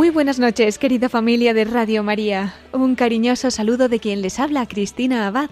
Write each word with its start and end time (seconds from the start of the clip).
Muy 0.00 0.08
buenas 0.08 0.38
noches, 0.38 0.78
querida 0.78 1.10
familia 1.10 1.52
de 1.52 1.66
Radio 1.66 2.02
María. 2.02 2.54
Un 2.72 2.94
cariñoso 2.94 3.50
saludo 3.50 3.90
de 3.90 4.00
quien 4.00 4.22
les 4.22 4.40
habla, 4.40 4.64
Cristina 4.66 5.26
Abad. 5.26 5.50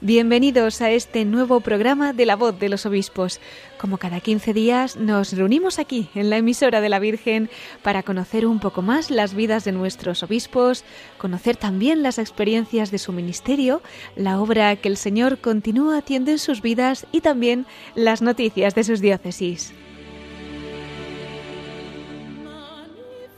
Bienvenidos 0.00 0.80
a 0.80 0.90
este 0.90 1.26
nuevo 1.26 1.60
programa 1.60 2.14
de 2.14 2.24
La 2.24 2.34
Voz 2.34 2.58
de 2.58 2.70
los 2.70 2.86
Obispos. 2.86 3.40
Como 3.78 3.98
cada 3.98 4.20
15 4.20 4.54
días 4.54 4.96
nos 4.96 5.34
reunimos 5.34 5.78
aquí, 5.78 6.08
en 6.14 6.30
la 6.30 6.38
emisora 6.38 6.80
de 6.80 6.88
la 6.88 6.98
Virgen, 6.98 7.50
para 7.82 8.02
conocer 8.02 8.46
un 8.46 8.58
poco 8.58 8.80
más 8.80 9.10
las 9.10 9.34
vidas 9.34 9.64
de 9.64 9.72
nuestros 9.72 10.22
obispos, 10.22 10.82
conocer 11.18 11.58
también 11.58 12.02
las 12.02 12.18
experiencias 12.18 12.90
de 12.90 12.96
su 12.96 13.12
ministerio, 13.12 13.82
la 14.16 14.40
obra 14.40 14.76
que 14.76 14.88
el 14.88 14.96
Señor 14.96 15.42
continúa 15.42 15.98
haciendo 15.98 16.30
en 16.30 16.38
sus 16.38 16.62
vidas 16.62 17.06
y 17.12 17.20
también 17.20 17.66
las 17.94 18.22
noticias 18.22 18.74
de 18.74 18.82
sus 18.82 19.02
diócesis. 19.02 19.74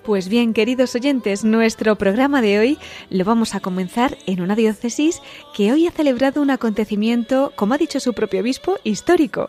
Pues 0.04 0.28
bien, 0.28 0.52
queridos 0.52 0.96
oyentes, 0.96 1.44
nuestro 1.44 1.94
programa 1.94 2.42
de 2.42 2.58
hoy 2.58 2.78
lo 3.08 3.24
vamos 3.24 3.54
a 3.54 3.60
comenzar 3.60 4.18
en 4.26 4.40
una 4.40 4.56
diócesis 4.56 5.22
que 5.54 5.70
hoy 5.70 5.86
ha 5.86 5.92
celebrado 5.92 6.42
un 6.42 6.50
acontecimiento, 6.50 7.52
como 7.54 7.74
ha 7.74 7.78
dicho 7.78 8.00
su 8.00 8.12
propio 8.12 8.40
obispo, 8.40 8.78
histórico. 8.82 9.48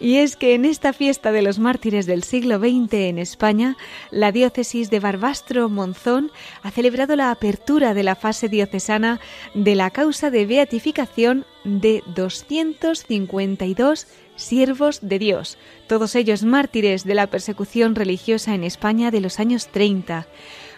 Y 0.00 0.16
es 0.16 0.36
que 0.36 0.52
en 0.54 0.66
esta 0.66 0.92
fiesta 0.92 1.32
de 1.32 1.40
los 1.40 1.58
mártires 1.58 2.04
del 2.04 2.22
siglo 2.22 2.58
XX 2.58 2.92
en 2.92 3.18
España, 3.18 3.78
la 4.10 4.30
diócesis 4.30 4.90
de 4.90 5.00
Barbastro 5.00 5.70
Monzón 5.70 6.30
ha 6.62 6.70
celebrado 6.70 7.16
la 7.16 7.30
apertura 7.30 7.94
de 7.94 8.02
la 8.02 8.14
fase 8.14 8.50
diocesana 8.50 9.20
de 9.54 9.74
la 9.74 9.88
causa 9.88 10.28
de 10.28 10.44
beatificación 10.44 11.46
de 11.64 12.02
252 12.14 14.06
siervos 14.36 14.98
de 15.02 15.18
Dios, 15.18 15.58
todos 15.86 16.14
ellos 16.14 16.44
mártires 16.44 17.04
de 17.04 17.14
la 17.14 17.26
persecución 17.28 17.94
religiosa 17.94 18.54
en 18.54 18.64
España 18.64 19.10
de 19.10 19.20
los 19.20 19.40
años 19.40 19.68
30. 19.68 20.26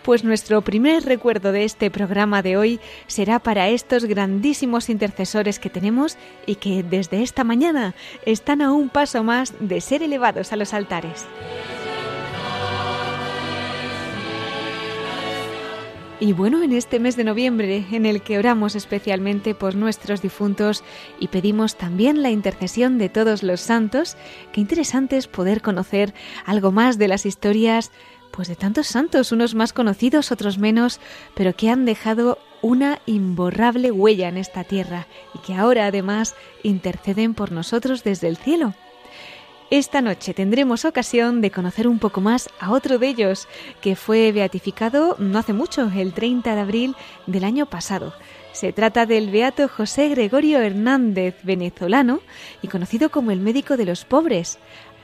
Pues 0.03 0.23
nuestro 0.23 0.63
primer 0.63 1.05
recuerdo 1.05 1.51
de 1.53 1.65
este 1.65 1.91
programa 1.91 2.43
de 2.43 2.57
hoy 2.57 2.81
será 3.09 3.41
para 3.41 3.69
estos 3.69 4.05
grandísimos 4.05 4.89
intercesores 4.89 5.59
que 5.59 5.71
tenemos 5.71 6.17
y 6.47 6.57
que 6.57 6.85
desde 6.85 7.23
esta 7.23 7.43
mañana 7.43 7.95
están 8.25 8.63
a 8.63 8.73
un 8.73 8.89
paso 8.89 9.25
más 9.25 9.55
de 9.59 9.81
ser 9.81 10.03
elevados 10.03 10.53
a 10.53 10.57
los 10.57 10.75
altares. 10.75 11.27
Y 16.19 16.33
bueno, 16.33 16.63
en 16.63 16.73
este 16.73 16.99
mes 16.99 17.15
de 17.17 17.25
noviembre, 17.25 17.85
en 17.93 18.07
el 18.07 18.23
que 18.23 18.39
oramos 18.39 18.75
especialmente 18.75 19.55
por 19.55 19.75
nuestros 19.75 20.23
difuntos 20.23 20.83
y 21.21 21.29
pedimos 21.29 21.77
también 21.77 22.23
la 22.23 22.31
intercesión 22.31 22.97
de 22.97 23.11
todos 23.11 23.43
los 23.43 23.61
santos, 23.61 24.17
qué 24.53 24.63
interesante 24.63 25.19
es 25.19 25.27
poder 25.27 25.61
conocer 25.61 26.15
algo 26.47 26.73
más 26.73 26.97
de 26.97 27.09
las 27.09 27.27
historias, 27.27 27.93
pues 28.31 28.49
de 28.49 28.57
tantos 28.57 28.87
santos, 28.87 29.31
unos 29.31 29.55
más 29.55 29.75
conocidos, 29.75 30.33
otros 30.33 30.57
menos, 30.57 31.01
pero 31.35 31.55
que 31.55 31.69
han 31.69 31.85
dejado 31.85 32.39
una 32.63 32.99
imborrable 33.05 33.93
huella 33.93 34.29
en 34.29 34.39
esta 34.39 34.65
tierra 34.65 35.07
y 35.35 35.39
que 35.41 35.53
ahora 35.53 35.85
además 35.85 36.35
interceden 36.63 37.35
por 37.35 37.53
nosotros 37.53 38.05
desde 38.05 38.29
el 38.29 38.39
cielo. 38.39 38.75
Esta 39.71 40.01
noche 40.01 40.33
tendremos 40.33 40.85
ocasión 40.85 41.41
de 41.41 41.51
conocer 41.51 41.89
un 41.89 41.99
poco 41.99 42.21
más 42.21 42.49
a 42.61 42.71
otro 42.71 42.99
de 42.99 43.09
ellos, 43.09 43.49
que 43.81 43.97
fue 43.97 44.31
beatificado 44.31 45.17
no 45.19 45.41
hace 45.41 45.53
mucho, 45.53 45.91
el 45.93 46.13
30 46.13 46.55
de 46.55 46.61
abril 46.61 46.97
del 47.27 47.43
año 47.43 47.67
pasado. 47.67 48.15
Se 48.53 48.73
trata 48.73 49.07
del 49.07 49.29
beato 49.29 49.67
José 49.69 50.09
Gregorio 50.09 50.61
Hernández, 50.61 51.35
venezolano 51.43 52.21
y 52.63 52.69
conocido 52.69 53.11
como 53.11 53.33
el 53.33 53.41
médico 53.41 53.77
de 53.77 53.87
los 53.87 54.05
pobres. 54.05 54.61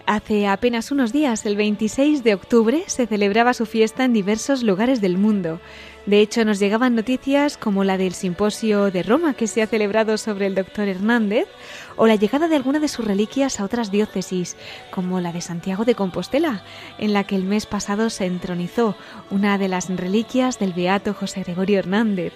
Hace 0.06 0.48
apenas 0.48 0.90
unos 0.90 1.12
días, 1.12 1.46
el 1.46 1.54
26 1.54 2.24
de 2.24 2.34
octubre, 2.34 2.82
se 2.88 3.06
celebraba 3.06 3.54
su 3.54 3.66
fiesta 3.66 4.04
en 4.04 4.12
diversos 4.12 4.64
lugares 4.64 5.00
del 5.00 5.16
mundo. 5.16 5.60
De 6.06 6.20
hecho, 6.20 6.44
nos 6.44 6.58
llegaban 6.58 6.96
noticias 6.96 7.56
como 7.56 7.84
la 7.84 7.96
del 7.96 8.12
simposio 8.12 8.90
de 8.90 9.04
Roma 9.04 9.34
que 9.34 9.46
se 9.46 9.62
ha 9.62 9.68
celebrado 9.68 10.18
sobre 10.18 10.46
el 10.46 10.56
doctor 10.56 10.88
Hernández, 10.88 11.46
o 11.94 12.08
la 12.08 12.16
llegada 12.16 12.48
de 12.48 12.56
alguna 12.56 12.80
de 12.80 12.88
sus 12.88 13.04
reliquias 13.04 13.60
a 13.60 13.64
otras 13.64 13.92
diócesis, 13.92 14.56
como 14.90 15.20
la 15.20 15.32
de 15.32 15.40
Santiago 15.40 15.84
de 15.84 15.94
Compostela, 15.94 16.64
en 16.98 17.12
la 17.12 17.22
que 17.22 17.36
el 17.36 17.44
mes 17.44 17.66
pasado 17.66 18.10
se 18.10 18.26
entronizó 18.26 18.96
una 19.30 19.56
de 19.56 19.68
las 19.68 19.88
reliquias 19.88 20.58
del 20.58 20.72
beato 20.72 21.14
José 21.14 21.44
Gregorio 21.44 21.78
Hernández. 21.78 22.32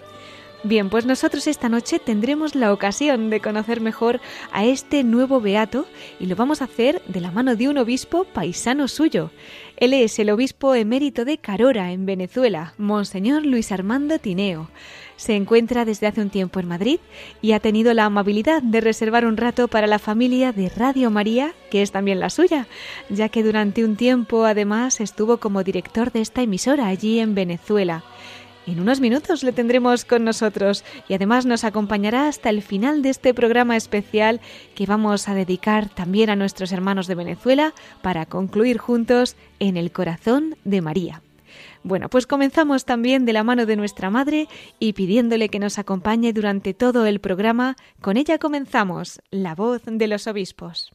Bien, 0.67 0.91
pues 0.91 1.07
nosotros 1.07 1.47
esta 1.47 1.69
noche 1.69 2.01
tendremos 2.01 2.57
la 2.57 2.73
ocasión 2.73 3.31
de 3.31 3.39
conocer 3.39 3.81
mejor 3.81 4.21
a 4.51 4.65
este 4.65 5.05
nuevo 5.05 5.41
beato 5.41 5.87
y 6.19 6.27
lo 6.27 6.35
vamos 6.35 6.61
a 6.61 6.65
hacer 6.65 7.01
de 7.07 7.21
la 7.21 7.31
mano 7.31 7.55
de 7.55 7.69
un 7.69 7.79
obispo 7.79 8.25
paisano 8.25 8.89
suyo. 8.89 9.31
Él 9.77 9.93
es 9.93 10.19
el 10.19 10.29
obispo 10.29 10.75
emérito 10.75 11.25
de 11.25 11.39
Carora, 11.39 11.93
en 11.93 12.05
Venezuela, 12.05 12.75
Monseñor 12.79 13.47
Luis 13.47 13.71
Armando 13.71 14.19
Tineo. 14.19 14.69
Se 15.15 15.37
encuentra 15.37 15.85
desde 15.85 16.09
hace 16.09 16.21
un 16.21 16.31
tiempo 16.31 16.59
en 16.59 16.67
Madrid 16.67 16.99
y 17.41 17.53
ha 17.53 17.61
tenido 17.61 17.95
la 17.95 18.07
amabilidad 18.07 18.61
de 18.61 18.81
reservar 18.81 19.25
un 19.25 19.37
rato 19.37 19.69
para 19.69 19.87
la 19.87 20.01
familia 20.01 20.51
de 20.51 20.69
Radio 20.69 21.13
María, 21.13 21.55
que 21.71 21.83
es 21.83 21.93
también 21.93 22.19
la 22.19 22.29
suya, 22.29 22.67
ya 23.09 23.29
que 23.29 23.45
durante 23.45 23.85
un 23.85 23.95
tiempo 23.95 24.45
además 24.45 25.01
estuvo 25.01 25.37
como 25.37 25.63
director 25.63 26.11
de 26.11 26.23
esta 26.23 26.43
emisora 26.43 26.89
allí 26.89 27.21
en 27.21 27.37
Venezuela. 27.37 28.03
En 28.67 28.81
unos 28.81 29.01
minutos 29.01 29.45
le 29.45 29.53
tendremos 29.53 30.05
con 30.05 30.25
nosotros 30.25 30.85
y 31.09 31.15
además 31.15 31.47
nos 31.47 31.63
acompañará 31.63 32.27
hasta 32.27 32.51
el 32.51 32.63
final 32.63 33.01
de 33.01 33.11
este 33.11 33.33
programa 33.33 33.77
especial 33.77 34.41
que 34.75 34.87
vamos 34.87 35.29
a 35.29 35.35
dedicar 35.35 35.89
también 35.89 36.31
a 36.31 36.37
nuestros 36.37 36.73
hermanos 36.73 37.07
de 37.07 37.15
Venezuela 37.15 37.75
para 38.03 38.27
concluir 38.27 38.79
juntos 38.79 39.37
en 39.61 39.77
el 39.77 39.93
corazón 39.93 40.57
de 40.65 40.81
María. 40.81 41.23
Bueno, 41.85 42.09
pues 42.09 42.27
comenzamos 42.27 42.85
también 42.85 43.25
de 43.25 43.33
la 43.33 43.45
mano 43.45 43.67
de 43.67 43.77
nuestra 43.77 44.11
Madre 44.11 44.49
y 44.81 44.95
pidiéndole 44.95 45.49
que 45.49 45.61
nos 45.61 45.79
acompañe 45.79 46.33
durante 46.33 46.75
todo 46.75 47.07
el 47.07 47.21
programa. 47.21 47.77
Con 48.01 48.17
ella 48.17 48.39
comenzamos 48.39 49.21
La 49.31 49.55
voz 49.55 49.83
de 49.85 50.09
los 50.09 50.27
obispos. 50.27 50.91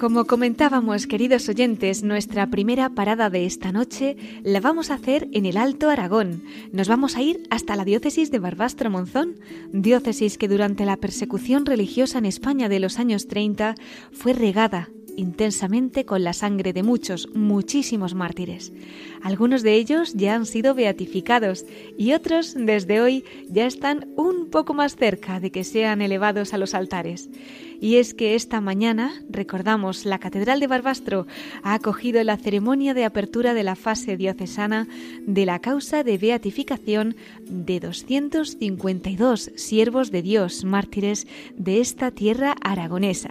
Como 0.00 0.24
comentábamos, 0.24 1.06
queridos 1.06 1.46
oyentes, 1.50 2.02
nuestra 2.02 2.46
primera 2.46 2.88
parada 2.88 3.28
de 3.28 3.44
esta 3.44 3.70
noche 3.70 4.16
la 4.42 4.58
vamos 4.58 4.90
a 4.90 4.94
hacer 4.94 5.28
en 5.32 5.44
el 5.44 5.58
Alto 5.58 5.90
Aragón. 5.90 6.42
Nos 6.72 6.88
vamos 6.88 7.18
a 7.18 7.22
ir 7.22 7.42
hasta 7.50 7.76
la 7.76 7.84
diócesis 7.84 8.30
de 8.30 8.38
Barbastro 8.38 8.88
Monzón, 8.88 9.38
diócesis 9.74 10.38
que 10.38 10.48
durante 10.48 10.86
la 10.86 10.96
persecución 10.96 11.66
religiosa 11.66 12.16
en 12.16 12.24
España 12.24 12.70
de 12.70 12.80
los 12.80 12.98
años 12.98 13.28
30 13.28 13.74
fue 14.10 14.32
regada 14.32 14.88
intensamente 15.16 16.06
con 16.06 16.24
la 16.24 16.32
sangre 16.32 16.72
de 16.72 16.82
muchos, 16.82 17.28
muchísimos 17.34 18.14
mártires. 18.14 18.72
Algunos 19.20 19.62
de 19.62 19.74
ellos 19.74 20.14
ya 20.14 20.34
han 20.34 20.46
sido 20.46 20.74
beatificados 20.74 21.66
y 21.98 22.14
otros 22.14 22.54
desde 22.56 23.02
hoy 23.02 23.24
ya 23.50 23.66
están 23.66 24.08
un 24.16 24.48
poco 24.48 24.72
más 24.72 24.96
cerca 24.96 25.40
de 25.40 25.50
que 25.50 25.64
sean 25.64 26.00
elevados 26.00 26.54
a 26.54 26.58
los 26.58 26.74
altares. 26.74 27.28
Y 27.80 27.96
es 27.96 28.12
que 28.12 28.34
esta 28.34 28.60
mañana, 28.60 29.12
recordamos, 29.30 30.04
la 30.04 30.18
Catedral 30.18 30.60
de 30.60 30.66
Barbastro 30.66 31.26
ha 31.62 31.74
acogido 31.74 32.22
la 32.22 32.36
ceremonia 32.36 32.92
de 32.92 33.06
apertura 33.06 33.54
de 33.54 33.62
la 33.62 33.74
fase 33.74 34.18
diocesana 34.18 34.86
de 35.26 35.46
la 35.46 35.60
causa 35.60 36.04
de 36.04 36.18
beatificación 36.18 37.16
de 37.48 37.80
252 37.80 39.52
siervos 39.56 40.10
de 40.10 40.22
Dios 40.22 40.64
mártires 40.64 41.26
de 41.56 41.80
esta 41.80 42.10
tierra 42.10 42.54
aragonesa. 42.62 43.30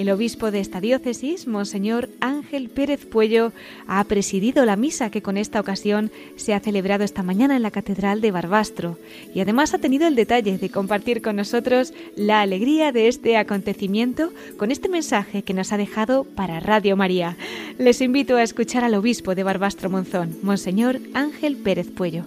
El 0.00 0.08
obispo 0.08 0.50
de 0.50 0.60
esta 0.60 0.80
diócesis, 0.80 1.46
Monseñor 1.46 2.08
Ángel 2.20 2.70
Pérez 2.70 3.04
Puello, 3.04 3.52
ha 3.86 4.02
presidido 4.04 4.64
la 4.64 4.74
misa 4.74 5.10
que 5.10 5.20
con 5.20 5.36
esta 5.36 5.60
ocasión 5.60 6.10
se 6.36 6.54
ha 6.54 6.60
celebrado 6.60 7.04
esta 7.04 7.22
mañana 7.22 7.54
en 7.54 7.60
la 7.60 7.70
Catedral 7.70 8.22
de 8.22 8.30
Barbastro 8.30 8.96
y 9.34 9.40
además 9.40 9.74
ha 9.74 9.78
tenido 9.78 10.08
el 10.08 10.14
detalle 10.14 10.56
de 10.56 10.70
compartir 10.70 11.20
con 11.20 11.36
nosotros 11.36 11.92
la 12.16 12.40
alegría 12.40 12.92
de 12.92 13.08
este 13.08 13.36
acontecimiento 13.36 14.32
con 14.56 14.70
este 14.70 14.88
mensaje 14.88 15.42
que 15.42 15.52
nos 15.52 15.70
ha 15.70 15.76
dejado 15.76 16.24
para 16.24 16.60
Radio 16.60 16.96
María. 16.96 17.36
Les 17.76 18.00
invito 18.00 18.36
a 18.36 18.42
escuchar 18.42 18.84
al 18.84 18.94
obispo 18.94 19.34
de 19.34 19.42
Barbastro 19.42 19.90
Monzón, 19.90 20.34
Monseñor 20.42 20.98
Ángel 21.12 21.56
Pérez 21.56 21.90
Puello. 21.90 22.24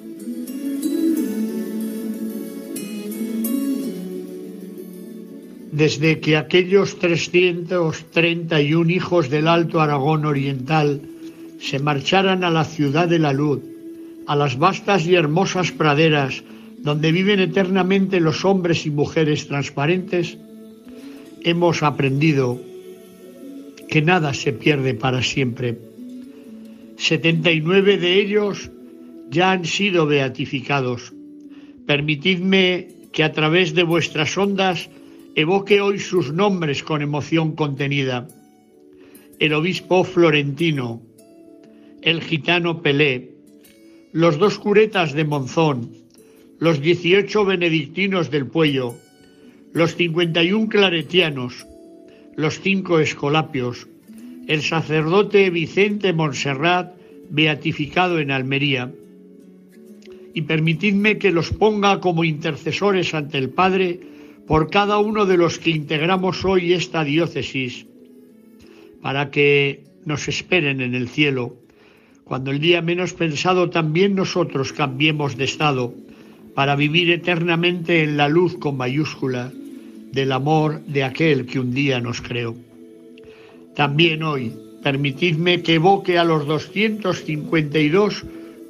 Desde 5.73 6.19
que 6.19 6.37
aquellos 6.37 6.99
331 6.99 8.91
hijos 8.91 9.31
del 9.31 9.47
Alto 9.47 9.81
Aragón 9.81 10.23
Oriental 10.23 11.01
se 11.59 11.79
marcharan 11.79 12.43
a 12.43 12.51
la 12.51 12.63
ciudad 12.63 13.07
de 13.07 13.17
la 13.17 13.33
luz, 13.33 13.59
a 14.27 14.35
las 14.35 14.59
vastas 14.59 15.07
y 15.07 15.15
hermosas 15.15 15.71
praderas 15.71 16.43
donde 16.77 17.11
viven 17.11 17.39
eternamente 17.39 18.19
los 18.19 18.45
hombres 18.45 18.85
y 18.85 18.91
mujeres 18.91 19.47
transparentes, 19.47 20.37
hemos 21.41 21.81
aprendido 21.81 22.61
que 23.89 24.03
nada 24.03 24.35
se 24.35 24.53
pierde 24.53 24.93
para 24.93 25.23
siempre. 25.23 25.79
79 26.97 27.97
de 27.97 28.21
ellos 28.21 28.69
ya 29.31 29.51
han 29.51 29.65
sido 29.65 30.05
beatificados. 30.05 31.13
Permitidme 31.87 32.89
que 33.11 33.23
a 33.23 33.31
través 33.31 33.73
de 33.73 33.81
vuestras 33.81 34.37
ondas 34.37 34.89
evoque 35.35 35.81
hoy 35.81 35.99
sus 35.99 36.31
nombres 36.31 36.83
con 36.83 37.01
emoción 37.01 37.55
contenida. 37.55 38.27
El 39.39 39.53
obispo 39.53 40.03
Florentino, 40.03 41.01
el 42.01 42.21
gitano 42.21 42.81
Pelé, 42.81 43.31
los 44.11 44.37
dos 44.37 44.59
curetas 44.59 45.13
de 45.13 45.23
Monzón, 45.23 45.89
los 46.59 46.81
dieciocho 46.81 47.45
benedictinos 47.45 48.29
del 48.29 48.45
Puello, 48.45 48.95
los 49.73 49.95
cincuenta 49.95 50.43
y 50.43 50.53
un 50.53 50.67
claretianos, 50.67 51.65
los 52.35 52.59
cinco 52.59 52.99
escolapios, 52.99 53.87
el 54.47 54.61
sacerdote 54.61 55.49
Vicente 55.49 56.13
Monserrat, 56.13 56.93
beatificado 57.29 58.19
en 58.19 58.29
Almería. 58.29 58.91
Y 60.35 60.43
permitidme 60.43 61.17
que 61.17 61.31
los 61.31 61.51
ponga 61.51 61.99
como 61.99 62.23
intercesores 62.23 63.13
ante 63.13 63.39
el 63.39 63.49
Padre 63.49 64.12
por 64.47 64.69
cada 64.69 64.99
uno 64.99 65.25
de 65.25 65.37
los 65.37 65.59
que 65.59 65.69
integramos 65.69 66.43
hoy 66.43 66.73
esta 66.73 67.03
diócesis, 67.03 67.85
para 69.01 69.31
que 69.31 69.83
nos 70.05 70.27
esperen 70.27 70.81
en 70.81 70.95
el 70.95 71.07
cielo, 71.07 71.55
cuando 72.23 72.51
el 72.51 72.59
día 72.59 72.81
menos 72.81 73.13
pensado 73.13 73.69
también 73.69 74.15
nosotros 74.15 74.73
cambiemos 74.73 75.37
de 75.37 75.45
estado, 75.45 75.93
para 76.55 76.75
vivir 76.75 77.09
eternamente 77.09 78.03
en 78.03 78.17
la 78.17 78.29
luz 78.29 78.57
con 78.57 78.77
mayúscula 78.77 79.51
del 80.11 80.31
amor 80.31 80.81
de 80.85 81.03
aquel 81.03 81.45
que 81.45 81.59
un 81.59 81.73
día 81.73 81.99
nos 81.99 82.21
creó. 82.21 82.55
También 83.75 84.21
hoy, 84.21 84.53
permitidme 84.83 85.63
que 85.63 85.75
evoque 85.75 86.19
a 86.19 86.23
los 86.23 86.45
252 86.45 88.23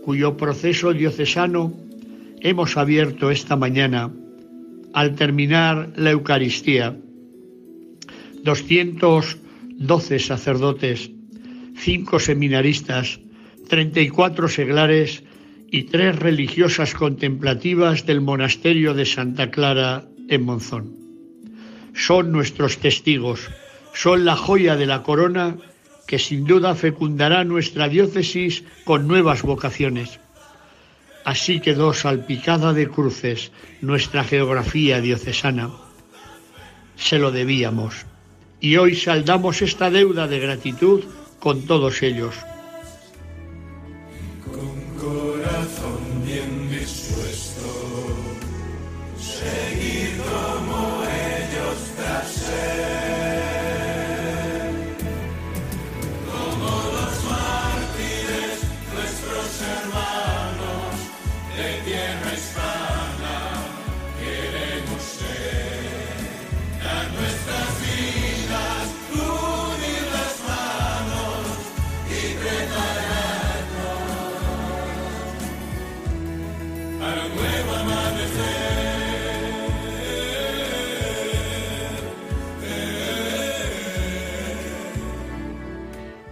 cuyo 0.06 0.38
proceso 0.38 0.94
diocesano 0.94 1.74
hemos 2.40 2.78
abierto 2.78 3.32
esta 3.32 3.56
mañana 3.58 4.12
al 4.94 5.16
terminar 5.16 5.94
la 5.96 6.12
Eucaristía. 6.12 6.98
212 8.44 10.20
sacerdotes, 10.20 11.12
5 11.76 12.20
seminaristas, 12.20 13.20
34 13.70 14.48
seglares 14.48 15.24
y 15.72 15.84
tres 15.84 16.20
religiosas 16.20 16.94
contemplativas 16.94 18.06
del 18.06 18.22
monasterio 18.22 18.94
de 18.94 19.06
Santa 19.06 19.50
Clara 19.50 20.06
en 20.30 20.44
Monzón. 20.44 20.96
Son 21.96 22.32
nuestros 22.32 22.78
testigos, 22.78 23.50
son 23.94 24.26
la 24.26 24.36
joya 24.36 24.76
de 24.76 24.86
la 24.86 25.04
corona 25.04 25.58
que 26.06 26.20
sin 26.20 26.46
duda 26.46 26.76
fecundará 26.76 27.44
nuestra 27.44 27.88
diócesis 27.88 28.64
con 28.84 29.08
nuevas 29.08 29.42
vocaciones. 29.42 30.20
Así 31.26 31.60
quedó 31.60 31.94
salpicada 31.94 32.74
de 32.74 32.90
cruces 32.90 33.52
nuestra 33.82 34.24
geografía 34.24 35.00
diocesana. 35.00 35.72
Se 36.96 37.18
lo 37.18 37.32
debíamos. 37.32 38.06
Y 38.60 38.78
hoy 38.78 38.96
saldamos 38.96 39.62
esta 39.62 39.90
deuda 39.90 40.28
de 40.28 40.40
gratitud 40.40 41.04
con 41.40 41.66
todos 41.66 42.02
ellos. 42.04 42.36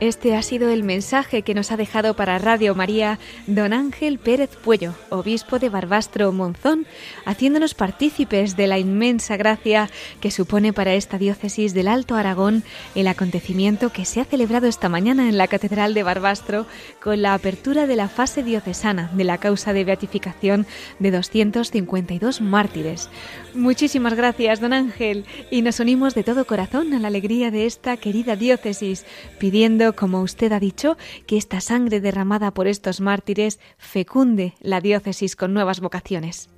Este 0.01 0.36
ha 0.36 0.41
sido 0.41 0.70
el 0.70 0.84
mensaje 0.84 1.43
que 1.43 1.53
nos 1.53 1.72
ha 1.72 1.77
dejado 1.77 2.15
para 2.15 2.39
Radio 2.39 2.74
María 2.74 3.20
don 3.46 3.72
Ángel 3.72 4.17
Pérez 4.17 4.50
Puello, 4.58 4.96
obispo 5.12 5.60
de 5.60 5.70
Barbastro 5.70 6.31
Monzón, 6.31 6.88
haciéndonos 7.24 7.75
partícipes 7.75 8.58
de 8.58 8.65
la 8.65 8.79
inmensa 8.79 9.38
gracia 9.38 9.91
que 10.20 10.31
supone 10.31 10.74
para 10.74 10.96
esta 10.96 11.20
diócesis 11.20 11.75
del 11.75 11.88
Alto 11.88 12.15
Aragón 12.15 12.63
el 12.96 13.08
acontecimiento 13.08 13.91
que 13.91 14.05
se 14.05 14.20
ha 14.22 14.25
celebrado 14.25 14.65
esta 14.65 14.89
mañana 14.89 15.29
en 15.29 15.38
la 15.38 15.48
Catedral 15.48 15.93
de 15.93 16.01
Barbastro 16.01 16.65
con 17.00 17.22
la 17.22 17.36
apertura 17.36 17.86
de 17.86 17.96
la 17.96 18.10
fase 18.10 18.41
diocesana 18.41 19.12
de 19.13 19.24
la 19.24 19.38
causa 19.38 19.72
de 19.72 19.84
beatificación 19.84 20.65
de 20.98 21.12
252 21.12 22.41
mártires. 22.41 23.08
Muchísimas 23.53 24.15
gracias, 24.15 24.62
don 24.62 24.74
Ángel, 24.74 25.25
y 25.51 25.62
nos 25.62 25.79
unimos 25.79 26.15
de 26.15 26.24
todo 26.24 26.46
corazón 26.46 26.91
a 26.96 27.00
la 27.00 27.10
alegría 27.10 27.51
de 27.51 27.67
esta 27.67 27.98
querida 27.98 28.36
diócesis, 28.36 29.05
pidiendo, 29.38 29.90
como 29.93 30.21
usted 30.21 30.51
ha 30.51 30.60
dicho, 30.60 30.98
que 31.27 31.38
esta 31.38 31.62
sangre 31.62 32.00
derramada 32.00 32.51
por 32.51 32.67
estos 32.67 33.01
mártires 33.01 33.60
fecunde 33.77 34.53
la 34.60 34.81
diócesis 34.81 35.36
con 35.36 35.53
nuevas 35.53 35.79
vocaciones. 35.79 36.50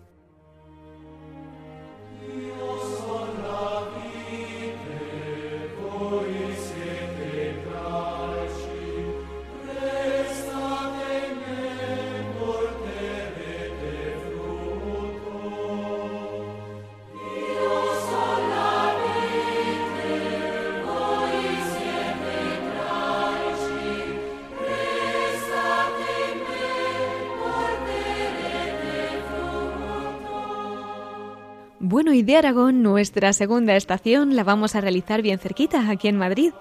Bueno, 31.94 32.12
y 32.12 32.24
de 32.24 32.38
Aragón, 32.38 32.82
nuestra 32.82 33.34
segunda 33.34 33.76
estación 33.76 34.36
la 34.36 34.44
vamos 34.44 34.76
a 34.76 34.82
realizar 34.82 35.22
bien 35.22 35.38
cerquita, 35.38 35.92
aquí 35.92 36.08
en 36.08 36.18
Madrid, 36.18 36.52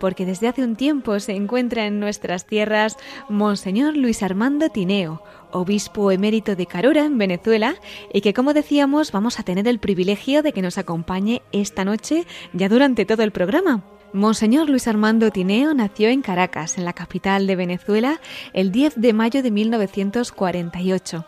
porque 0.00 0.24
desde 0.24 0.48
hace 0.48 0.64
un 0.64 0.76
tiempo 0.76 1.20
se 1.20 1.32
encuentra 1.32 1.84
en 1.84 2.00
nuestras 2.00 2.46
tierras 2.46 2.96
Monseñor 3.28 3.98
Luis 3.98 4.22
Armando 4.22 4.70
Tineo, 4.70 5.22
obispo 5.50 6.10
emérito 6.10 6.56
de 6.56 6.64
Carora, 6.64 7.04
en 7.04 7.18
Venezuela, 7.18 7.74
y 8.14 8.22
que, 8.22 8.32
como 8.32 8.54
decíamos, 8.54 9.12
vamos 9.12 9.38
a 9.38 9.42
tener 9.42 9.68
el 9.68 9.78
privilegio 9.78 10.42
de 10.42 10.54
que 10.54 10.62
nos 10.62 10.78
acompañe 10.78 11.42
esta 11.52 11.84
noche, 11.84 12.26
ya 12.54 12.70
durante 12.70 13.04
todo 13.04 13.22
el 13.24 13.30
programa. 13.30 13.84
Monseñor 14.14 14.70
Luis 14.70 14.88
Armando 14.88 15.30
Tineo 15.30 15.74
nació 15.74 16.08
en 16.08 16.22
Caracas, 16.22 16.78
en 16.78 16.86
la 16.86 16.94
capital 16.94 17.46
de 17.46 17.56
Venezuela, 17.56 18.22
el 18.54 18.72
10 18.72 18.94
de 18.96 19.12
mayo 19.12 19.42
de 19.42 19.50
1948. 19.50 21.26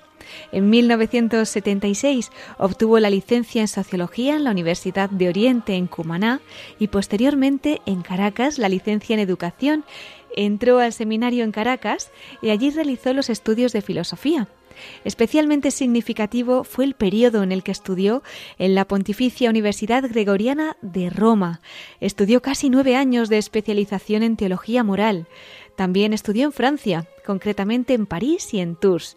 En 0.52 0.70
1976 0.70 2.30
obtuvo 2.58 2.98
la 2.98 3.10
licencia 3.10 3.60
en 3.60 3.68
Sociología 3.68 4.36
en 4.36 4.44
la 4.44 4.50
Universidad 4.50 5.10
de 5.10 5.28
Oriente 5.28 5.74
en 5.74 5.86
Cumaná 5.86 6.40
y 6.78 6.88
posteriormente 6.88 7.80
en 7.86 8.02
Caracas 8.02 8.58
la 8.58 8.68
licencia 8.68 9.14
en 9.14 9.20
Educación. 9.20 9.84
Entró 10.36 10.78
al 10.78 10.92
seminario 10.92 11.44
en 11.44 11.52
Caracas 11.52 12.10
y 12.40 12.50
allí 12.50 12.70
realizó 12.70 13.12
los 13.12 13.30
estudios 13.30 13.72
de 13.72 13.82
filosofía. 13.82 14.48
Especialmente 15.04 15.70
significativo 15.70 16.64
fue 16.64 16.84
el 16.84 16.94
periodo 16.94 17.42
en 17.42 17.52
el 17.52 17.62
que 17.62 17.72
estudió 17.72 18.22
en 18.58 18.74
la 18.74 18.86
Pontificia 18.86 19.50
Universidad 19.50 20.04
Gregoriana 20.08 20.76
de 20.80 21.10
Roma. 21.10 21.60
Estudió 22.00 22.42
casi 22.42 22.70
nueve 22.70 22.96
años 22.96 23.28
de 23.28 23.38
especialización 23.38 24.22
en 24.22 24.36
teología 24.36 24.84
moral. 24.84 25.26
También 25.76 26.12
estudió 26.12 26.46
en 26.46 26.52
Francia, 26.52 27.08
concretamente 27.24 27.94
en 27.94 28.06
París 28.06 28.52
y 28.54 28.60
en 28.60 28.76
Tours. 28.76 29.16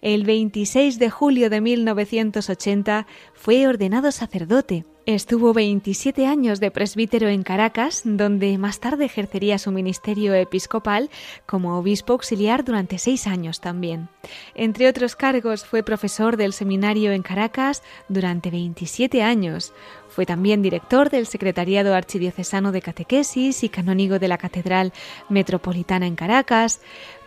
El 0.00 0.22
26 0.22 1.00
de 1.00 1.10
julio 1.10 1.50
de 1.50 1.60
1980 1.60 3.08
fue 3.34 3.66
ordenado 3.66 4.12
sacerdote. 4.12 4.84
Estuvo 5.06 5.52
27 5.52 6.26
años 6.26 6.60
de 6.60 6.70
presbítero 6.70 7.28
en 7.28 7.42
Caracas, 7.42 8.02
donde 8.04 8.58
más 8.58 8.78
tarde 8.78 9.06
ejercería 9.06 9.58
su 9.58 9.72
ministerio 9.72 10.34
episcopal 10.34 11.10
como 11.46 11.78
obispo 11.78 12.12
auxiliar 12.12 12.62
durante 12.62 12.98
seis 12.98 13.26
años 13.26 13.60
también. 13.60 14.08
Entre 14.54 14.86
otros 14.86 15.16
cargos 15.16 15.64
fue 15.64 15.82
profesor 15.82 16.36
del 16.36 16.52
seminario 16.52 17.10
en 17.10 17.22
Caracas 17.22 17.82
durante 18.08 18.50
27 18.50 19.22
años. 19.22 19.72
Fue 20.18 20.26
también 20.26 20.62
director 20.62 21.10
del 21.10 21.28
Secretariado 21.28 21.94
Archidiocesano 21.94 22.72
de 22.72 22.82
Catequesis 22.82 23.62
y 23.62 23.68
canónigo 23.68 24.18
de 24.18 24.26
la 24.26 24.36
Catedral 24.36 24.92
Metropolitana 25.28 26.08
en 26.08 26.16
Caracas. 26.16 26.80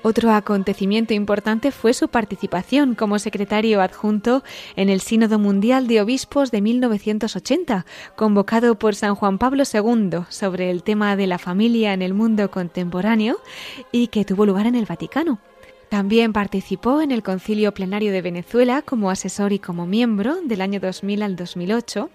Otro 0.04 0.30
acontecimiento 0.34 1.14
importante 1.14 1.72
fue 1.72 1.94
su 1.94 2.10
participación 2.10 2.96
como 2.96 3.18
secretario 3.18 3.82
adjunto 3.82 4.44
en 4.76 4.90
el 4.90 5.00
Sínodo 5.00 5.40
Mundial 5.40 5.88
de 5.88 6.02
Obispos 6.02 6.52
de 6.52 6.60
1980, 6.60 7.86
convocado 8.18 8.78
por 8.78 8.94
San 8.94 9.16
Juan 9.16 9.38
Pablo 9.38 9.64
II 9.64 10.26
sobre 10.28 10.70
el 10.70 10.84
tema 10.84 11.16
de 11.16 11.28
la 11.28 11.38
familia 11.38 11.94
en 11.94 12.02
el 12.02 12.14
mundo 12.14 12.52
contemporáneo 12.52 13.38
y 13.94 14.08
que 14.08 14.26
tuvo 14.26 14.46
lugar 14.46 14.68
en 14.68 14.76
el 14.76 14.86
Vaticano. 14.86 15.40
También 15.88 16.34
participó 16.34 17.00
en 17.00 17.12
el 17.12 17.24
Concilio 17.24 17.74
Plenario 17.74 18.12
de 18.12 18.22
Venezuela 18.22 18.82
como 18.82 19.10
asesor 19.10 19.54
y 19.54 19.60
como 19.60 19.88
miembro 19.88 20.42
del 20.44 20.60
año 20.60 20.82
2000 20.82 21.24
al 21.24 21.38
2008 21.38 22.10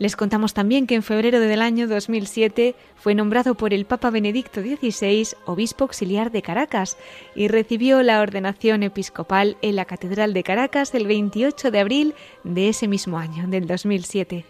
les 0.00 0.16
contamos 0.16 0.54
también 0.54 0.86
que 0.86 0.94
en 0.94 1.02
febrero 1.02 1.40
del 1.40 1.60
año 1.60 1.86
2007 1.86 2.74
fue 2.96 3.14
nombrado 3.14 3.54
por 3.54 3.74
el 3.74 3.84
Papa 3.84 4.08
Benedicto 4.08 4.62
XVI 4.62 5.28
obispo 5.44 5.84
auxiliar 5.84 6.30
de 6.30 6.40
Caracas 6.40 6.96
y 7.34 7.48
recibió 7.48 8.02
la 8.02 8.22
ordenación 8.22 8.82
episcopal 8.82 9.58
en 9.60 9.76
la 9.76 9.84
Catedral 9.84 10.32
de 10.32 10.42
Caracas 10.42 10.94
el 10.94 11.06
28 11.06 11.70
de 11.70 11.80
abril 11.80 12.14
de 12.44 12.70
ese 12.70 12.88
mismo 12.88 13.18
año, 13.18 13.46
del 13.46 13.66
2007. 13.66 14.46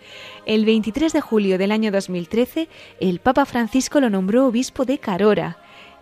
El 0.46 0.64
23 0.64 1.12
de 1.12 1.20
julio 1.20 1.58
del 1.58 1.72
año 1.72 1.90
2013, 1.90 2.68
el 3.00 3.18
Papa 3.18 3.44
Francisco 3.44 3.98
lo 3.98 4.08
nombró 4.08 4.46
obispo 4.46 4.84
de 4.84 4.98
Carora 4.98 5.58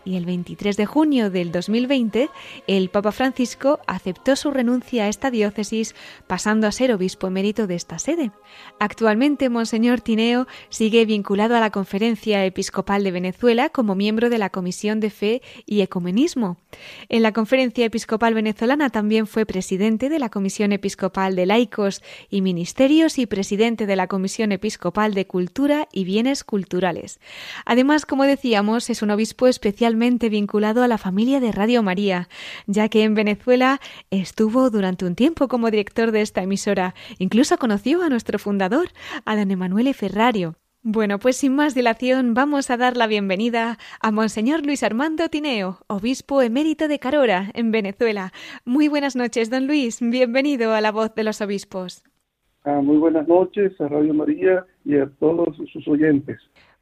y 0.09 0.17
el 0.17 0.25
23 0.25 0.79
de 0.79 0.87
junio 0.87 1.31
del 1.31 1.53
2020 1.53 2.31
el 2.67 2.88
Papa 2.88 3.12
Francisco 3.12 3.79
aceptó 3.87 4.37
su 4.37 4.50
renuncia 4.50 5.05
a 5.05 5.09
esta 5.09 5.31
diócesis 5.31 5.95
pasando 6.27 6.67
a 6.67 6.73
ser 6.73 6.93
obispo 6.93 7.27
emérito 7.27 7.67
de 7.67 7.75
esta 7.75 7.99
sede. 7.99 8.31
Actualmente 8.79 9.50
Monseñor 9.50 10.00
Tineo 10.00 10.47
sigue 10.71 11.05
vinculado 11.05 11.57
a 11.57 11.61
la 11.61 11.71
Conferencia 11.71 12.43
Episcopal 12.47 13.05
de 13.05 13.11
Venezuela 13.11 13.69
como 13.69 13.95
miembro 13.95 14.31
de 14.31 14.38
la 14.38 14.49
Comisión 14.49 14.99
de 14.99 15.11
Fe 15.11 15.43
y 15.67 15.83
Ecumenismo. 15.83 16.57
En 17.11 17.23
la 17.23 17.33
Conferencia 17.33 17.85
Episcopal 17.85 18.33
Venezolana 18.33 18.88
también 18.88 19.27
fue 19.27 19.45
presidente 19.45 20.09
de 20.09 20.19
la 20.19 20.31
Comisión 20.31 20.73
Episcopal 20.73 21.37
de 21.37 21.45
Laicos 21.45 22.03
y 22.31 22.41
Ministerios 22.41 23.19
y 23.19 23.27
presidente 23.27 23.85
de 23.85 23.97
la 23.97 24.07
Comisión 24.07 24.53
Episcopal 24.53 25.12
de 25.12 25.27
Cultura 25.27 25.87
y 25.93 26.05
Bienes 26.05 26.45
Culturales. 26.45 27.21
Además, 27.67 28.07
como 28.07 28.25
decíamos, 28.25 28.88
es 28.88 29.03
un 29.03 29.11
obispo 29.11 29.49
especialmente 29.49 29.98
vinculado 29.99 30.83
a 30.83 30.88
la 30.88 30.99
familia 30.99 31.40
de 31.40 31.52
Radio 31.52 31.83
María, 31.83 32.28
ya 32.67 32.88
que 32.88 33.02
en 33.02 33.14
Venezuela 33.14 33.81
estuvo 34.11 34.71
durante 34.71 35.05
un 35.05 35.14
tiempo 35.14 35.49
como 35.49 35.71
director 35.71 36.12
de 36.12 36.23
esta 36.23 36.43
emisora. 36.43 36.95
Incluso 37.19 37.59
conoció 37.59 38.02
a 38.02 38.09
nuestro 38.09 38.38
fundador, 38.38 38.88
a 39.25 39.37
don 39.37 39.50
Emanuele 39.50 39.93
Ferrario. 39.95 40.55
Bueno, 40.83 41.19
pues 41.19 41.37
sin 41.37 41.57
más 41.57 41.75
dilación 41.75 42.35
vamos 42.35 42.71
a 42.71 42.76
dar 42.76 42.97
la 42.97 43.09
bienvenida 43.09 43.78
a 44.00 44.12
Monseñor 44.12 44.64
Luis 44.64 44.83
Armando 44.85 45.28
Tineo, 45.28 45.81
obispo 45.88 46.40
emérito 46.40 46.87
de 46.87 47.00
Carora, 47.00 47.50
en 47.55 47.73
Venezuela. 47.73 48.33
Muy 48.64 48.87
buenas 48.87 49.17
noches, 49.17 49.50
don 49.50 49.67
Luis. 49.67 49.99
Bienvenido 50.00 50.73
a 50.73 50.81
la 50.81 50.93
voz 50.93 51.14
de 51.14 51.25
los 51.25 51.40
obispos. 51.40 52.05
Ah, 52.64 52.81
muy 52.81 52.97
buenas 52.99 53.26
noches 53.26 53.78
a 53.81 53.88
Radio 53.88 54.14
María 54.14 54.64
y 54.85 54.97
a 54.97 55.07
todos 55.19 55.57
sus 55.73 55.87
oyentes. 55.88 56.38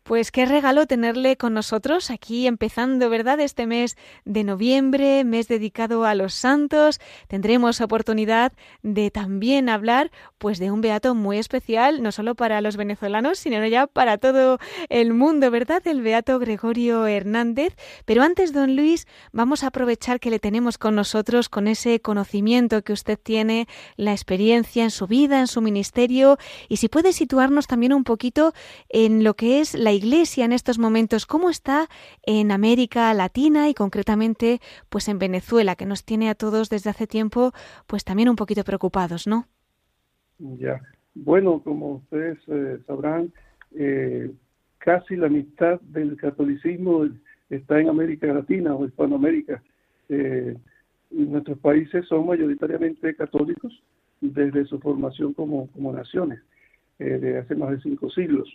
Pues 0.06 0.30
qué 0.30 0.46
regalo 0.46 0.86
tenerle 0.86 1.36
con 1.36 1.52
nosotros 1.52 2.12
aquí 2.12 2.46
empezando, 2.46 3.10
¿verdad? 3.10 3.40
Este 3.40 3.66
mes 3.66 3.96
de 4.24 4.44
noviembre, 4.44 5.24
mes 5.24 5.48
dedicado 5.48 6.04
a 6.04 6.14
los 6.14 6.32
santos. 6.32 7.00
Tendremos 7.26 7.80
oportunidad 7.80 8.52
de 8.84 9.10
también 9.10 9.68
hablar 9.68 10.12
pues 10.38 10.60
de 10.60 10.70
un 10.70 10.80
beato 10.80 11.16
muy 11.16 11.38
especial, 11.38 12.04
no 12.04 12.12
solo 12.12 12.36
para 12.36 12.60
los 12.60 12.76
venezolanos, 12.76 13.40
sino 13.40 13.66
ya 13.66 13.88
para 13.88 14.16
todo 14.16 14.60
el 14.90 15.12
mundo, 15.12 15.50
¿verdad? 15.50 15.82
El 15.84 16.02
beato 16.02 16.38
Gregorio 16.38 17.08
Hernández. 17.08 17.74
Pero 18.04 18.22
antes, 18.22 18.52
don 18.52 18.76
Luis, 18.76 19.08
vamos 19.32 19.64
a 19.64 19.68
aprovechar 19.68 20.20
que 20.20 20.30
le 20.30 20.38
tenemos 20.38 20.78
con 20.78 20.94
nosotros 20.94 21.48
con 21.48 21.66
ese 21.66 21.98
conocimiento 21.98 22.82
que 22.82 22.92
usted 22.92 23.18
tiene, 23.20 23.66
la 23.96 24.12
experiencia 24.12 24.84
en 24.84 24.92
su 24.92 25.08
vida, 25.08 25.40
en 25.40 25.48
su 25.48 25.60
ministerio, 25.62 26.38
y 26.68 26.76
si 26.76 26.88
puede 26.88 27.12
situarnos 27.12 27.66
también 27.66 27.92
un 27.92 28.04
poquito 28.04 28.52
en 28.88 29.24
lo 29.24 29.34
que 29.34 29.58
es 29.58 29.74
la 29.74 29.95
Iglesia 29.96 30.44
en 30.44 30.52
estos 30.52 30.78
momentos, 30.78 31.26
cómo 31.26 31.50
está 31.50 31.88
en 32.22 32.52
América 32.52 33.12
Latina 33.14 33.68
y 33.68 33.74
concretamente 33.74 34.60
pues 34.88 35.08
en 35.08 35.18
Venezuela, 35.18 35.74
que 35.74 35.86
nos 35.86 36.04
tiene 36.04 36.30
a 36.30 36.34
todos 36.34 36.70
desde 36.70 36.90
hace 36.90 37.06
tiempo 37.06 37.52
pues 37.86 38.04
también 38.04 38.28
un 38.28 38.36
poquito 38.36 38.62
preocupados, 38.64 39.26
¿no? 39.26 39.46
Ya, 40.38 40.80
bueno, 41.14 41.62
como 41.64 41.94
ustedes 41.96 42.38
eh, 42.48 42.78
sabrán, 42.86 43.32
eh, 43.74 44.30
casi 44.78 45.16
la 45.16 45.28
mitad 45.28 45.80
del 45.80 46.16
catolicismo 46.16 47.08
está 47.48 47.80
en 47.80 47.88
América 47.88 48.26
Latina 48.26 48.74
o 48.74 48.84
Hispanoamérica. 48.84 49.62
Eh, 50.08 50.56
nuestros 51.10 51.58
países 51.58 52.06
son 52.06 52.26
mayoritariamente 52.26 53.14
católicos 53.16 53.82
desde 54.20 54.66
su 54.66 54.78
formación 54.78 55.32
como, 55.32 55.68
como 55.68 55.92
naciones, 55.92 56.40
de 56.98 57.38
hace 57.38 57.54
más 57.54 57.70
de 57.72 57.80
cinco 57.80 58.08
siglos 58.10 58.48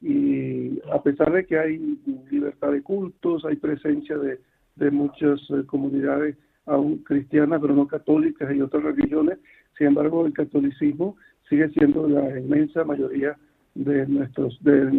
y 0.00 0.80
a 0.92 1.02
pesar 1.02 1.32
de 1.32 1.46
que 1.46 1.58
hay 1.58 1.98
libertad 2.30 2.72
de 2.72 2.82
cultos, 2.82 3.44
hay 3.44 3.56
presencia 3.56 4.16
de, 4.18 4.38
de 4.76 4.90
muchas 4.90 5.40
eh, 5.50 5.64
comunidades 5.66 6.36
aún 6.66 6.98
cristianas, 6.98 7.60
pero 7.60 7.74
no 7.74 7.86
católicas 7.86 8.54
y 8.54 8.60
otras 8.60 8.82
religiones, 8.82 9.38
sin 9.78 9.88
embargo 9.88 10.26
el 10.26 10.32
catolicismo 10.32 11.16
sigue 11.48 11.68
siendo 11.70 12.08
la 12.08 12.38
inmensa 12.38 12.84
mayoría 12.84 13.36
de 13.74 14.06
nuestros 14.06 14.58
de, 14.62 14.90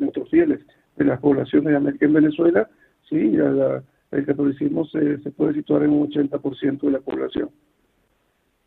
nuestros 0.00 0.28
fieles, 0.30 0.60
de 0.96 1.04
las 1.04 1.20
poblaciones 1.20 1.70
de 1.70 1.76
América 1.76 2.06
en 2.06 2.12
Venezuela, 2.12 2.68
sí, 3.08 3.36
el 4.10 4.26
catolicismo 4.26 4.84
se, 4.86 5.18
se 5.18 5.30
puede 5.30 5.54
situar 5.54 5.82
en 5.82 5.90
un 5.90 6.10
80% 6.10 6.80
de 6.80 6.90
la 6.90 7.00
población. 7.00 7.50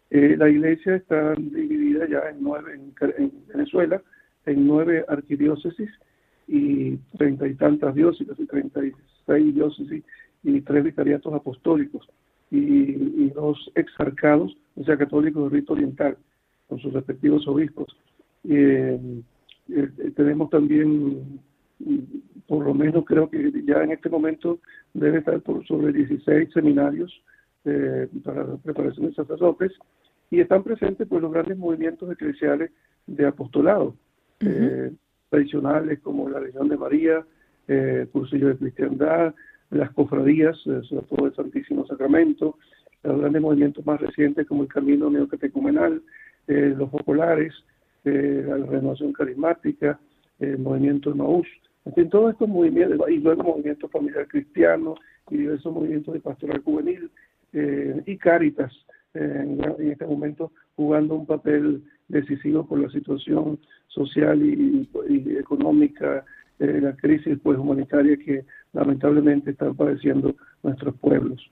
Eh, 0.09 0.35
la 0.37 0.49
iglesia 0.49 0.95
está 0.95 1.35
dividida 1.35 2.07
ya 2.07 2.29
en 2.29 2.41
nueve 2.41 2.73
en 2.73 3.31
Venezuela, 3.47 4.01
en 4.49 4.67
nueve 4.67 5.05
arquidiócesis 5.07 5.89
y 6.47 6.97
treinta 7.17 7.47
y 7.47 7.55
tantas 7.55 7.93
diócesis, 7.93 8.33
y 8.37 8.45
treinta 8.45 8.83
y 8.83 8.91
seis 9.25 9.53
diócesis 9.53 10.03
y 10.43 10.61
tres 10.61 10.83
vicariatos 10.83 11.33
apostólicos 11.33 12.07
y, 12.51 13.29
dos 13.29 13.71
exarcados, 13.75 14.57
o 14.75 14.83
sea, 14.83 14.97
católicos 14.97 15.43
de 15.51 15.57
rito 15.57 15.73
oriental, 15.73 16.17
con 16.67 16.79
sus 16.79 16.91
respectivos 16.93 17.47
obispos. 17.47 17.95
Eh, 18.43 18.99
eh, 19.69 20.11
tenemos 20.15 20.49
también, 20.49 21.39
por 22.47 22.65
lo 22.65 22.73
menos 22.73 23.05
creo 23.05 23.29
que 23.29 23.51
ya 23.65 23.83
en 23.83 23.91
este 23.91 24.09
momento 24.09 24.59
debe 24.93 25.19
estar 25.19 25.39
por 25.41 25.65
sobre 25.67 25.93
16 25.93 26.49
seminarios 26.51 27.21
eh, 27.65 28.07
para 28.23 28.45
la 28.45 28.57
preparación 28.57 29.07
de 29.07 29.13
sacerdotes 29.13 29.71
y 30.31 30.39
están 30.39 30.63
presentes 30.63 31.07
pues 31.07 31.21
los 31.21 31.31
grandes 31.31 31.57
movimientos 31.57 32.11
eclesiales 32.11 32.71
de 33.05 33.27
apostolado 33.27 33.95
eh, 34.39 34.91
tradicionales 35.29 35.99
como 35.99 36.29
la 36.29 36.39
Legión 36.39 36.67
de 36.69 36.77
María, 36.77 37.25
eh, 37.67 38.07
Cursillo 38.11 38.47
de 38.47 38.57
Cristiandad, 38.57 39.35
las 39.69 39.91
cofradías, 39.91 40.57
eh, 40.65 40.81
sobre 40.89 41.05
todo 41.05 41.27
el 41.27 41.35
Santísimo 41.35 41.85
Sacramento, 41.85 42.57
los 43.03 43.19
grandes 43.19 43.41
movimientos 43.41 43.85
más 43.85 44.01
recientes 44.01 44.47
como 44.47 44.63
el 44.63 44.69
Camino 44.69 45.09
Neocatecumenal, 45.09 46.01
eh, 46.47 46.73
los 46.75 46.89
populares, 46.89 47.53
la 48.03 48.55
renovación 48.55 49.13
carismática, 49.13 49.99
el 50.39 50.57
movimiento 50.57 51.13
Maús, 51.13 51.47
en 51.85 51.93
fin, 51.93 52.09
todos 52.09 52.31
estos 52.31 52.49
movimientos, 52.49 53.07
y 53.09 53.17
luego 53.17 53.43
movimiento 53.43 53.87
familiar 53.89 54.27
cristiano 54.27 54.95
y 55.29 55.37
diversos 55.37 55.71
movimientos 55.71 56.13
de 56.13 56.21
pastoral 56.21 56.61
juvenil 56.63 57.11
y 57.53 58.17
Cáritas, 58.17 58.73
en, 59.13 59.59
este 59.79 60.05
momento 60.05 60.51
jugando 60.75 61.15
un 61.15 61.25
papel 61.25 61.83
decisivo 62.07 62.65
por 62.65 62.79
la 62.79 62.89
situación 62.89 63.59
social 63.87 64.41
y, 64.41 64.87
económica, 65.37 66.25
eh, 66.59 66.79
la 66.81 66.95
crisis 66.95 67.37
pues 67.41 67.57
humanitaria 67.57 68.17
que 68.17 68.45
lamentablemente 68.73 69.51
están 69.51 69.75
padeciendo 69.75 70.35
nuestros 70.63 70.95
pueblos. 70.95 71.49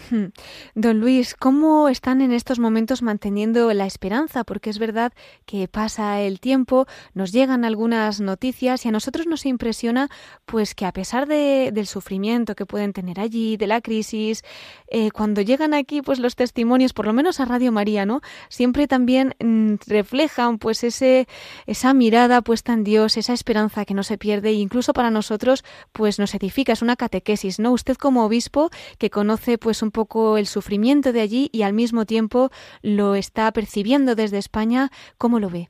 Don 0.74 1.00
Luis, 1.00 1.34
¿cómo 1.34 1.88
están 1.88 2.20
en 2.20 2.32
estos 2.32 2.58
momentos 2.58 3.02
manteniendo 3.02 3.72
la 3.72 3.86
esperanza? 3.86 4.44
Porque 4.44 4.70
es 4.70 4.78
verdad 4.78 5.12
que 5.46 5.68
pasa 5.68 6.20
el 6.20 6.40
tiempo, 6.40 6.86
nos 7.14 7.32
llegan 7.32 7.64
algunas 7.64 8.20
noticias 8.20 8.84
y 8.84 8.88
a 8.88 8.92
nosotros 8.92 9.26
nos 9.26 9.46
impresiona 9.46 10.08
pues 10.44 10.74
que 10.74 10.86
a 10.86 10.92
pesar 10.92 11.26
de, 11.26 11.70
del 11.72 11.86
sufrimiento 11.86 12.54
que 12.54 12.66
pueden 12.66 12.92
tener 12.92 13.20
allí, 13.20 13.56
de 13.56 13.66
la 13.66 13.80
crisis, 13.80 14.42
eh, 14.88 15.10
cuando 15.10 15.40
llegan 15.40 15.74
aquí 15.74 16.02
pues 16.02 16.18
los 16.18 16.36
testimonios, 16.36 16.92
por 16.92 17.06
lo 17.06 17.12
menos 17.12 17.40
a 17.40 17.44
Radio 17.44 17.72
María, 17.72 18.06
¿no? 18.06 18.20
Siempre 18.48 18.86
también 18.86 19.34
mm, 19.40 19.74
reflejan 19.86 20.58
pues 20.58 20.84
ese, 20.84 21.26
esa 21.66 21.94
mirada 21.94 22.42
puesta 22.42 22.72
en 22.72 22.84
Dios, 22.84 23.16
esa 23.16 23.32
esperanza 23.32 23.84
que 23.84 23.94
no 23.94 24.02
se 24.02 24.18
pierde 24.18 24.50
e 24.50 24.54
incluso 24.54 24.92
para 24.92 25.10
nosotros 25.10 25.64
pues 25.92 26.18
nos 26.18 26.34
edifica, 26.34 26.72
es 26.72 26.82
una 26.82 26.96
catequesis, 26.96 27.58
¿no? 27.58 27.72
Usted 27.72 27.96
como 27.96 28.24
obispo 28.24 28.70
que 28.98 29.10
conoce 29.10 29.58
pues 29.58 29.81
un 29.82 29.90
poco 29.90 30.38
el 30.38 30.46
sufrimiento 30.46 31.12
de 31.12 31.20
allí 31.20 31.50
y 31.52 31.62
al 31.62 31.74
mismo 31.74 32.06
tiempo 32.06 32.50
lo 32.82 33.14
está 33.14 33.52
percibiendo 33.52 34.14
desde 34.14 34.38
España. 34.38 34.90
¿Cómo 35.18 35.40
lo 35.40 35.50
ve? 35.50 35.68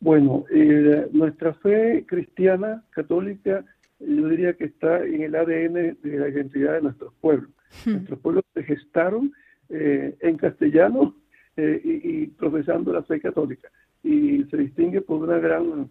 Bueno, 0.00 0.44
eh, 0.50 1.08
nuestra 1.12 1.54
fe 1.54 2.04
cristiana, 2.06 2.84
católica, 2.90 3.64
yo 4.00 4.28
diría 4.28 4.54
que 4.54 4.64
está 4.64 5.04
en 5.04 5.22
el 5.22 5.34
ADN 5.36 5.96
de 6.02 6.18
la 6.18 6.28
identidad 6.28 6.74
de 6.74 6.82
nuestros 6.82 7.14
pueblos. 7.20 7.50
Hmm. 7.84 7.92
Nuestros 7.92 8.18
pueblos 8.18 8.44
se 8.52 8.64
gestaron 8.64 9.32
eh, 9.68 10.16
en 10.20 10.36
castellano 10.36 11.14
eh, 11.56 11.80
y, 11.84 12.26
profesando 12.26 12.92
la 12.92 13.02
fe 13.04 13.20
católica. 13.20 13.68
Y 14.02 14.44
se 14.50 14.56
distingue 14.56 15.02
por 15.02 15.22
una 15.22 15.38
gran 15.38 15.88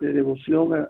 devoción 0.00 0.74
a, 0.74 0.88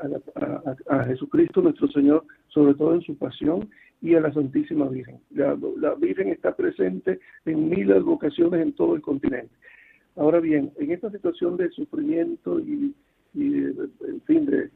a, 0.89 1.05
Jesucristo 1.05 1.61
nuestro 1.61 1.89
Señor, 1.89 2.25
sobre 2.49 2.75
todo 2.75 2.95
en 2.95 3.03
su 3.03 3.17
pasión 3.17 3.69
y 4.01 4.15
a 4.15 4.21
la 4.21 4.33
Santísima 4.33 4.89
Virgen. 4.89 5.19
La, 5.31 5.55
Virgen 5.95 6.29
está 6.29 6.55
presente 6.55 7.21
en 7.45 7.69
mil 7.69 7.93
vocaciones 8.03 8.61
en 8.61 8.73
todo 8.73 8.97
el 8.97 9.03
continente. 9.03 9.55
Ahora 10.17 10.41
bien, 10.41 10.73
en 10.79 10.91
esta 10.91 11.11
situación 11.11 11.57
de 11.57 11.71
sufrimiento 11.71 12.61
y, 12.61 12.95
en 13.35 14.21
fin, 14.27 14.47
de, 14.47 14.71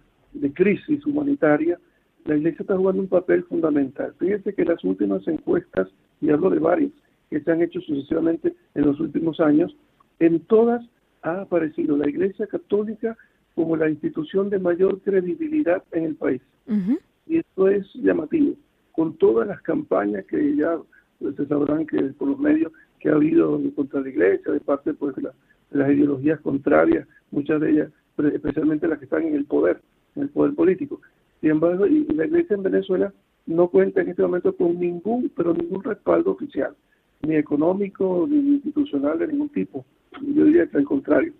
crisis 0.52 1.04
humanitaria, 1.06 1.78
la 2.24 2.36
Iglesia 2.36 2.62
está 2.62 2.76
jugando 2.76 3.02
un 3.02 3.08
papel 3.08 3.44
fundamental. 3.44 4.14
Fíjense 4.18 4.54
que 4.54 4.64
las 4.64 4.82
últimas 4.84 5.26
encuestas, 5.28 5.88
y 6.20 6.30
hablo 6.30 6.50
de 6.50 6.58
varias, 6.58 6.90
que 7.30 7.40
se 7.40 7.50
han 7.50 7.62
hecho 7.62 7.80
sucesivamente 7.80 8.54
en 8.74 8.86
los 8.86 8.98
últimos 9.00 9.40
años, 9.40 9.76
en 10.18 10.40
todas 10.40 10.84
ha 11.22 11.42
aparecido 11.42 11.96
la 11.96 12.08
Iglesia 12.08 12.46
Católica 12.46 13.16
como 13.58 13.76
la 13.76 13.90
institución 13.90 14.50
de 14.50 14.60
mayor 14.60 15.00
credibilidad 15.00 15.82
en 15.90 16.04
el 16.04 16.14
país. 16.14 16.40
Y 17.26 17.38
esto 17.38 17.68
es 17.68 17.92
llamativo 17.94 18.54
con 18.92 19.14
todas 19.14 19.48
las 19.48 19.60
campañas 19.62 20.24
que 20.26 20.54
ya 20.54 20.78
pues, 21.18 21.34
se 21.34 21.44
sabrán 21.46 21.84
que 21.84 22.00
por 22.18 22.28
los 22.28 22.38
medios 22.38 22.70
que 23.00 23.08
ha 23.08 23.14
habido 23.14 23.60
contra 23.74 24.00
la 24.00 24.08
iglesia, 24.08 24.52
de 24.52 24.60
parte 24.60 24.94
pues, 24.94 25.16
de, 25.16 25.28
las 25.72 25.90
ideologías 25.90 26.38
contrarias, 26.40 27.08
muchas 27.32 27.60
de 27.60 27.70
ellas, 27.70 27.90
especialmente 28.32 28.86
las 28.86 29.00
que 29.00 29.06
están 29.06 29.24
en 29.24 29.34
el 29.34 29.44
poder, 29.44 29.80
en 30.14 30.22
el 30.22 30.28
poder 30.28 30.54
político. 30.54 31.00
Sin 31.40 31.50
embargo, 31.50 31.84
y 31.84 32.04
la 32.14 32.26
iglesia 32.26 32.54
en 32.54 32.62
Venezuela 32.62 33.12
no 33.46 33.66
cuenta 33.66 34.02
en 34.02 34.10
este 34.10 34.22
momento 34.22 34.54
con 34.54 34.78
ningún, 34.78 35.32
pero 35.36 35.52
ningún 35.52 35.82
respaldo 35.82 36.30
oficial, 36.30 36.76
ni 37.22 37.34
económico, 37.34 38.24
ni 38.30 38.36
institucional 38.36 39.18
de 39.18 39.26
ningún 39.26 39.48
tipo. 39.48 39.84
Yo 40.20 40.44
diría 40.44 40.68
que 40.68 40.78
al 40.78 40.84
contrario. 40.84 41.32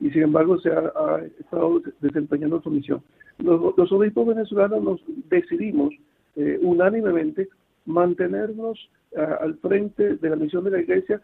Y 0.00 0.10
sin 0.10 0.22
embargo 0.22 0.58
se 0.60 0.70
ha, 0.70 1.20
estado 1.40 1.82
desempeñando 2.00 2.62
su 2.62 2.70
misión. 2.70 3.02
Los, 3.38 3.92
obispos 3.92 4.26
venezolanos 4.26 4.82
nos 4.82 5.00
decidimos 5.28 5.92
eh, 6.36 6.58
unánimemente 6.62 7.48
mantenernos 7.86 8.90
al 9.16 9.56
frente 9.56 10.16
de 10.16 10.30
la 10.30 10.36
misión 10.36 10.64
de 10.64 10.70
la 10.70 10.80
Iglesia 10.80 11.20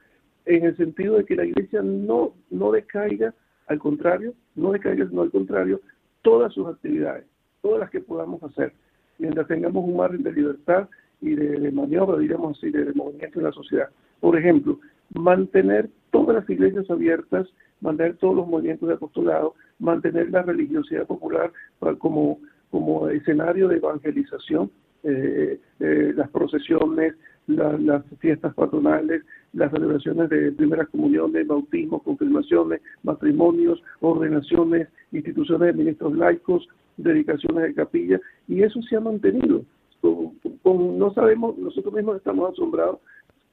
en 0.46 0.64
el 0.64 0.76
sentido 0.76 1.16
de 1.16 1.24
que 1.24 1.36
la 1.36 1.44
Iglesia 1.44 1.82
no, 1.82 2.34
no 2.50 2.72
decaiga, 2.72 3.34
al 3.66 3.78
contrario, 3.78 4.34
no 4.54 4.72
decaiga, 4.72 5.06
sino 5.08 5.22
al 5.22 5.30
contrario, 5.30 5.80
todas 6.22 6.52
sus 6.52 6.66
actividades, 6.66 7.24
todas 7.62 7.80
las 7.80 7.90
que 7.90 8.00
podamos 8.00 8.42
hacer, 8.42 8.72
mientras 9.18 9.46
tengamos 9.46 9.84
un 9.84 9.96
margen 9.96 10.22
de 10.22 10.32
libertad 10.32 10.88
y 11.20 11.34
de, 11.34 11.70
maniobra, 11.72 12.18
diríamos 12.18 12.58
así, 12.58 12.70
de, 12.70 12.92
movimiento 12.92 13.38
en 13.38 13.44
la 13.44 13.52
sociedad. 13.52 13.88
Por 14.20 14.36
ejemplo, 14.36 14.78
mantener 15.14 15.88
todas 16.10 16.36
las 16.36 16.50
iglesias 16.50 16.90
abiertas, 16.90 17.46
mantener 17.84 18.16
todos 18.16 18.34
los 18.34 18.48
movimientos 18.48 18.88
de 18.88 18.94
apostolado, 18.94 19.54
mantener 19.78 20.30
la 20.30 20.42
religiosidad 20.42 21.06
popular 21.06 21.52
como, 21.98 22.40
como 22.70 23.08
escenario 23.08 23.68
de 23.68 23.76
evangelización 23.76 24.70
eh, 25.06 25.60
eh, 25.80 26.14
las 26.16 26.30
procesiones, 26.30 27.14
las 27.46 28.02
fiestas 28.20 28.54
patronales, 28.54 29.22
las 29.52 29.70
celebraciones 29.70 30.30
de 30.30 30.50
primeras 30.52 30.88
comuniones, 30.88 31.46
bautismos, 31.46 32.02
confirmaciones, 32.02 32.80
matrimonios, 33.02 33.82
ordenaciones, 34.00 34.88
instituciones 35.12 35.66
de 35.66 35.72
ministros 35.74 36.16
laicos, 36.16 36.66
dedicaciones 36.96 37.64
de 37.64 37.74
capilla, 37.74 38.18
y 38.48 38.62
eso 38.62 38.80
se 38.80 38.96
ha 38.96 39.00
mantenido. 39.00 39.62
no 40.02 41.12
sabemos, 41.14 41.58
nosotros 41.58 41.92
mismos 41.92 42.16
estamos 42.16 42.52
asombrados 42.52 42.98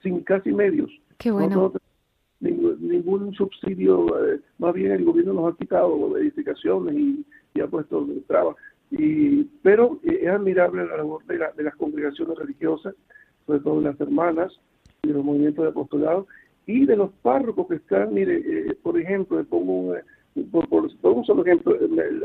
sin 0.02 0.22
casi 0.22 0.54
medios. 0.54 0.90
Qué 1.18 1.32
bueno. 1.32 1.74
Ningún, 2.42 3.34
subsidio, 3.34 4.08
eh, 4.26 4.40
más 4.58 4.74
bien 4.74 4.92
el 4.92 5.06
gobierno 5.06 5.34
nos 5.34 5.54
ha 5.54 5.58
quitado 5.58 6.18
edificaciones 6.18 6.96
y, 6.96 7.26
ha 7.62 7.68
puesto 7.68 8.08
trabas. 8.28 8.56
Y, 8.90 9.44
pero 9.62 10.00
eh, 10.04 10.20
es 10.24 10.30
admirable 10.30 10.86
la 10.86 10.98
labor 10.98 11.24
de, 11.26 11.38
de, 11.56 11.64
las 11.64 11.76
congregaciones 11.76 12.38
religiosas, 12.38 12.96
sobre 13.46 13.60
todo 13.60 13.82
de 13.82 13.90
las 13.90 14.02
hermanas, 14.02 14.52
de 15.04 15.14
los 15.14 15.24
movimientos 15.24 15.64
de 15.64 15.72
apostolado 15.72 16.28
y 16.66 16.86
de 16.86 16.96
los 16.96 17.12
párrocos 17.22 17.68
que 17.68 17.76
están, 17.76 18.14
mire, 18.14 18.38
eh, 18.38 18.76
por 18.82 19.00
ejemplo, 19.00 19.44
pongo 19.46 19.96
un, 20.36 20.50
por, 20.52 20.68
por, 20.70 21.26
solo 21.26 21.46
ejemplo, 21.46 21.78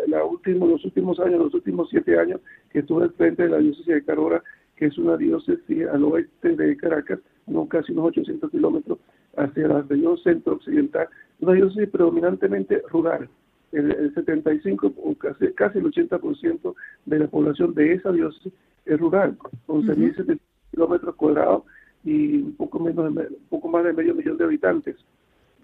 la, 0.07 0.24
último, 0.24 0.66
los 0.66 0.85
últimos 0.85 1.18
años, 1.20 1.40
los 1.40 1.55
últimos 1.55 1.88
siete 1.90 2.18
años 2.18 2.40
que 2.70 2.81
estuve 2.81 3.05
al 3.05 3.12
frente 3.12 3.44
de 3.44 3.48
la 3.48 3.59
diócesis 3.59 3.87
de 3.87 4.05
Carora, 4.05 4.42
que 4.76 4.87
es 4.87 4.98
una 4.98 5.16
diócesis 5.16 5.87
al 5.88 6.05
oeste 6.05 6.55
de 6.55 6.76
Caracas, 6.76 7.18
no 7.46 7.66
casi 7.66 7.92
unos 7.92 8.07
800 8.07 8.50
kilómetros 8.50 8.98
hacia 9.37 9.68
la 9.68 9.83
región 9.83 10.18
centro-occidental, 10.18 11.09
una 11.40 11.53
diócesis 11.53 11.88
predominantemente 11.90 12.83
rural 12.90 13.29
el, 13.72 14.14
75 14.14 14.92
o 14.96 15.14
casi, 15.14 15.53
casi 15.53 15.79
el 15.79 15.87
80% 15.87 16.75
de 17.05 17.18
la 17.18 17.27
población 17.27 17.75
de 17.75 17.94
esa 17.94 18.12
diócesis 18.12 18.53
es 18.85 18.99
rural, 18.99 19.37
11.700 19.66 20.38
kilómetros 20.70 21.14
cuadrados 21.16 21.64
y 22.05 22.37
un 22.42 22.55
poco, 22.57 22.79
menos 22.79 23.14
de, 23.14 23.20
un 23.22 23.37
poco 23.51 23.68
más 23.68 23.85
de 23.85 23.92
medio 23.92 24.14
millón 24.14 24.38
de 24.38 24.44
habitantes. 24.44 24.96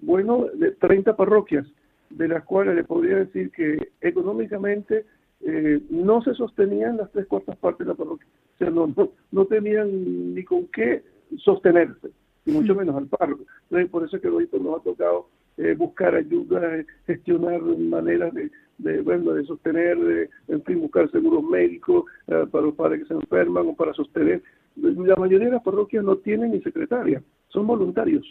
Bueno, 0.01 0.47
de 0.55 0.73
30 0.73 1.17
parroquias, 1.17 1.67
de 2.11 2.29
las 2.29 2.45
cuales 2.45 2.75
le 2.75 2.85
podría 2.85 3.17
decir 3.17 3.51
que 3.53 3.91
económicamente 4.01 5.07
eh, 5.41 5.81
no 5.91 6.23
se 6.23 6.35
sostenían 6.35 6.97
las 6.97 7.11
tres 7.13 7.27
cuartas 7.27 7.57
partes 7.57 7.87
de 7.87 7.93
la 7.93 7.97
parroquia. 7.97 8.27
O 8.55 8.59
sea, 8.59 8.71
no, 8.71 8.93
no, 9.31 9.45
tenían 9.47 10.35
ni 10.35 10.45
con 10.45 10.67
qué 10.67 11.03
sostenerse, 11.39 12.11
y 12.45 12.53
mucho 12.53 12.75
menos 12.75 12.97
al 12.97 13.07
párroco. 13.07 13.45
Entonces, 13.65 13.91
por 13.91 14.05
eso 14.05 14.17
es 14.17 14.23
que 14.23 14.29
hoy 14.29 14.49
nos 14.61 14.81
ha 14.81 14.83
tocado 14.83 15.29
eh, 15.57 15.75
buscar 15.77 16.15
ayuda, 16.15 16.77
eh, 16.77 16.87
gestionar 17.07 17.61
maneras 17.63 18.33
de, 18.35 18.51
de, 18.79 19.01
bueno, 19.03 19.33
de 19.33 19.45
sostener, 19.45 20.31
en 20.49 20.63
fin, 20.65 20.81
buscar 20.81 21.11
seguros 21.11 21.45
médicos 21.45 22.05
eh, 22.27 22.47
para 22.51 22.67
los 22.67 22.75
padres 22.75 23.01
que 23.01 23.09
se 23.09 23.15
enferman 23.15 23.69
o 23.69 23.77
para 23.77 23.93
sostener. 23.93 24.43
La 24.77 25.17
mayoría 25.17 25.47
de 25.47 25.55
las 25.55 25.63
parroquias 25.63 26.03
no 26.03 26.17
tienen 26.17 26.53
ni 26.53 26.63
secretaria, 26.63 27.23
son 27.49 27.67
voluntarios 27.67 28.27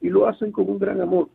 y 0.00 0.08
lo 0.10 0.26
hacen 0.26 0.50
con 0.50 0.68
un 0.68 0.78
gran 0.78 1.00
amor 1.00 1.28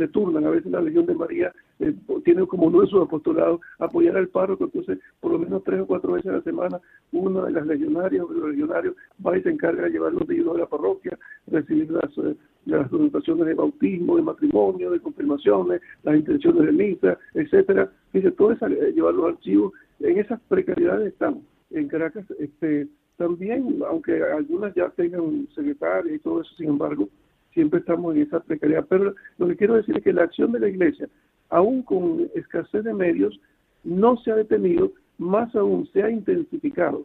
se 0.00 0.08
turnan. 0.08 0.46
A 0.46 0.50
veces 0.50 0.72
la 0.72 0.80
Legión 0.80 1.06
de 1.06 1.14
María 1.14 1.52
eh, 1.80 1.94
tiene 2.24 2.46
como 2.46 2.66
uno 2.66 2.82
de 2.82 2.86
sus 2.86 3.02
apostolados 3.02 3.60
apoyar 3.78 4.16
al 4.16 4.28
párroco, 4.28 4.64
entonces 4.64 4.98
por 5.20 5.32
lo 5.32 5.38
menos 5.38 5.64
tres 5.64 5.80
o 5.80 5.86
cuatro 5.86 6.12
veces 6.12 6.30
a 6.30 6.36
la 6.36 6.42
semana 6.42 6.80
una 7.12 7.44
de 7.46 7.52
las 7.52 7.66
legionarias 7.66 8.24
o 8.24 8.32
de 8.32 8.40
los 8.40 8.50
legionarios 8.50 8.94
va 9.24 9.36
y 9.36 9.42
se 9.42 9.50
encarga 9.50 9.84
de 9.84 9.90
llevar 9.90 10.12
los 10.12 10.28
niños 10.28 10.54
de 10.54 10.60
la 10.60 10.66
parroquia, 10.66 11.18
recibir 11.46 11.90
las, 11.90 12.16
eh, 12.18 12.36
las 12.66 12.90
dotaciones 12.90 13.46
de 13.46 13.54
bautismo, 13.54 14.16
de 14.16 14.22
matrimonio, 14.22 14.90
de 14.90 15.00
confirmaciones, 15.00 15.80
las 16.02 16.16
intenciones 16.16 16.66
de 16.66 16.72
misa, 16.72 17.18
etcétera. 17.34 17.90
Dice, 18.12 18.30
todo 18.32 18.52
eso, 18.52 18.66
eh, 18.66 18.92
llevar 18.92 19.14
los 19.14 19.34
archivos. 19.34 19.72
En 20.00 20.18
esas 20.18 20.40
precariedades 20.48 21.12
estamos. 21.12 21.42
En 21.70 21.88
Caracas, 21.88 22.24
este, 22.38 22.88
también, 23.16 23.80
aunque 23.88 24.22
algunas 24.22 24.74
ya 24.74 24.88
tengan 24.90 25.46
secretarias 25.54 26.16
y 26.16 26.18
todo 26.20 26.40
eso, 26.40 26.54
sin 26.56 26.70
embargo, 26.70 27.08
siempre 27.52 27.80
estamos 27.80 28.14
en 28.14 28.22
esa 28.22 28.40
precariedad. 28.40 28.86
Pero 28.88 29.14
lo 29.38 29.48
que 29.48 29.56
quiero 29.56 29.74
decir 29.74 29.96
es 29.96 30.02
que 30.02 30.12
la 30.12 30.24
acción 30.24 30.52
de 30.52 30.60
la 30.60 30.68
Iglesia, 30.68 31.08
aún 31.50 31.82
con 31.82 32.28
escasez 32.34 32.84
de 32.84 32.94
medios, 32.94 33.38
no 33.84 34.16
se 34.18 34.30
ha 34.30 34.36
detenido, 34.36 34.92
más 35.18 35.54
aún 35.54 35.86
se 35.92 36.02
ha 36.02 36.10
intensificado 36.10 37.04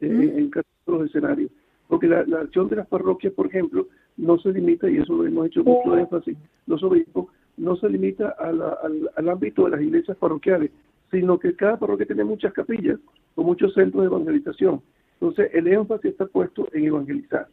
eh, 0.00 0.34
en 0.36 0.50
casi 0.50 0.68
todos 0.84 1.00
los 1.00 1.08
escenarios. 1.08 1.50
Porque 1.88 2.08
la, 2.08 2.20
acción 2.40 2.68
de 2.68 2.76
las 2.76 2.86
parroquias, 2.86 3.32
por 3.32 3.46
ejemplo, 3.46 3.86
no 4.16 4.38
se 4.38 4.50
limita, 4.50 4.88
y 4.90 4.98
eso 4.98 5.14
lo 5.14 5.26
hemos 5.26 5.46
hecho 5.46 5.62
mucho 5.62 5.96
énfasis, 5.96 6.36
los 6.66 6.82
obispos, 6.82 7.26
no 7.56 7.76
se 7.76 7.88
limita 7.88 8.30
al, 8.38 9.28
ámbito 9.28 9.64
de 9.64 9.70
las 9.70 9.80
iglesias 9.80 10.16
parroquiales, 10.16 10.70
sino 11.10 11.38
que 11.38 11.54
cada 11.54 11.78
parroquia 11.78 12.06
tiene 12.06 12.24
muchas 12.24 12.52
capillas 12.52 12.98
o 13.34 13.42
muchos 13.42 13.72
centros 13.74 14.02
de 14.02 14.08
evangelización. 14.08 14.82
Entonces, 15.20 15.50
el 15.54 15.68
énfasis 15.68 16.10
está 16.10 16.26
puesto 16.26 16.68
en 16.72 16.84
evangelizar, 16.84 17.48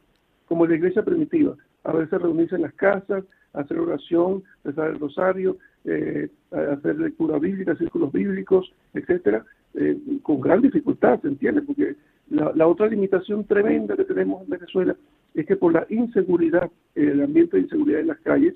como 0.47 0.65
la 0.65 0.75
iglesia 0.75 1.03
primitiva. 1.03 1.55
A 1.83 1.93
veces 1.93 2.21
reunirse 2.21 2.55
en 2.55 2.63
las 2.63 2.73
casas, 2.73 3.23
hacer 3.53 3.79
oración, 3.79 4.43
rezar 4.63 4.89
el 4.89 4.99
rosario, 4.99 5.57
eh, 5.85 6.29
hacer 6.51 6.99
lectura 6.99 7.39
bíblica, 7.39 7.75
círculos 7.75 8.11
bíblicos, 8.11 8.71
etcétera, 8.93 9.45
eh, 9.73 9.97
con 10.21 10.39
gran 10.39 10.61
dificultad, 10.61 11.19
¿se 11.21 11.27
entiende? 11.27 11.61
Porque 11.61 11.95
la, 12.29 12.67
otra 12.67 12.87
limitación 12.87 13.45
tremenda 13.45 13.95
que 13.95 14.05
tenemos 14.05 14.43
en 14.43 14.49
Venezuela 14.49 14.95
es 15.33 15.45
que 15.45 15.55
por 15.55 15.73
la 15.73 15.85
inseguridad, 15.89 16.69
el 16.95 17.21
ambiente 17.21 17.57
de 17.57 17.63
inseguridad 17.63 18.01
en 18.01 18.07
las 18.07 18.19
calles, 18.19 18.55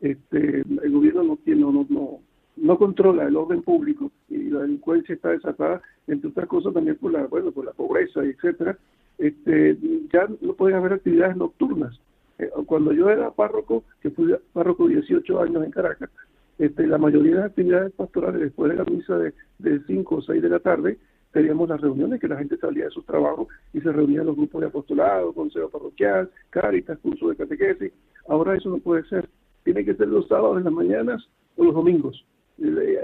este, 0.00 0.60
el 0.60 0.92
gobierno 0.92 1.22
no, 1.22 1.36
tiene, 1.36 1.60
no, 1.60 1.86
no, 1.88 2.20
no 2.56 2.78
controla 2.78 3.24
el 3.24 3.36
orden 3.36 3.62
público 3.62 4.10
y 4.28 4.50
la 4.50 4.60
delincuencia 4.60 5.14
está 5.14 5.30
desatada, 5.30 5.82
entre 6.06 6.30
otras 6.30 6.48
cosas 6.48 6.74
también 6.74 6.96
por 6.96 7.12
la, 7.12 7.26
bueno, 7.26 7.52
por 7.52 7.64
la 7.64 7.72
pobreza, 7.72 8.22
etcétera, 8.24 8.78
este, 9.18 9.76
ya 10.12 10.28
no 10.40 10.54
pueden 10.54 10.76
haber 10.76 10.94
actividades 10.94 11.36
nocturnas. 11.36 11.98
Eh, 12.38 12.50
cuando 12.66 12.92
yo 12.92 13.10
era 13.10 13.30
párroco, 13.30 13.84
que 14.00 14.10
fui 14.10 14.34
párroco 14.52 14.88
18 14.88 15.42
años 15.42 15.64
en 15.64 15.70
Caracas, 15.70 16.10
este, 16.58 16.86
la 16.86 16.98
mayoría 16.98 17.32
de 17.32 17.36
las 17.38 17.50
actividades 17.50 17.92
pastorales 17.92 18.40
después 18.40 18.70
de 18.70 18.76
la 18.76 18.84
misa 18.84 19.16
de, 19.18 19.34
de 19.58 19.80
5 19.86 20.14
o 20.14 20.22
6 20.22 20.42
de 20.42 20.48
la 20.48 20.60
tarde, 20.60 20.98
teníamos 21.32 21.68
las 21.68 21.80
reuniones 21.80 22.20
que 22.20 22.28
la 22.28 22.36
gente 22.36 22.56
salía 22.58 22.84
de 22.84 22.90
sus 22.90 23.06
trabajos 23.06 23.48
y 23.72 23.80
se 23.80 23.90
reunían 23.90 24.26
los 24.26 24.36
grupos 24.36 24.60
de 24.60 24.66
apostolado, 24.68 25.32
consejo 25.32 25.70
parroquial, 25.70 26.30
cáritas, 26.50 26.98
curso 26.98 27.28
de 27.30 27.36
catequesis. 27.36 27.92
Ahora 28.28 28.56
eso 28.56 28.68
no 28.70 28.78
puede 28.78 29.04
ser. 29.04 29.28
Tiene 29.64 29.84
que 29.84 29.94
ser 29.94 30.08
los 30.08 30.28
sábados 30.28 30.58
en 30.58 30.64
las 30.64 30.72
mañanas 30.72 31.26
o 31.56 31.64
los 31.64 31.74
domingos. 31.74 32.24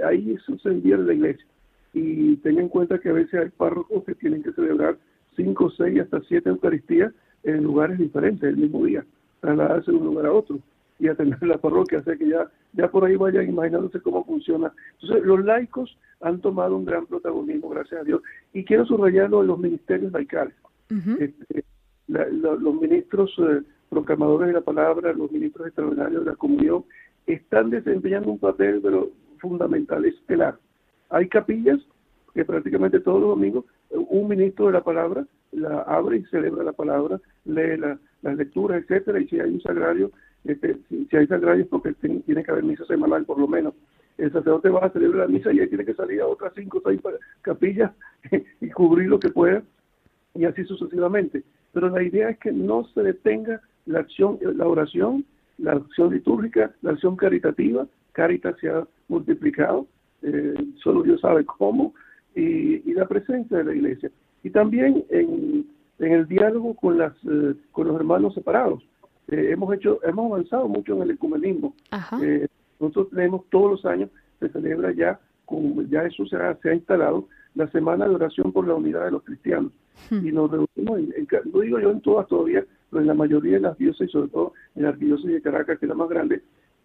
Ahí 0.04 0.32
eso 0.32 0.58
se 0.58 0.68
envía 0.68 0.96
la 0.98 1.14
iglesia. 1.14 1.46
Y 1.94 2.37
tenga 2.37 2.61
en 2.61 2.68
cuenta 2.68 2.98
que 2.98 3.08
a 3.08 3.14
veces 3.14 3.40
hay 3.40 3.48
párrocos 3.48 4.04
que 4.04 4.14
tienen 4.14 4.42
que 4.42 4.52
celebrar 4.52 4.98
5, 5.37 5.70
6, 5.70 6.00
hasta 6.00 6.20
7 6.20 6.48
Eucaristías 6.50 7.12
en 7.44 7.62
lugares 7.62 7.98
diferentes 7.98 8.48
el 8.48 8.56
mismo 8.56 8.84
día, 8.84 9.06
trasladarse 9.40 9.90
de 9.90 9.96
un 9.96 10.04
lugar 10.04 10.26
a 10.26 10.32
otro 10.32 10.58
y 10.98 11.08
atender 11.08 11.42
la 11.42 11.58
parroquia, 11.58 11.98
o 11.98 12.02
sea 12.02 12.16
que 12.16 12.28
ya, 12.28 12.48
ya 12.72 12.90
por 12.90 13.04
ahí 13.04 13.16
vayan 13.16 13.48
imaginándose 13.48 14.00
cómo 14.00 14.24
funciona. 14.24 14.72
Entonces, 15.00 15.24
los 15.24 15.44
laicos 15.44 15.96
han 16.20 16.40
tomado 16.40 16.76
un 16.76 16.84
gran 16.84 17.06
protagonismo, 17.06 17.68
gracias 17.68 18.00
a 18.00 18.04
Dios, 18.04 18.22
y 18.52 18.64
quiero 18.64 18.84
subrayarlo 18.87 19.42
en 19.42 19.46
los 19.46 19.58
ministerios 19.58 20.12
laicales. 20.12 20.54
Este, 21.18 21.64
los 22.08 22.74
ministros 22.80 23.34
eh, 23.38 23.62
proclamadores 23.90 24.48
de 24.48 24.54
la 24.54 24.61
palabra, 24.62 25.12
los 25.12 25.30
ministros 25.30 25.66
extraordinarios 25.66 26.24
de 26.24 26.30
la 26.30 26.37
comunión, 26.37 26.84
están 27.26 27.70
desempeñando 27.70 28.30
un 28.30 28.38
papel 28.38 28.80
pero 28.82 29.11
fundamental, 29.38 30.04
estelar. 30.04 30.58
Hay 31.11 31.28
capillas 31.28 31.78
que 32.34 32.44
prácticamente 32.44 33.00
todos 33.00 33.20
los 33.20 33.30
domingos 33.30 33.64
un 33.90 34.28
ministro 34.28 34.66
de 34.66 34.72
la 34.72 34.82
palabra 34.82 35.26
la 35.52 35.80
abre 35.82 36.18
y 36.18 36.24
celebra 36.24 36.62
la 36.62 36.72
palabra, 36.72 37.20
lee 37.44 37.76
las 37.78 38.37
lecturas, 38.37 38.82
etcétera, 38.82 39.20
y 39.20 39.28
si 39.28 39.40
hay 39.40 39.50
un 39.50 39.62
sagrario, 39.62 40.11
este, 40.44 40.79
si, 40.88 41.16
hay 41.16 41.27
sagrarios 41.27 41.68
porque 41.68 41.92
tiene, 41.94 42.44
que 42.44 42.51
haber 42.51 42.64
misa 42.64 42.85
semanal 42.87 43.24
por 43.24 43.38
lo 43.38 43.48
menos. 43.48 43.74
El 44.16 44.33
sacerdote 44.33 44.68
va 44.70 44.87
a 44.87 44.90
celebrar 44.90 45.29
la 45.29 45.33
misa 45.33 45.53
y 45.53 45.61
ahí 45.61 45.68
tiene 45.68 45.85
que 45.85 45.94
salir 45.94 46.20
a 46.20 46.27
otras 46.27 46.53
cinco 46.55 46.79
o 46.79 46.88
seis 46.88 47.01
capillas 47.42 47.92
y 48.61 48.68
cubrir 48.70 49.09
lo 49.09 49.20
que 49.20 49.31
pueda 49.31 49.62
y 50.35 50.44
así 50.44 50.64
sucesivamente. 50.64 51.42
Pero 51.72 51.90
la 51.90 52.03
idea 52.03 52.31
es 52.31 52.38
que 52.38 52.53
no 52.53 52.85
se 52.94 53.03
detenga 53.03 53.61
la 53.87 54.01
acción, 54.01 54.38
la 54.42 54.66
oración, 54.66 55.24
la 55.59 55.72
acción 55.72 56.12
litúrgica, 56.12 56.72
la 56.83 56.92
acción 56.92 57.16
caritativa. 57.16 57.87
Caritas 58.12 58.57
se 58.61 58.68
ha 58.68 58.87
multiplicado, 59.09 59.87
eh, 60.22 60.55
solo 60.83 61.03
Dios 61.03 61.20
sabe 61.20 61.44
cómo, 61.44 61.94
y, 62.35 62.92
la 62.92 63.07
presencia 63.07 63.59
de 63.59 63.64
la 63.64 63.74
iglesia. 63.74 64.11
Y 64.42 64.51
también 64.51 65.05
en, 65.11 65.66
el 65.98 66.27
diálogo 66.27 66.74
con, 66.74 66.98
las, 66.98 67.12
eh, 67.24 67.55
con 67.72 67.88
los 67.88 67.96
hermanos 67.96 68.35
separados. 68.35 68.83
Eh, 69.29 69.51
hemos 69.53 69.75
hecho, 69.75 70.01
hemos 70.05 70.33
avanzado 70.33 70.69
mucho 70.69 70.97
en 70.97 71.03
el 71.03 71.11
ecumenismo. 71.12 71.75
Eh, 72.23 72.49
nosotros 72.81 73.11
tenemos 73.11 73.45
todos 73.51 73.73
los 73.73 73.85
años, 73.85 74.11
se 74.41 74.49
celebra 74.49 74.93
ya, 74.93 75.21
con, 75.45 75.88
ya 75.91 76.05
eso 76.05 76.27
se 76.27 76.37
ha, 76.37 76.55
se 76.57 76.71
ha 76.71 76.75
instalado, 76.75 77.29
la 77.55 77.69
Semana 77.71 78.09
de 78.09 78.14
Oración 78.14 78.53
por 78.53 78.67
la 78.67 78.75
Unidad 78.75 79.05
de 79.05 79.11
los 79.12 79.23
Cristianos. 79.25 79.73
Hmm. 80.11 80.27
Y 80.27 80.33
nos 80.33 80.51
reunimos, 80.51 80.99
en, 80.99 81.29
no 81.53 81.61
digo 81.61 81.79
yo 81.81 81.91
en 81.91 82.01
todas 82.01 82.27
todavía, 82.29 82.64
pero 82.91 83.03
en 83.03 83.09
la 83.09 83.14
mayoría 83.14 83.55
de 83.55 83.61
las 83.61 83.77
diócesis, 83.77 84.12
sobre 84.12 84.31
todo 84.31 84.53
en 84.75 84.85
la 84.85 84.91
arquidiócesis 84.91 85.33
de 85.33 85.43
Caracas, 85.43 85.79
que 85.79 85.87
es 85.87 85.88
la 85.91 85.95
más 85.95 86.09
grande, 86.09 86.43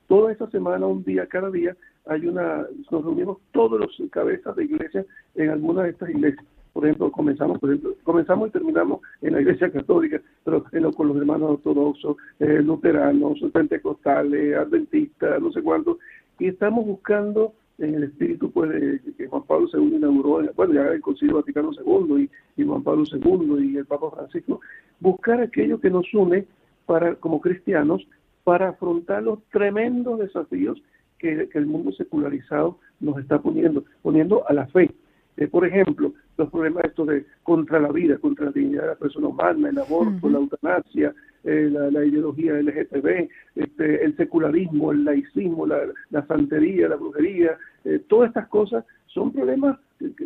toda 0.07 0.31
esa 0.31 0.49
semana, 0.49 0.85
un 0.85 1.03
día, 1.03 1.27
cada 1.27 1.49
día, 1.49 1.77
hay 2.05 2.27
una, 2.27 2.67
nos 2.91 3.03
reunimos 3.03 3.37
todos 3.51 3.79
los 3.79 4.09
cabezas 4.11 4.55
de 4.57 4.65
iglesia 4.65 5.05
en 5.35 5.49
alguna 5.49 5.83
de 5.83 5.91
estas 5.91 6.09
iglesias 6.09 6.45
por 6.73 6.85
ejemplo, 6.85 7.11
comenzamos, 7.11 7.59
por 7.59 7.69
ejemplo, 7.69 7.95
comenzamos 8.03 8.49
y 8.49 8.51
terminamos 8.51 9.01
en 9.21 9.33
la 9.33 9.41
Iglesia 9.41 9.71
Católica, 9.71 10.19
pero 10.43 10.63
con 10.93 11.07
los 11.07 11.17
hermanos 11.17 11.51
ortodoxos, 11.51 12.17
eh, 12.39 12.61
luteranos, 12.63 13.39
pentecostales, 13.53 14.57
adventistas, 14.57 15.39
no 15.39 15.51
sé 15.51 15.61
cuántos, 15.61 15.97
y 16.39 16.47
estamos 16.47 16.85
buscando 16.85 17.53
en 17.77 17.95
el 17.95 18.03
espíritu 18.05 18.51
pues 18.51 19.01
que 19.17 19.27
Juan 19.27 19.43
Pablo 19.43 19.67
II 19.71 19.95
inauguró, 19.95 20.41
bueno, 20.55 20.73
ya 20.73 20.87
el 20.87 21.01
Concilio 21.01 21.35
Vaticano 21.35 21.71
II 21.73 22.29
y, 22.57 22.61
y, 22.61 22.65
Juan 22.65 22.83
Pablo 22.83 23.03
II 23.11 23.71
y 23.71 23.77
el 23.77 23.85
Papa 23.85 24.09
Francisco, 24.11 24.59
buscar 24.99 25.41
aquello 25.41 25.79
que 25.79 25.89
nos 25.89 26.11
une 26.13 26.47
para 26.85 27.15
como 27.15 27.39
cristianos 27.39 28.05
para 28.43 28.69
afrontar 28.69 29.23
los 29.23 29.43
tremendos 29.51 30.19
desafíos 30.19 30.81
que 31.17 31.49
el 31.53 31.65
mundo 31.65 31.93
secularizado 31.93 32.79
nos 32.99 33.17
está 33.17 33.41
poniendo, 33.41 33.85
poniendo 34.01 34.47
a 34.49 34.53
la 34.53 34.67
fe. 34.67 34.91
Eh, 35.37 35.47
por 35.47 35.65
ejemplo, 35.65 36.13
los 36.37 36.49
problemas 36.49 36.85
estos 36.85 37.07
de 37.07 37.25
contra 37.41 37.79
la 37.79 37.91
vida, 37.91 38.17
contra 38.17 38.45
la 38.45 38.51
dignidad 38.51 38.83
de 38.83 38.87
la 38.89 38.95
persona 38.95 39.27
humana, 39.27 39.69
el 39.69 39.79
aborto, 39.79 40.29
la 40.29 40.37
eutanasia, 40.37 41.13
eh, 41.43 41.69
la, 41.71 42.05
ideología 42.05 42.53
LGTB, 42.53 43.29
este, 43.55 44.05
el 44.05 44.15
secularismo, 44.15 44.91
el 44.91 45.03
laicismo, 45.03 45.65
la, 45.65 45.81
santería, 46.27 46.87
la 46.87 46.95
brujería, 46.95 47.57
eh, 47.83 47.99
todas 48.07 48.29
estas 48.29 48.47
cosas 48.47 48.85
son 49.07 49.31
problemas 49.31 49.77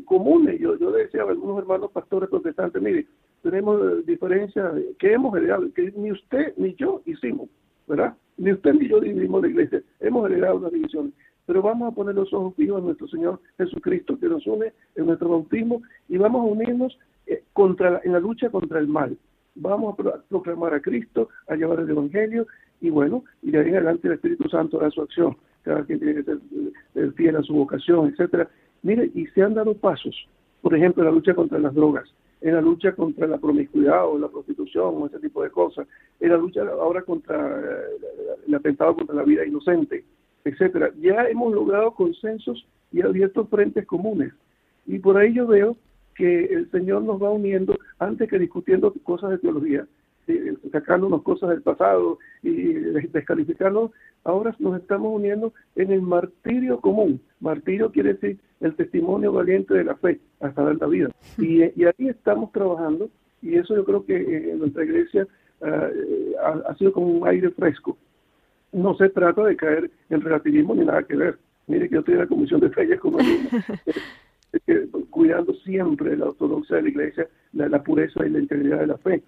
comunes. 0.05 0.59
Yo, 0.59 0.77
yo 0.77 0.91
decía 0.91 1.23
a 1.23 1.29
algunos 1.29 1.59
hermanos 1.59 1.91
pastores 1.91 2.29
protestantes, 2.29 2.81
mire, 2.81 3.07
tenemos 3.43 4.05
diferencias 4.05 4.73
que 4.99 5.13
hemos 5.13 5.35
heredado, 5.35 5.71
que 5.73 5.91
ni 5.95 6.11
usted 6.11 6.53
ni 6.57 6.73
yo 6.75 7.01
hicimos, 7.05 7.49
¿verdad? 7.87 8.15
Ni 8.37 8.51
usted 8.51 8.73
ni 8.73 8.87
yo 8.89 8.99
dividimos 8.99 9.41
la 9.41 9.47
iglesia, 9.47 9.81
hemos 9.99 10.29
heredado 10.29 10.57
unas 10.57 10.71
divisiones 10.71 11.13
pero 11.47 11.61
vamos 11.61 11.91
a 11.91 11.95
poner 11.95 12.13
los 12.13 12.31
ojos 12.33 12.53
fijos 12.55 12.79
en 12.79 12.85
nuestro 12.85 13.07
Señor 13.07 13.39
Jesucristo 13.57 14.19
que 14.19 14.27
nos 14.27 14.45
une 14.45 14.73
en 14.95 15.05
nuestro 15.05 15.29
bautismo 15.29 15.81
y 16.09 16.17
vamos 16.17 16.41
a 16.41 16.51
unirnos 16.51 16.99
eh, 17.25 17.41
contra 17.53 18.01
en 18.03 18.11
la 18.11 18.19
lucha 18.19 18.49
contra 18.49 18.79
el 18.79 18.87
mal. 18.87 19.17
Vamos 19.55 19.97
a 19.97 20.21
proclamar 20.29 20.75
a 20.75 20.81
Cristo, 20.81 21.29
a 21.47 21.55
llevar 21.55 21.79
el 21.79 21.89
Evangelio 21.89 22.45
y 22.81 22.89
bueno, 22.89 23.23
y 23.41 23.51
de 23.51 23.59
ahí 23.59 23.69
en 23.69 23.77
adelante 23.77 24.07
el 24.07 24.15
Espíritu 24.15 24.47
Santo 24.49 24.79
hará 24.79 24.91
su 24.91 25.01
acción. 25.01 25.37
Cada 25.63 25.83
quien 25.85 25.99
tiene 25.99 26.15
que 26.15 26.23
ser 26.23 26.37
eh, 26.95 27.11
fiel 27.15 27.37
a 27.37 27.43
su 27.43 27.53
vocación, 27.53 28.09
etcétera. 28.09 28.49
Mire, 28.83 29.09
y 29.15 29.25
se 29.27 29.41
han 29.41 29.53
dado 29.53 29.73
pasos, 29.73 30.15
por 30.61 30.75
ejemplo, 30.75 31.01
en 31.01 31.09
la 31.09 31.15
lucha 31.15 31.33
contra 31.33 31.59
las 31.59 31.73
drogas, 31.73 32.13
en 32.41 32.55
la 32.55 32.61
lucha 32.61 32.91
contra 32.91 33.25
la 33.25 33.37
promiscuidad 33.37 34.05
o 34.05 34.19
la 34.19 34.27
prostitución 34.27 34.95
o 35.01 35.07
ese 35.07 35.19
tipo 35.19 35.41
de 35.43 35.49
cosas, 35.49 35.87
en 36.19 36.29
la 36.29 36.37
lucha 36.37 36.61
ahora 36.61 37.01
contra 37.03 37.37
eh, 37.57 38.35
el 38.47 38.53
atentado 38.53 38.95
contra 38.95 39.15
la 39.15 39.23
vida 39.23 39.45
inocente, 39.45 40.03
etcétera. 40.47 40.91
Ya 40.99 41.27
hemos 41.27 41.53
logrado 41.53 41.91
consensos 41.91 42.65
y 42.91 43.01
abierto 43.01 43.45
frentes 43.47 43.85
comunes. 43.85 44.33
Y 44.85 44.99
por 44.99 45.17
ahí 45.17 45.33
yo 45.33 45.45
veo 45.47 45.75
que 46.15 46.45
el 46.45 46.71
Señor 46.71 47.03
nos 47.03 47.21
va 47.21 47.29
uniendo 47.29 47.77
antes 47.99 48.29
que 48.29 48.39
discutiendo 48.39 48.93
cosas 49.03 49.31
de 49.31 49.37
teología, 49.37 49.85
eh, 50.27 50.55
sacándonos 50.71 51.21
cosas 51.21 51.49
del 51.49 51.61
pasado 51.61 52.17
y 52.41 52.73
descalificando, 53.13 53.91
ahora 54.23 54.55
nos 54.59 54.79
estamos 54.79 55.13
uniendo 55.13 55.53
en 55.75 55.91
el 55.91 56.01
martirio 56.01 56.79
común. 56.79 57.21
Martirio 57.39 57.91
quiere 57.91 58.13
decir 58.13 58.39
el 58.59 58.75
testimonio 58.75 59.31
valiente 59.31 59.73
de 59.73 59.83
la 59.83 59.95
fe 59.95 60.19
hasta 60.39 60.63
dar 60.63 60.77
la 60.77 60.87
vida. 60.87 61.09
Y, 61.37 61.61
ahí 61.61 62.07
estamos 62.07 62.51
trabajando 62.51 63.09
y 63.41 63.55
eso 63.55 63.75
yo 63.75 63.85
creo 63.85 64.05
que 64.05 64.15
eh, 64.15 64.51
en 64.51 64.59
nuestra 64.59 64.83
iglesia 64.83 65.27
eh, 65.61 66.35
ha 66.65 66.75
sido 66.75 66.91
como 66.93 67.07
un 67.07 67.27
aire 67.27 67.49
fresco 67.51 67.97
no 68.77 68.95
se 68.95 69.09
trata 69.09 69.43
de 69.43 69.55
caer 69.55 69.91
en 70.09 70.21
relativismo 70.21 70.75
ni 70.75 70.85
nada 70.85 71.03
que 71.03 71.15
ver. 71.15 71.37
Mire 71.67 71.89
que 71.89 71.95
yo 71.95 71.99
estoy 71.99 72.13
en 72.13 72.21
la 72.21 72.27
Comisión 72.27 72.61
de 72.61 72.69
Reyes 72.69 72.99
como 72.99 73.17
cuidando 75.09 75.53
siempre 75.55 76.15
la 76.15 76.27
ortodoxia 76.27 76.77
de 76.77 76.83
la 76.83 76.89
Iglesia, 76.89 77.27
la, 77.53 77.83
pureza 77.83 78.25
y 78.25 78.29
la 78.29 78.39
integridad 78.39 78.79
de 78.79 78.87
la 78.87 78.97
fe. 78.97 79.21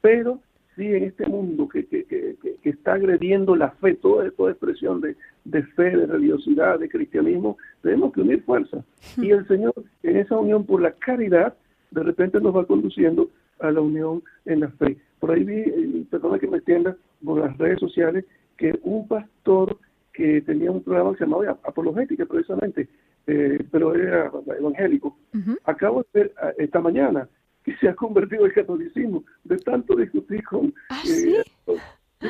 Pero 0.00 0.40
sí 0.76 0.86
en 0.86 1.04
este 1.04 1.26
mundo 1.26 1.68
que, 1.68 1.86
que, 1.86 2.04
que, 2.04 2.36
que 2.62 2.70
está 2.70 2.94
agrediendo 2.94 3.56
la 3.56 3.70
fe, 3.72 3.94
toda, 3.94 4.30
toda 4.30 4.52
expresión 4.52 5.00
de, 5.00 5.16
de, 5.44 5.62
fe, 5.62 5.96
de 5.96 6.06
religiosidad, 6.06 6.78
de 6.78 6.88
cristianismo, 6.88 7.56
tenemos 7.82 8.12
que 8.12 8.20
unir 8.20 8.42
fuerza. 8.44 8.84
Y 9.16 9.30
el 9.30 9.46
Señor, 9.48 9.74
en 10.02 10.16
esa 10.16 10.38
unión 10.38 10.64
por 10.64 10.80
la 10.80 10.92
caridad, 10.92 11.54
de 11.90 12.02
repente 12.02 12.40
nos 12.40 12.56
va 12.56 12.66
conduciendo 12.66 13.28
a 13.58 13.70
la 13.70 13.80
unión 13.80 14.22
en 14.44 14.60
la 14.60 14.68
fe. 14.68 14.96
Por 15.18 15.30
ahí 15.30 15.44
vi, 15.44 16.06
perdona 16.10 16.38
que 16.38 16.48
me 16.48 16.58
entienda, 16.58 16.96
por 17.24 17.38
las 17.38 17.56
redes 17.58 17.78
sociales 17.78 18.24
que 18.62 18.78
un 18.84 19.08
pastor 19.08 19.76
que 20.12 20.40
tenía 20.42 20.70
un 20.70 20.84
programa 20.84 21.10
que 21.12 21.18
se 21.18 21.24
llamaba 21.24 21.58
Apologética 21.64 22.24
precisamente, 22.26 22.88
eh, 23.26 23.58
pero 23.72 23.92
era 23.92 24.30
evangélico, 24.56 25.18
acabo 25.64 26.02
de 26.02 26.20
ver 26.20 26.34
ah, 26.40 26.52
esta 26.58 26.80
mañana 26.80 27.28
que 27.64 27.76
se 27.78 27.88
ha 27.88 27.94
convertido 27.96 28.46
en 28.46 28.52
catolicismo 28.52 29.24
de 29.42 29.56
tanto 29.58 29.96
discutir 29.96 30.44
con 30.44 30.72
¿Ah, 30.90 31.02
eh, 31.04 31.42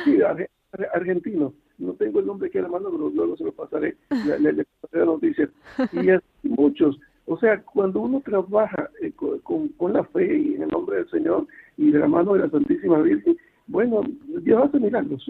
sí? 0.03 0.47
argentino. 0.91 1.53
No 1.77 1.93
tengo 1.93 2.19
el 2.19 2.25
nombre 2.25 2.49
que 2.49 2.61
la 2.63 2.67
mano, 2.67 2.89
pero 2.89 3.11
luego 3.11 3.37
se 3.37 3.43
lo 3.43 3.51
pasaré, 3.51 3.95
le, 4.25 4.53
le, 4.53 4.65
pasaré 4.81 5.05
la 5.05 5.05
noticia. 5.05 5.49
Y 5.93 6.09
así 6.09 6.49
muchos. 6.49 6.99
O 7.25 7.37
sea, 7.37 7.61
cuando 7.61 8.01
uno 8.01 8.21
trabaja 8.21 8.89
eh, 9.01 9.11
con, 9.11 9.67
con, 9.69 9.93
la 9.93 10.03
fe 10.05 10.35
y 10.35 10.55
en 10.55 10.63
el 10.63 10.69
nombre 10.69 10.97
del 10.97 11.09
Señor 11.09 11.45
y 11.77 11.91
de 11.91 11.99
la 11.99 12.07
mano 12.07 12.33
de 12.33 12.39
la 12.39 12.49
Santísima 12.49 12.99
Virgen, 13.01 13.37
bueno, 13.67 14.01
Dios 14.41 14.63
hace 14.63 14.79
milagros. 14.79 15.25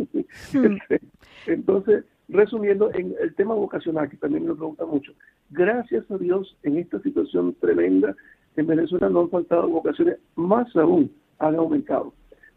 Hmm. 0.54 0.78
Entonces, 1.48 2.06
resumiendo, 2.30 2.92
en 2.94 3.14
el 3.22 3.34
tema 3.36 3.54
vocacional, 3.54 4.10
que 4.10 4.18
también 4.18 4.48
me 4.48 4.56
pregunta 4.56 4.86
mucho, 4.86 5.14
gracias 5.50 6.10
a 6.10 6.18
Dios, 6.18 6.58
en 6.64 6.78
esta 6.78 7.00
situación 7.02 7.56
tremenda, 7.60 8.16
en 8.56 8.68
Venezuela 8.68 9.10
no 9.10 9.22
han 9.22 9.30
faltado 9.30 9.68
vocaciones, 9.68 10.18
más 10.36 10.76
aún 10.76 11.12
han 11.40 11.56
aumentado. 11.56 12.14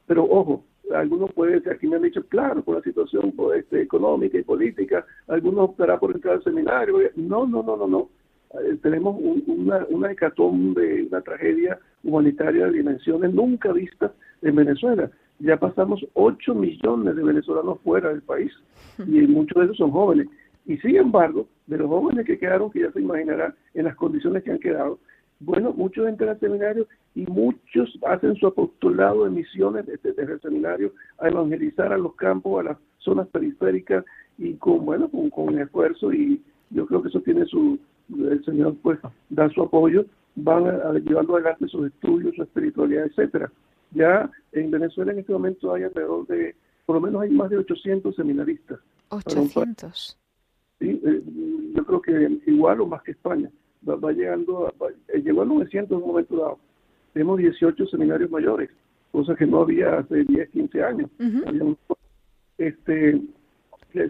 Pero 0.07 0.25
ojo, 0.25 0.65
algunos 0.95 1.33
pueden 1.33 1.57
decir, 1.57 1.73
aquí 1.73 1.87
me 1.87 1.97
han 1.97 2.03
dicho, 2.03 2.25
claro, 2.29 2.62
por 2.62 2.77
la 2.77 2.83
situación 2.83 3.33
pues, 3.33 3.61
este, 3.61 3.83
económica 3.83 4.39
y 4.39 4.43
política, 4.43 5.05
algunos 5.27 5.71
optarán 5.71 5.99
por 5.99 6.15
entrar 6.15 6.35
al 6.35 6.45
seminario. 6.45 6.99
No, 7.17 7.47
no, 7.47 7.62
no, 7.62 7.77
no, 7.77 7.87
no. 7.87 8.09
Eh, 8.61 8.79
tenemos 8.83 9.17
una, 9.47 9.85
una 9.89 10.12
hecatombe, 10.12 11.05
una 11.05 11.21
tragedia 11.23 11.79
humanitaria 12.05 12.67
de 12.67 12.73
dimensiones 12.73 13.35
nunca 13.35 13.73
vistas 13.73 14.12
en 14.43 14.55
Venezuela 14.55 15.11
ya 15.38 15.57
pasamos 15.57 16.05
8 16.14 16.55
millones 16.55 17.16
de 17.16 17.22
venezolanos 17.22 17.81
fuera 17.83 18.11
del 18.11 18.22
país 18.22 18.53
y 18.99 19.03
muchos 19.27 19.59
de 19.59 19.64
ellos 19.64 19.77
son 19.77 19.90
jóvenes. 19.90 20.29
Y 20.66 20.77
sin 20.79 20.96
embargo, 20.96 21.46
de 21.66 21.79
los 21.79 21.88
jóvenes 21.88 22.27
que 22.27 22.38
quedaron, 22.38 22.70
que 22.70 22.81
ya 22.81 22.92
se 22.92 23.01
imaginarán 23.01 23.55
en 23.75 23.85
las 23.85 23.96
condiciones 23.96 24.42
que 24.42 24.51
han 24.51 24.59
quedado, 24.59 24.99
bueno, 25.38 25.72
muchos 25.72 26.09
entran 26.09 26.31
al 26.31 26.40
seminario 26.40 26.87
y 27.14 27.27
muchos 27.27 27.99
hacen 28.07 28.37
su 28.37 28.46
apostolado 28.46 29.25
de 29.25 29.31
misiones 29.31 29.85
desde, 29.87 30.22
el 30.22 30.40
seminario 30.40 30.92
a 31.18 31.29
evangelizar 31.29 31.92
a 31.92 31.99
los 31.99 32.14
campos, 32.14 32.61
a 32.61 32.70
las 32.70 32.79
zonas 32.99 33.29
periféricas 33.29 34.05
y 34.38 34.55
con, 34.55 34.85
bueno, 34.85 35.09
con, 35.11 35.29
con 35.31 35.59
esfuerzo 35.59 36.12
y 36.12 36.42
yo 36.70 36.87
creo 36.87 37.03
que 37.03 37.09
eso 37.09 37.20
tiene 37.20 37.44
su, 37.46 37.79
el 38.11 38.44
Señor 38.44 38.77
pues 38.83 38.99
da 39.29 39.49
su 39.51 39.62
apoyo, 39.62 40.07
van 40.37 40.64
llevando 41.05 41.35
adelante 41.37 41.68
sus 41.68 41.87
estudios, 41.87 42.35
su 42.35 42.42
espiritualidad, 42.42 43.05
etcétera. 43.05 43.51
Ya 43.97 44.31
en 44.53 44.71
Venezuela 44.71 45.13
en 45.13 45.21
este 45.21 45.33
momento 45.33 45.73
hay 45.73 45.85
alrededor 45.85 46.27
de, 46.27 46.55
por 46.85 46.97
lo 46.97 47.01
menos 47.01 47.23
hay 47.23 47.31
más 47.31 47.49
de 47.49 47.57
800 47.57 48.15
seminaristas. 48.15 48.79
800. 49.09 50.19
Sí, 50.79 51.01
eh, 51.03 51.23
yo 51.75 51.85
creo 51.85 52.03
que 52.03 52.41
igual 52.47 52.83
o 52.83 52.87
más 52.87 53.03
que 53.03 53.13
España. 53.13 53.51
Va, 53.89 54.13
llegando, 54.13 54.75
eh, 55.09 55.23
llegó 55.23 55.43
a 55.43 55.45
900 55.47 55.97
en 55.97 56.03
un 56.03 56.09
momento 56.09 56.37
dado. 56.37 56.59
Tenemos 57.15 57.39
18 57.39 57.87
seminarios 57.87 58.31
mayores, 58.31 58.69
cosa 59.13 59.35
que 59.35 59.47
no 59.47 59.63
había 59.63 59.99
hace 59.99 60.25
10, 60.25 60.51
15 60.51 60.83
años. 60.83 61.11
este, 62.59 63.23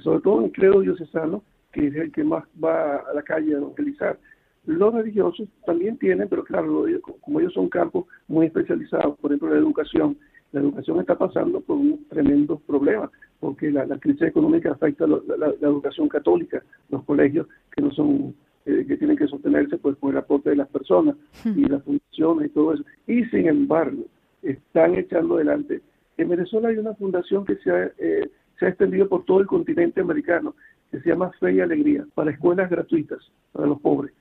sobre 0.03 0.21
todo 0.21 0.43
en 0.43 0.51
credo 0.51 0.81
diocesano, 0.81 1.45
que 1.73 1.87
es 1.87 1.95
el 1.95 2.11
que 2.11 2.25
más 2.25 2.45
va 2.63 2.97
a 2.97 3.15
la 3.15 3.23
calle 3.23 3.55
a 3.55 3.59
evangelizar. 3.59 4.19
Los 4.67 4.93
religiosos 4.93 5.49
también 5.65 5.97
tienen, 5.97 6.29
pero 6.29 6.43
claro, 6.43 6.85
como 7.21 7.41
ellos 7.41 7.53
son 7.55 7.69
campos 7.69 8.07
muy 8.27 8.47
especializados, 8.47 9.17
por 9.19 9.31
ejemplo, 9.31 9.51
la 9.51 9.61
educación, 9.61 10.19
la 10.51 10.61
educación 10.61 10.99
está 10.99 11.17
pasando 11.17 11.61
por 11.61 11.77
un 11.77 12.05
tremendo 12.09 12.59
problema, 12.67 13.09
porque 13.39 13.71
la, 13.71 13.87
crisis 13.99 14.23
económica 14.23 14.73
afecta 14.73 15.05
a 15.05 15.09
la, 15.09 15.55
educación 15.61 16.09
católica, 16.09 16.65
los 16.91 17.05
colegios 17.05 17.47
que 17.71 17.81
no 17.81 17.93
son 17.93 18.35
eh, 18.65 18.85
que 18.89 18.97
tienen 18.97 19.17
que 19.17 19.29
sostenerse 19.29 19.79
pues 19.79 19.97
por 19.99 20.11
el 20.11 20.19
aporte 20.19 20.51
de 20.51 20.57
las 20.57 20.69
personas 20.69 21.15
y 21.45 21.65
las 21.67 21.85
fundaciones 21.85 22.51
y 22.51 22.53
todo 22.53 22.75
eso. 22.75 22.83
Y 23.07 23.25
sin 23.27 23.47
embargo, 23.47 24.03
están 24.43 24.97
echando 24.97 25.37
adelante. 25.37 25.81
En 26.19 26.29
Venezuela 26.29 26.71
hay 26.71 26.79
una 26.79 26.95
fundación 26.95 27.45
que 27.45 27.55
se 27.59 27.71
ha, 27.71 27.93
eh, 27.99 28.29
se 28.59 28.67
ha 28.67 28.71
extendido 28.71 29.09
por 29.09 29.25
todo 29.25 29.39
el 29.39 29.47
continente 29.47 30.01
americano, 30.01 30.57
que 30.91 30.99
se 30.99 31.11
llama 31.11 31.31
Fe 31.39 31.53
y 31.53 31.61
Alegría, 31.61 32.05
para 32.15 32.33
escuelas 32.33 32.69
gratuitas 32.69 33.21
para 33.53 33.69
los 33.69 33.81
pobres 33.81 34.13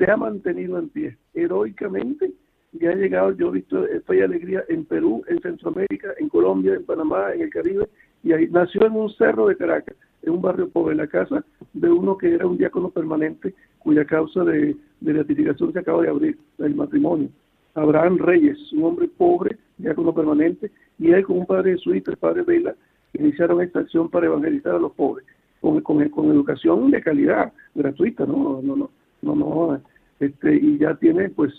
se 0.00 0.10
ha 0.10 0.16
mantenido 0.16 0.78
en 0.78 0.88
pie 0.88 1.18
heroicamente 1.34 2.32
y 2.72 2.86
ha 2.86 2.94
llegado, 2.94 3.32
yo 3.32 3.48
he 3.48 3.52
visto 3.52 3.84
fe 4.06 4.16
y 4.16 4.20
alegría 4.22 4.64
en 4.70 4.86
Perú, 4.86 5.22
en 5.28 5.42
Centroamérica, 5.42 6.14
en 6.18 6.30
Colombia, 6.30 6.72
en 6.72 6.86
Panamá, 6.86 7.34
en 7.34 7.42
el 7.42 7.50
Caribe, 7.50 7.86
y 8.22 8.32
ahí 8.32 8.48
nació 8.50 8.86
en 8.86 8.92
un 8.92 9.10
cerro 9.10 9.48
de 9.48 9.56
Caracas, 9.56 9.94
en 10.22 10.32
un 10.32 10.40
barrio 10.40 10.70
pobre, 10.70 10.92
en 10.92 10.98
la 10.98 11.06
casa 11.06 11.44
de 11.74 11.90
uno 11.90 12.16
que 12.16 12.34
era 12.34 12.46
un 12.46 12.56
diácono 12.56 12.88
permanente, 12.88 13.54
cuya 13.78 14.06
causa 14.06 14.42
de, 14.44 14.74
de 15.00 15.12
beatificación 15.12 15.72
se 15.74 15.80
acaba 15.80 16.02
de 16.02 16.08
abrir, 16.08 16.38
el 16.58 16.74
matrimonio. 16.74 17.28
Abraham 17.74 18.16
Reyes, 18.18 18.72
un 18.72 18.84
hombre 18.84 19.06
pobre, 19.06 19.58
diácono 19.76 20.14
permanente, 20.14 20.70
y 20.98 21.10
él 21.10 21.24
con 21.24 21.40
un 21.40 21.46
padre 21.46 21.72
jesuita, 21.72 22.12
el 22.12 22.16
padre 22.16 22.42
Vela, 22.42 22.74
iniciaron 23.12 23.60
esta 23.60 23.80
acción 23.80 24.08
para 24.08 24.26
evangelizar 24.26 24.76
a 24.76 24.78
los 24.78 24.92
pobres, 24.92 25.26
con, 25.60 25.78
con, 25.82 26.08
con 26.08 26.30
educación 26.30 26.90
de 26.90 27.02
calidad, 27.02 27.52
gratuita, 27.74 28.24
no, 28.24 28.62
no, 28.62 28.76
no, 28.76 28.90
no, 29.22 29.34
no, 29.34 29.80
este, 30.20 30.54
y 30.54 30.78
ya 30.78 30.94
tiene 30.96 31.30
pues 31.30 31.52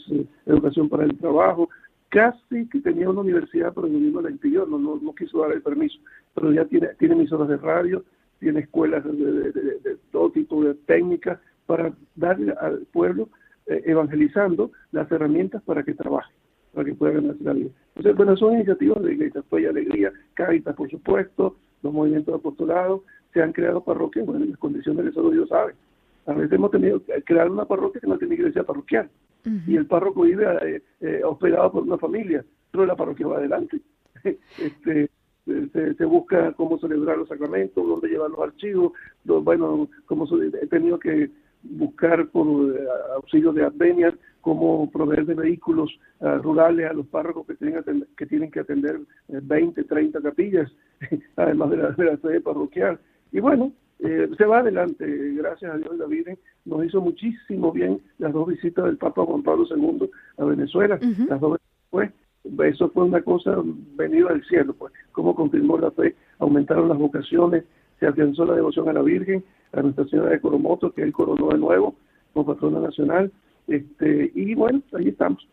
educación 0.45 0.87
para 0.87 1.03
el 1.03 1.17
trabajo. 1.17 1.69
Casi 2.09 2.67
que 2.69 2.79
tenía 2.79 3.09
una 3.09 3.21
universidad, 3.21 3.73
pero 3.73 3.87
el 3.87 3.93
gobierno 3.93 4.21
la 4.21 4.29
impidió, 4.29 4.65
no, 4.65 4.77
no, 4.77 4.99
no, 5.01 5.15
quiso 5.15 5.39
dar 5.41 5.51
el 5.51 5.61
permiso, 5.61 5.99
pero 6.35 6.51
ya 6.51 6.65
tiene, 6.65 6.89
tiene 6.99 7.15
emisoras 7.15 7.47
de 7.47 7.57
radio, 7.57 8.03
tiene 8.39 8.61
escuelas 8.61 9.03
de, 9.05 9.97
todo 10.11 10.29
tipo 10.31 10.63
de 10.63 10.73
técnicas 10.73 11.39
para 11.65 11.93
darle 12.15 12.53
al 12.59 12.85
pueblo, 12.91 13.29
eh, 13.67 13.81
evangelizando 13.85 14.71
las 14.91 15.09
herramientas 15.11 15.61
para 15.63 15.83
que 15.83 15.93
trabaje, 15.93 16.33
para 16.73 16.85
que 16.85 16.93
pueda 16.93 17.13
ganarse 17.13 17.43
la 17.43 17.53
vida. 17.53 17.69
Entonces, 17.95 18.15
bueno, 18.15 18.35
son 18.35 18.55
iniciativas 18.55 19.01
de 19.03 19.13
Iglesia 19.13 19.41
Fe 19.43 19.61
y 19.61 19.65
Alegría, 19.67 20.11
Caritas, 20.33 20.75
por 20.75 20.89
supuesto, 20.89 21.55
los 21.81 21.93
movimientos 21.93 22.33
de 22.33 22.39
apostolado, 22.39 23.05
se 23.33 23.41
han 23.41 23.53
creado 23.53 23.83
parroquias, 23.83 24.25
bueno, 24.25 24.43
en 24.43 24.51
las 24.51 24.59
condiciones 24.59 25.05
que 25.05 25.11
solo 25.13 25.29
Dios 25.31 25.47
sabe. 25.47 25.73
A 26.31 26.33
veces 26.33 26.53
hemos 26.53 26.71
tenido 26.71 27.03
que 27.03 27.21
crear 27.23 27.51
una 27.51 27.65
parroquia 27.65 27.99
que 27.99 28.07
no 28.07 28.17
tiene 28.17 28.35
iglesia 28.35 28.63
parroquial. 28.63 29.09
Y 29.67 29.75
el 29.75 29.85
párroco 29.85 30.21
vive 30.21 30.45
eh, 30.61 30.81
eh, 31.01 31.21
hospedado 31.23 31.71
por 31.71 31.83
una 31.83 31.97
familia, 31.97 32.45
pero 32.71 32.85
la 32.85 32.95
parroquia 32.95 33.27
va 33.27 33.37
adelante. 33.37 33.81
este, 34.23 35.09
se, 35.45 36.05
busca 36.05 36.53
cómo 36.53 36.77
celebrar 36.79 37.17
los 37.17 37.27
sacramentos, 37.27 37.85
dónde 37.85 38.07
llevar 38.07 38.29
los 38.29 38.39
archivos, 38.39 38.93
bueno, 39.25 39.89
cómo 40.05 40.25
he 40.41 40.67
tenido 40.67 40.99
que 40.99 41.31
buscar 41.63 42.27
por 42.29 42.75
eh, 42.75 42.85
auxilio 43.15 43.51
de 43.51 43.65
advenias 43.65 44.13
cómo 44.39 44.89
proveer 44.89 45.27
de 45.27 45.35
vehículos 45.35 45.91
rurales 46.19 46.89
a 46.89 46.93
los 46.93 47.05
párrocos 47.05 47.45
que 47.45 47.53
tienen, 47.53 48.07
que 48.17 48.25
tienen 48.25 48.49
que 48.49 48.61
atender 48.61 48.99
20, 49.27 49.83
30 49.83 50.19
capillas, 50.19 50.71
además 51.35 51.69
de 51.69 51.77
la, 51.77 51.91
de 51.91 52.05
la 52.05 52.17
sede 52.17 52.41
parroquial. 52.41 52.99
Y 53.31 53.39
bueno, 53.39 53.71
eh, 54.01 54.29
se 54.37 54.45
va 54.45 54.59
adelante, 54.59 55.05
gracias 55.33 55.73
a 55.73 55.77
Dios 55.77 55.97
la 55.97 56.05
Virgen 56.07 56.37
nos 56.65 56.85
hizo 56.85 57.01
muchísimo 57.01 57.71
bien 57.71 58.01
las 58.17 58.33
dos 58.33 58.47
visitas 58.47 58.85
del 58.85 58.97
Papa 58.97 59.25
Juan 59.25 59.43
Pablo 59.43 59.65
II 59.69 60.09
a 60.37 60.45
Venezuela, 60.45 60.99
las 61.29 61.39
dos 61.39 61.59
pues 61.91 62.11
eso 62.73 62.89
fue 62.89 63.03
una 63.05 63.21
cosa 63.21 63.55
venida 63.95 64.29
del 64.29 64.43
cielo, 64.45 64.73
pues, 64.73 64.93
como 65.11 65.35
confirmó 65.35 65.77
la 65.77 65.91
fe, 65.91 66.15
aumentaron 66.39 66.89
las 66.89 66.97
vocaciones, 66.97 67.63
se 67.99 68.07
afianzó 68.07 68.45
la 68.45 68.55
devoción 68.55 68.89
a 68.89 68.93
la 68.93 69.01
Virgen, 69.01 69.43
a 69.73 69.81
Nuestra 69.81 70.05
Señora 70.05 70.31
de 70.31 70.41
Coromoto, 70.41 70.91
que 70.91 71.03
él 71.03 71.13
coronó 71.13 71.49
de 71.49 71.59
nuevo 71.59 71.95
como 72.33 72.47
patrona 72.47 72.79
nacional, 72.79 73.31
este, 73.67 74.31
y 74.33 74.55
bueno, 74.55 74.81
ahí 74.93 75.09
estamos. 75.09 75.47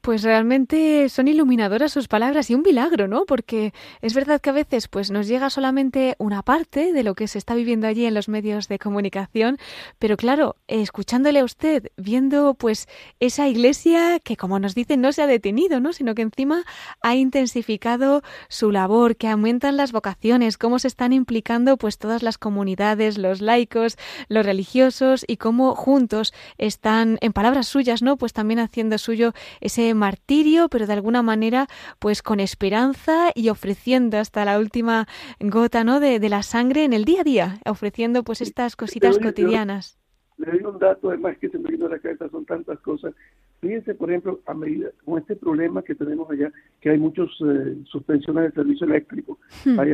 Pues 0.00 0.22
realmente 0.22 1.10
son 1.10 1.28
iluminadoras 1.28 1.92
sus 1.92 2.08
palabras 2.08 2.48
y 2.48 2.54
un 2.54 2.62
milagro, 2.62 3.06
¿no? 3.06 3.26
Porque 3.26 3.74
es 4.00 4.14
verdad 4.14 4.40
que 4.40 4.48
a 4.48 4.54
veces 4.54 4.88
pues 4.88 5.10
nos 5.10 5.28
llega 5.28 5.50
solamente 5.50 6.14
una 6.18 6.42
parte 6.42 6.94
de 6.94 7.02
lo 7.02 7.14
que 7.14 7.28
se 7.28 7.36
está 7.36 7.54
viviendo 7.54 7.86
allí 7.86 8.06
en 8.06 8.14
los 8.14 8.30
medios 8.30 8.66
de 8.68 8.78
comunicación, 8.78 9.58
pero 9.98 10.16
claro, 10.16 10.56
escuchándole 10.68 11.40
a 11.40 11.44
usted, 11.44 11.88
viendo 11.98 12.54
pues 12.54 12.88
esa 13.20 13.46
iglesia 13.46 14.20
que 14.20 14.38
como 14.38 14.58
nos 14.58 14.74
dicen 14.74 15.02
no 15.02 15.12
se 15.12 15.20
ha 15.20 15.26
detenido, 15.26 15.80
¿no? 15.80 15.92
Sino 15.92 16.14
que 16.14 16.22
encima 16.22 16.64
ha 17.02 17.14
intensificado 17.14 18.22
su 18.48 18.70
labor, 18.70 19.16
que 19.16 19.28
aumentan 19.28 19.76
las 19.76 19.92
vocaciones, 19.92 20.56
cómo 20.56 20.78
se 20.78 20.88
están 20.88 21.12
implicando 21.12 21.76
pues 21.76 21.98
todas 21.98 22.22
las 22.22 22.38
comunidades, 22.38 23.18
los 23.18 23.42
laicos, 23.42 23.98
los 24.28 24.46
religiosos 24.46 25.26
y 25.28 25.36
cómo 25.36 25.74
juntos 25.74 26.32
están 26.56 27.18
en 27.20 27.34
palabras 27.34 27.68
suyas, 27.68 28.00
¿no? 28.00 28.16
Pues 28.16 28.32
también 28.32 28.60
haciendo 28.60 28.96
suyo 28.96 29.34
ese 29.60 29.89
martirio, 29.94 30.68
pero 30.68 30.86
de 30.86 30.92
alguna 30.92 31.22
manera, 31.22 31.66
pues 31.98 32.22
con 32.22 32.40
esperanza 32.40 33.30
y 33.34 33.48
ofreciendo 33.48 34.18
hasta 34.18 34.44
la 34.44 34.58
última 34.58 35.06
gota, 35.40 35.84
¿no? 35.84 36.00
De, 36.00 36.20
la 36.30 36.42
sangre 36.42 36.84
en 36.84 36.92
el 36.92 37.04
día 37.04 37.22
a 37.22 37.24
día, 37.24 37.58
ofreciendo 37.66 38.22
pues 38.22 38.40
estas 38.40 38.76
cositas 38.76 39.18
cotidianas. 39.18 39.98
Le 40.38 40.52
doy 40.52 40.60
un 40.64 40.78
dato, 40.78 41.10
además 41.10 41.36
que 41.38 41.48
se 41.48 41.58
me 41.58 41.70
vino 41.70 41.86
a 41.86 41.90
la 41.90 41.98
cabeza, 41.98 42.28
son 42.30 42.44
tantas 42.46 42.78
cosas. 42.80 43.14
Fíjense, 43.60 43.94
por 43.94 44.10
ejemplo, 44.10 44.40
a 44.46 44.54
medida 44.54 44.88
con 45.04 45.18
este 45.18 45.36
problema 45.36 45.82
que 45.82 45.94
tenemos 45.94 46.30
allá, 46.30 46.50
que 46.80 46.90
hay 46.90 46.98
muchas 46.98 47.28
eh, 47.44 47.76
suspensiones 47.84 48.44
del 48.44 48.54
servicio 48.54 48.86
eléctrico, 48.86 49.38
hmm. 49.66 49.78
hay, 49.78 49.92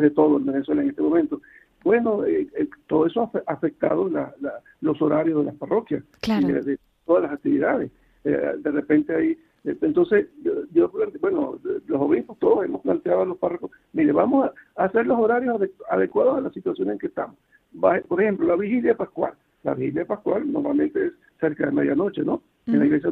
de 0.00 0.10
todo 0.10 0.38
en 0.38 0.46
Venezuela 0.46 0.82
en 0.82 0.90
este 0.90 1.02
momento. 1.02 1.40
Bueno, 1.84 2.24
eh, 2.24 2.48
eh, 2.56 2.68
todo 2.88 3.06
eso 3.06 3.30
ha 3.46 3.52
afectado 3.52 4.10
los 4.80 5.02
horarios 5.02 5.40
de 5.40 5.44
las 5.44 5.54
parroquias, 5.54 6.02
de, 6.26 6.78
todas 7.06 7.22
las 7.22 7.32
actividades. 7.32 7.90
De 8.24 8.70
repente 8.70 9.14
hay, 9.14 9.38
entonces, 9.64 10.28
yo, 10.72 10.90
bueno, 11.20 11.58
los 11.86 12.00
obispos 12.00 12.38
todos 12.38 12.64
hemos 12.64 12.80
planteado 12.82 13.22
a 13.22 13.26
los 13.26 13.38
párrocos, 13.38 13.70
mire, 13.92 14.12
vamos 14.12 14.50
a 14.76 14.84
hacer 14.84 15.06
los 15.06 15.18
horarios 15.18 15.60
adecuados 15.90 16.38
a 16.38 16.40
la 16.40 16.50
situación 16.50 16.90
en 16.90 16.98
que 16.98 17.08
estamos. 17.08 17.36
Por 18.08 18.22
ejemplo, 18.22 18.46
la 18.46 18.56
vigilia 18.56 18.96
pascual. 18.96 19.34
La 19.64 19.74
vigilia 19.74 20.06
pascual 20.06 20.50
normalmente 20.50 21.06
es 21.06 21.12
cerca 21.40 21.66
de 21.66 21.72
medianoche, 21.72 22.22
¿no? 22.22 22.42
en 22.66 22.78
la 22.78 22.86
iglesia 22.86 23.10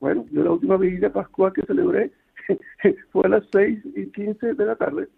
Bueno, 0.00 0.26
yo 0.32 0.44
la 0.44 0.52
última 0.52 0.76
vigilia 0.76 1.12
pascual 1.12 1.52
que 1.52 1.62
celebré 1.62 2.10
fue 3.10 3.22
a 3.24 3.28
las 3.28 3.44
6 3.52 3.78
y 3.94 4.06
15 4.10 4.54
de 4.54 4.66
la 4.66 4.76
tarde 4.76 5.08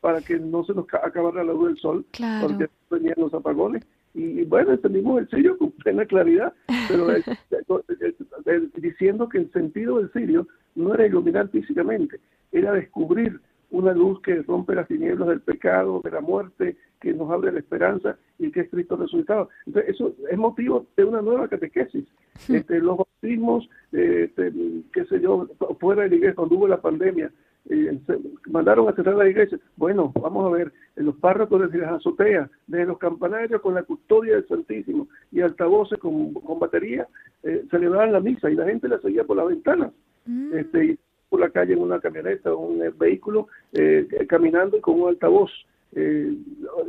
para 0.00 0.20
que 0.20 0.38
no 0.38 0.64
se 0.64 0.74
nos 0.74 0.86
acabara 0.92 1.44
la 1.44 1.52
luz 1.52 1.68
del 1.68 1.78
sol, 1.78 2.04
porque 2.40 2.68
venían 2.90 3.14
los 3.16 3.32
apagones. 3.32 3.84
Y, 4.14 4.44
bueno, 4.44 4.72
entendimos 4.72 5.20
el 5.20 5.28
sirio 5.30 5.56
con 5.56 5.70
plena 5.72 6.04
claridad, 6.04 6.52
pero 6.88 7.08
diciendo 8.76 9.28
que 9.28 9.38
el 9.38 9.52
sentido 9.52 9.98
del 9.98 10.12
sirio 10.12 10.46
no 10.74 10.94
era 10.94 11.06
iluminar 11.06 11.48
físicamente, 11.48 12.20
era 12.50 12.72
descubrir 12.72 13.40
una 13.70 13.92
luz 13.94 14.20
que 14.20 14.42
rompe 14.42 14.74
las 14.74 14.86
tinieblas 14.86 15.28
del 15.28 15.40
pecado, 15.40 16.00
de 16.04 16.10
la 16.10 16.20
muerte, 16.20 16.76
que 17.00 17.12
nos 17.14 17.30
abre 17.30 17.52
la 17.52 17.58
esperanza 17.58 18.16
y 18.38 18.50
que 18.50 18.60
es 18.60 18.70
Cristo 18.70 18.96
resucitado. 18.96 19.48
Entonces, 19.66 19.94
eso 19.94 20.14
es 20.30 20.38
motivo 20.38 20.86
de 20.96 21.04
una 21.04 21.22
nueva 21.22 21.48
catequesis. 21.48 22.04
Este, 22.48 22.80
los 22.80 22.98
bautismos, 22.98 23.68
este, 23.90 24.52
qué 24.92 25.04
sé 25.06 25.20
yo, 25.20 25.48
fuera 25.80 26.02
de 26.02 26.10
la 26.10 26.14
iglesia, 26.16 26.36
cuando 26.36 26.56
hubo 26.56 26.68
la 26.68 26.80
pandemia, 26.80 27.32
eh, 27.68 27.98
mandaron 28.46 28.88
a 28.88 28.92
cerrar 28.92 29.14
la 29.14 29.28
iglesia. 29.28 29.58
Bueno, 29.76 30.12
vamos 30.20 30.46
a 30.46 30.56
ver, 30.56 30.72
los 30.96 31.16
párrocos 31.16 31.62
desde 31.62 31.78
las 31.78 31.92
azoteas, 31.92 32.50
desde 32.66 32.86
los 32.86 32.98
campanarios 32.98 33.60
con 33.60 33.74
la 33.74 33.82
custodia 33.82 34.34
del 34.34 34.48
Santísimo 34.48 35.08
y 35.30 35.40
altavoces 35.40 35.98
con, 35.98 36.34
con 36.34 36.58
batería, 36.58 37.06
eh, 37.42 37.64
celebraban 37.70 38.12
la 38.12 38.20
misa 38.20 38.50
y 38.50 38.54
la 38.54 38.66
gente 38.66 38.88
la 38.88 39.00
seguía 39.00 39.24
por 39.24 39.36
las 39.36 39.48
ventanas. 39.48 39.92
Mm. 40.26 40.56
Este, 40.56 40.98
por 41.32 41.40
la 41.40 41.48
calle 41.48 41.72
en 41.72 41.80
una 41.80 41.98
camioneta 41.98 42.52
o 42.52 42.58
un 42.58 42.82
vehículo, 42.98 43.48
eh, 43.72 44.06
caminando 44.28 44.76
y 44.76 44.82
con 44.82 45.00
un 45.00 45.08
altavoz. 45.08 45.50
Eh, 45.94 46.36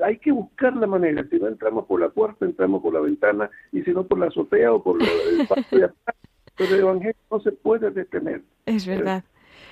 hay 0.04 0.18
que 0.18 0.34
buscar 0.34 0.76
la 0.76 0.86
manera, 0.86 1.26
si 1.30 1.40
no 1.40 1.48
entramos 1.48 1.86
por 1.86 2.02
la 2.02 2.10
puerta, 2.10 2.44
entramos 2.44 2.82
por 2.82 2.94
la 2.94 3.00
ventana, 3.00 3.50
y 3.72 3.82
si 3.84 3.92
no 3.92 4.06
por 4.06 4.20
la 4.20 4.28
azotea 4.28 4.74
o 4.74 4.84
por 4.84 5.02
el 5.02 5.48
patio 5.48 5.80
de 5.80 5.86
atrás, 5.86 6.16
pero 6.58 6.76
el 6.76 6.82
Evangelio 6.82 7.16
no 7.32 7.40
se 7.40 7.54
puede 7.54 7.90
detener. 7.92 8.42
Es 8.66 8.86
verdad. 8.86 9.24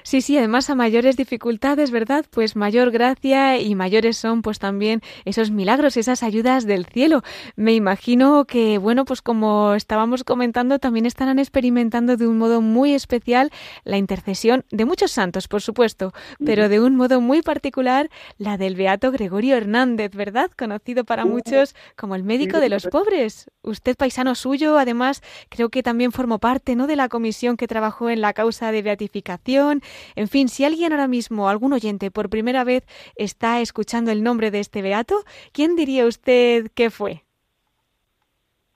Sí, 0.03 0.21
sí, 0.21 0.37
además 0.37 0.69
a 0.69 0.75
mayores 0.75 1.15
dificultades, 1.15 1.91
¿verdad? 1.91 2.25
Pues 2.29 2.55
mayor 2.55 2.91
gracia 2.91 3.59
y 3.59 3.75
mayores 3.75 4.17
son 4.17 4.41
pues 4.41 4.59
también 4.59 5.01
esos 5.25 5.51
milagros, 5.51 5.97
esas 5.97 6.23
ayudas 6.23 6.65
del 6.65 6.85
cielo. 6.85 7.23
Me 7.55 7.73
imagino 7.73 8.45
que, 8.45 8.77
bueno, 8.77 9.05
pues 9.05 9.21
como 9.21 9.73
estábamos 9.73 10.23
comentando, 10.23 10.79
también 10.79 11.05
estarán 11.05 11.39
experimentando 11.39 12.17
de 12.17 12.27
un 12.27 12.37
modo 12.37 12.61
muy 12.61 12.93
especial 12.93 13.51
la 13.83 13.97
intercesión 13.97 14.65
de 14.71 14.85
muchos 14.85 15.11
santos, 15.11 15.47
por 15.47 15.61
supuesto, 15.61 16.13
pero 16.43 16.69
de 16.69 16.79
un 16.79 16.95
modo 16.95 17.21
muy 17.21 17.41
particular 17.41 18.09
la 18.37 18.57
del 18.57 18.75
Beato 18.75 19.11
Gregorio 19.11 19.55
Hernández, 19.55 20.15
¿verdad? 20.15 20.51
Conocido 20.57 21.03
para 21.03 21.25
muchos 21.25 21.75
como 21.95 22.15
el 22.15 22.23
médico 22.23 22.59
de 22.59 22.69
los 22.69 22.87
pobres. 22.87 23.49
Usted 23.61 23.95
paisano 23.95 24.35
suyo, 24.35 24.77
además, 24.77 25.21
creo 25.49 25.69
que 25.69 25.83
también 25.83 26.11
formó 26.11 26.39
parte, 26.39 26.75
¿no?, 26.75 26.87
de 26.87 26.95
la 26.95 27.09
comisión 27.09 27.57
que 27.57 27.67
trabajó 27.67 28.09
en 28.09 28.21
la 28.21 28.33
causa 28.33 28.71
de 28.71 28.81
beatificación 28.81 29.81
en 30.15 30.27
fin, 30.27 30.47
si 30.47 30.63
alguien 30.63 30.91
ahora 30.91 31.07
mismo, 31.07 31.49
algún 31.49 31.73
oyente, 31.73 32.11
por 32.11 32.29
primera 32.29 32.63
vez 32.63 32.83
está 33.15 33.61
escuchando 33.61 34.11
el 34.11 34.23
nombre 34.23 34.51
de 34.51 34.59
este 34.59 34.81
beato, 34.81 35.15
¿quién 35.51 35.75
diría 35.75 36.05
usted 36.05 36.67
que 36.73 36.89
fue? 36.89 37.23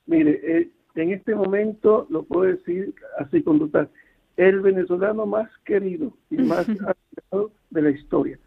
Mire, 0.05 0.39
eh, 0.43 0.69
en 0.95 1.11
este 1.11 1.35
momento 1.35 2.07
lo 2.09 2.23
puedo 2.23 2.43
decir 2.43 2.93
así 3.17 3.41
con 3.41 3.59
total, 3.59 3.89
el 4.37 4.61
venezolano 4.61 5.25
más 5.25 5.49
querido 5.63 6.13
y 6.29 6.37
más 6.37 6.67
admirado 6.69 7.51
de 7.69 7.81
la 7.81 7.89
historia. 7.89 8.39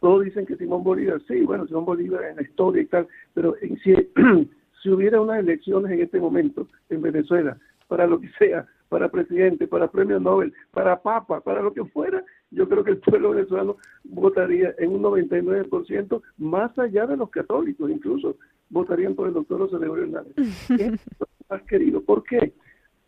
Todos 0.00 0.24
dicen 0.24 0.46
que 0.46 0.56
Simón 0.56 0.82
Bolívar, 0.82 1.20
sí, 1.28 1.42
bueno, 1.42 1.66
Simón 1.66 1.84
Bolívar 1.84 2.24
en 2.24 2.36
la 2.36 2.42
historia 2.42 2.82
y 2.82 2.86
tal, 2.86 3.06
pero 3.34 3.54
si, 3.82 3.94
si 4.82 4.88
hubiera 4.90 5.20
unas 5.20 5.40
elecciones 5.40 5.92
en 5.92 6.00
este 6.00 6.18
momento 6.18 6.66
en 6.90 7.02
Venezuela, 7.02 7.56
para 7.88 8.06
lo 8.06 8.20
que 8.20 8.28
sea, 8.38 8.66
para 8.92 9.08
presidente, 9.08 9.66
para 9.66 9.90
premio 9.90 10.20
Nobel, 10.20 10.52
para 10.70 11.00
papa, 11.00 11.40
para 11.40 11.62
lo 11.62 11.72
que 11.72 11.82
fuera, 11.86 12.22
yo 12.50 12.68
creo 12.68 12.84
que 12.84 12.90
el 12.90 12.98
pueblo 12.98 13.30
venezolano 13.30 13.78
votaría 14.04 14.74
en 14.76 14.90
un 14.90 15.02
99%, 15.02 16.20
más 16.36 16.78
allá 16.78 17.06
de 17.06 17.16
los 17.16 17.30
católicos, 17.30 17.90
incluso 17.90 18.36
votarían 18.68 19.14
por 19.14 19.28
el 19.28 19.32
doctor 19.32 19.60
José 19.60 19.78
Gregorio 19.78 20.04
Hernández. 20.04 20.34
es 20.78 21.00
más 21.48 21.62
querido. 21.62 22.02
¿Por 22.02 22.22
qué? 22.24 22.52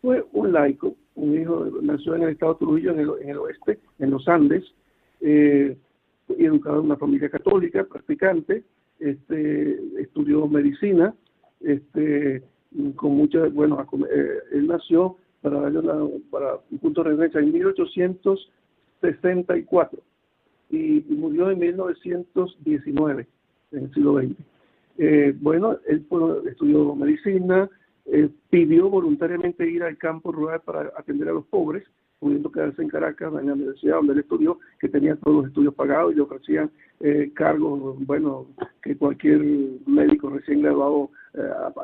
Fue 0.00 0.24
un 0.32 0.52
laico, 0.52 0.96
un 1.16 1.38
hijo, 1.38 1.66
nació 1.82 2.14
en 2.14 2.22
el 2.22 2.28
estado 2.30 2.54
de 2.54 2.58
Trujillo, 2.60 2.92
en 2.92 3.28
el, 3.28 3.36
oeste, 3.36 3.78
en 3.98 4.10
los 4.10 4.26
Andes, 4.26 4.64
eh, 5.20 5.76
educado 6.38 6.80
en 6.80 6.86
una 6.86 6.96
familia 6.96 7.28
católica, 7.28 7.84
practicante, 7.84 8.64
este, 9.00 9.78
estudió 10.00 10.46
medicina, 10.48 11.14
este, 11.60 12.42
con 12.96 13.16
mucha, 13.16 13.48
bueno, 13.48 13.86
eh, 14.10 14.38
él 14.52 14.66
nació 14.66 15.18
para 15.44 15.60
darle 15.60 15.80
para 16.30 16.58
un 16.70 16.78
punto 16.78 17.04
de 17.04 17.10
referencia, 17.10 17.40
en 17.40 17.52
1864 17.52 20.00
y, 20.70 21.04
murió 21.10 21.50
en 21.50 21.58
1919, 21.58 23.26
en 23.72 23.84
el 23.84 23.92
siglo 23.92 24.18
XX. 24.18 24.32
Eh, 24.96 25.34
bueno, 25.38 25.76
él 25.86 26.06
estudió 26.46 26.94
medicina, 26.94 27.68
eh, 28.06 28.30
pidió 28.48 28.88
voluntariamente 28.88 29.70
ir 29.70 29.82
al 29.82 29.98
campo 29.98 30.32
rural 30.32 30.62
para 30.64 30.90
atender 30.96 31.28
a 31.28 31.32
los 31.32 31.44
pobres, 31.44 31.84
pudiendo 32.20 32.50
quedarse 32.50 32.80
en 32.80 32.88
Caracas, 32.88 33.30
en 33.38 33.48
la 33.48 33.52
universidad 33.52 33.96
donde 33.96 34.14
él 34.14 34.20
estudió, 34.20 34.58
que 34.80 34.88
tenía 34.88 35.14
todos 35.16 35.36
los 35.36 35.48
estudios 35.48 35.74
pagados 35.74 36.14
y 36.14 36.16
le 36.16 36.22
ofrecían 36.22 36.70
eh, 37.00 37.30
cargos, 37.34 37.98
bueno, 38.06 38.46
que 38.82 38.96
cualquier 38.96 39.42
médico 39.84 40.30
recién 40.30 40.62
graduado 40.62 41.10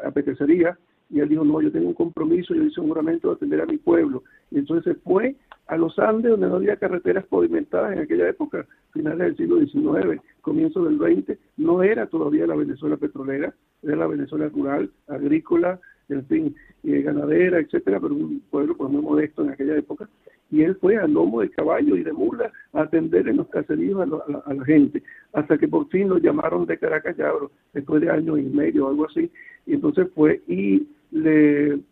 apetecería 0.05 0.79
y 1.11 1.21
él 1.21 1.29
dijo, 1.29 1.45
no, 1.45 1.61
yo 1.61 1.73
tengo 1.73 1.89
un 1.89 1.95
compromiso, 1.95 2.55
yo 2.55 2.63
hice 2.63 2.81
un 2.81 2.89
juramento 2.89 3.29
de 3.29 3.35
atender 3.35 3.61
a 3.61 3.67
mi 3.67 3.79
pueblo. 3.79 4.23
Y 4.51 4.59
entonces 4.59 4.95
se 4.95 5.01
fue 5.01 5.35
a 5.67 5.77
los 5.77 5.99
Andes, 5.99 6.31
donde 6.31 6.49
no 6.49 6.57
había 6.57 6.77
carreteras 6.77 7.27
pavimentadas 7.27 7.93
en 7.93 8.01
aquella 8.01 8.29
época, 8.29 8.67
finales 8.93 9.19
del 9.19 9.37
siglo 9.37 9.59
XIX, 9.61 10.21
comienzo 10.41 10.85
del 10.85 10.99
XX, 10.99 11.39
no 11.57 11.83
era 11.83 12.07
todavía 12.07 12.47
la 12.47 12.57
Venezuela 12.57 12.97
petrolera, 12.97 13.55
era 13.83 13.97
la 13.97 14.07
Venezuela 14.07 14.49
rural, 14.49 14.91
agrícola, 15.09 15.81
en 16.09 16.27
fin, 16.27 16.57
eh, 16.83 17.03
ganadera, 17.03 17.61
etcétera, 17.61 18.01
pero 18.01 18.15
un 18.15 18.43
pueblo 18.51 18.77
pues 18.77 18.91
muy 18.91 19.03
modesto 19.03 19.43
en 19.43 19.51
aquella 19.51 19.77
época. 19.77 20.09
Y 20.51 20.63
él 20.63 20.75
fue 20.81 20.97
al 20.97 21.13
lomo 21.13 21.41
de 21.41 21.51
caballo 21.51 21.97
y 21.97 22.03
de 22.03 22.13
mula 22.13 22.53
a 22.73 22.83
atender 22.83 23.29
en 23.29 23.37
los 23.37 23.49
caseríos 23.49 24.01
a, 24.01 24.53
la, 24.55 24.65
gente, 24.65 25.03
hasta 25.33 25.57
que 25.57 25.69
por 25.69 25.89
fin 25.89 26.09
lo 26.09 26.19
llamaron 26.19 26.67
de 26.67 26.79
Caracas 26.79 27.17
ya, 27.17 27.33
después 27.73 28.01
de 28.01 28.11
años 28.11 28.39
y 28.41 28.43
medio 28.43 28.87
o 28.87 28.89
algo 28.91 29.07
así, 29.07 29.31
y 29.67 29.75
entonces 29.75 30.09
fue 30.15 30.43
y 30.49 30.89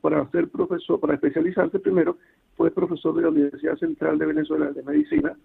para 0.01 0.29
ser 0.31 0.49
profesor, 0.49 1.01
para 1.01 1.15
especializarse 1.15 1.79
primero, 1.79 2.19
fue 2.57 2.71
profesor 2.71 3.15
de 3.15 3.23
la 3.23 3.29
Universidad 3.29 3.77
Central 3.77 4.19
de 4.19 4.27
Venezuela 4.27 4.71
de 4.71 4.83
Medicina 4.83 5.37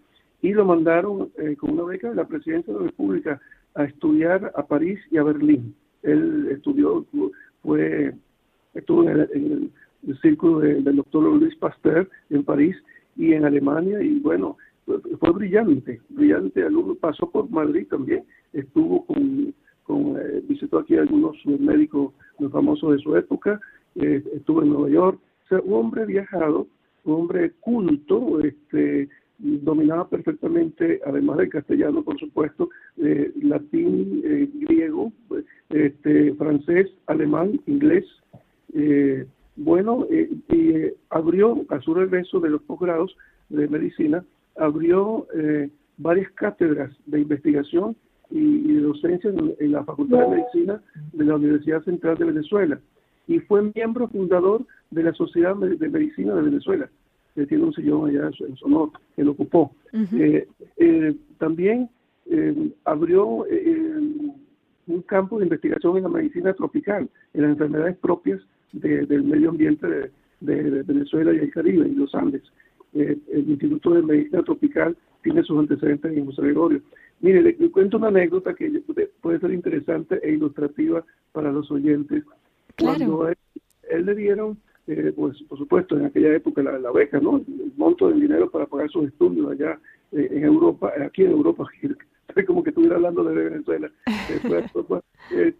y 0.41 0.53
lo 0.53 0.65
mandaron 0.65 1.31
eh, 1.37 1.55
con 1.55 1.71
una 1.71 1.83
beca 1.83 2.09
de 2.09 2.15
la 2.15 2.27
Presidencia 2.27 2.73
de 2.73 2.79
la 2.79 2.85
República 2.87 3.41
a 3.75 3.85
estudiar 3.85 4.51
a 4.55 4.67
París 4.67 4.99
y 5.09 5.17
a 5.17 5.23
Berlín. 5.23 5.73
Él 6.03 6.49
estudió, 6.51 7.05
fue, 7.61 8.13
estuvo 8.73 9.09
en 9.09 9.19
el, 9.19 9.71
círculo 10.21 10.59
del 10.59 10.97
doctor 10.97 11.23
Luis 11.23 11.55
Pasteur 11.55 12.09
en 12.29 12.43
París 12.43 12.75
y 13.15 13.31
en 13.31 13.45
Alemania 13.45 14.01
y 14.01 14.19
bueno, 14.19 14.57
fue 14.85 15.31
brillante, 15.31 16.01
brillante 16.09 16.61
alumno, 16.61 16.95
pasó 16.95 17.29
por 17.29 17.49
Madrid 17.49 17.87
también, 17.89 18.25
estuvo 18.51 19.05
con 19.05 19.53
con, 19.93 20.17
eh, 20.17 20.41
visitó 20.47 20.79
aquí 20.79 20.95
algunos 20.97 21.37
médicos 21.45 22.13
muy 22.39 22.49
famosos 22.49 22.93
de 22.93 22.99
su 22.99 23.15
época, 23.15 23.59
eh, 23.95 24.23
estuvo 24.33 24.63
en 24.63 24.69
Nueva 24.69 24.89
York, 24.89 25.19
o 25.45 25.47
sea, 25.47 25.61
un 25.61 25.73
hombre 25.73 26.05
viajado, 26.07 26.67
un 27.03 27.13
hombre 27.13 27.51
culto, 27.59 28.39
este, 28.39 29.07
dominaba 29.37 30.07
perfectamente, 30.09 30.99
además 31.05 31.37
del 31.37 31.49
castellano, 31.49 32.01
por 32.01 32.17
supuesto, 32.19 32.69
eh, 32.97 33.31
latín, 33.41 34.21
griego, 34.61 35.11
este, 35.69 36.33
francés, 36.35 36.89
alemán, 37.05 37.59
inglés. 37.67 38.05
bueno, 39.55 40.07
y 40.09 40.91
abrió, 41.11 41.63
a 41.69 41.79
su 41.81 41.93
regreso 41.93 42.39
de 42.39 42.49
los 42.49 42.63
posgrados 42.63 43.15
de 43.49 43.67
medicina, 43.67 44.25
abrió 44.55 45.27
varias 45.97 46.31
cátedras 46.31 46.91
de 47.05 47.19
investigación 47.19 47.95
y, 48.33 48.73
de 48.73 48.81
docencia 48.81 49.29
en, 49.29 49.71
la 49.71 49.83
Facultad 49.83 50.21
de 50.21 50.37
Medicina 50.37 50.81
de 51.13 51.23
la 51.23 51.35
Universidad 51.35 51.83
Central 51.83 52.17
de 52.17 52.25
Venezuela. 52.25 52.79
y 53.27 53.39
fue 53.39 53.71
miembro 53.75 54.07
fundador 54.07 54.65
de 54.91 55.03
la 55.03 55.13
Sociedad 55.13 55.55
de 55.55 55.89
Medicina 55.89 56.33
de 56.35 56.41
Venezuela, 56.41 56.89
que 57.35 57.45
tiene 57.45 57.63
un 57.63 57.73
sillón 57.73 58.09
allá 58.09 58.29
en 58.39 58.55
su 58.55 58.65
honor, 58.65 58.89
que 59.15 59.23
lo 59.23 59.31
ocupó. 59.31 59.71
Eh, 59.93 60.47
eh, 60.77 61.15
también 61.37 61.89
eh, 62.25 62.71
abrió 62.85 63.45
un 64.87 65.01
campo 65.03 65.37
de 65.37 65.45
investigación 65.45 65.97
en 65.97 66.03
la 66.03 66.09
medicina 66.09 66.53
tropical, 66.53 67.07
en 67.33 67.41
las 67.41 67.51
enfermedades 67.51 67.97
propias 67.97 68.41
del 68.71 69.23
medio 69.23 69.49
ambiente 69.49 69.87
de, 70.41 70.83
Venezuela 70.83 71.33
y 71.33 71.37
el 71.37 71.51
Caribe 71.51 71.87
y 71.87 71.95
los 71.95 72.13
Andes. 72.15 72.41
el 72.93 73.21
Instituto 73.31 73.91
de 73.91 74.01
Medicina 74.01 74.43
Tropical 74.43 74.97
tiene 75.23 75.43
sus 75.43 75.57
antecedentes 75.57 76.15
en 76.15 76.25
José 76.25 76.41
Gregorio. 76.41 76.81
Mire, 77.21 77.41
le, 77.41 77.55
cuento 77.71 77.97
una 77.97 78.09
anécdota 78.09 78.53
que 78.53 78.69
puede 79.21 79.39
ser 79.39 79.51
interesante 79.51 80.19
e 80.21 80.33
ilustrativa 80.33 81.03
para 81.31 81.51
los 81.51 81.71
oyentes. 81.71 82.23
Cuando 82.77 83.29
él 83.29 84.05
le 84.05 84.15
dieron 84.15 84.57
eh, 84.85 85.13
pues 85.15 85.41
por 85.43 85.57
supuesto 85.57 85.97
en 85.97 86.05
aquella 86.05 86.35
época 86.35 86.61
la, 86.61 86.91
beca, 86.91 87.19
¿no? 87.19 87.37
El 87.37 87.71
monto 87.77 88.09
de 88.09 88.19
dinero 88.19 88.49
para 88.49 88.65
pagar 88.65 88.89
sus 88.89 89.07
estudios 89.07 89.51
allá 89.51 89.79
eh, 90.11 90.27
en 90.29 90.43
Europa, 90.43 90.91
aquí 91.01 91.23
en 91.23 91.31
Europa, 91.31 91.65
como 92.47 92.63
que 92.63 92.71
estuviera 92.71 92.97
hablando 92.97 93.23
de 93.23 93.49
Venezuela. 93.49 93.89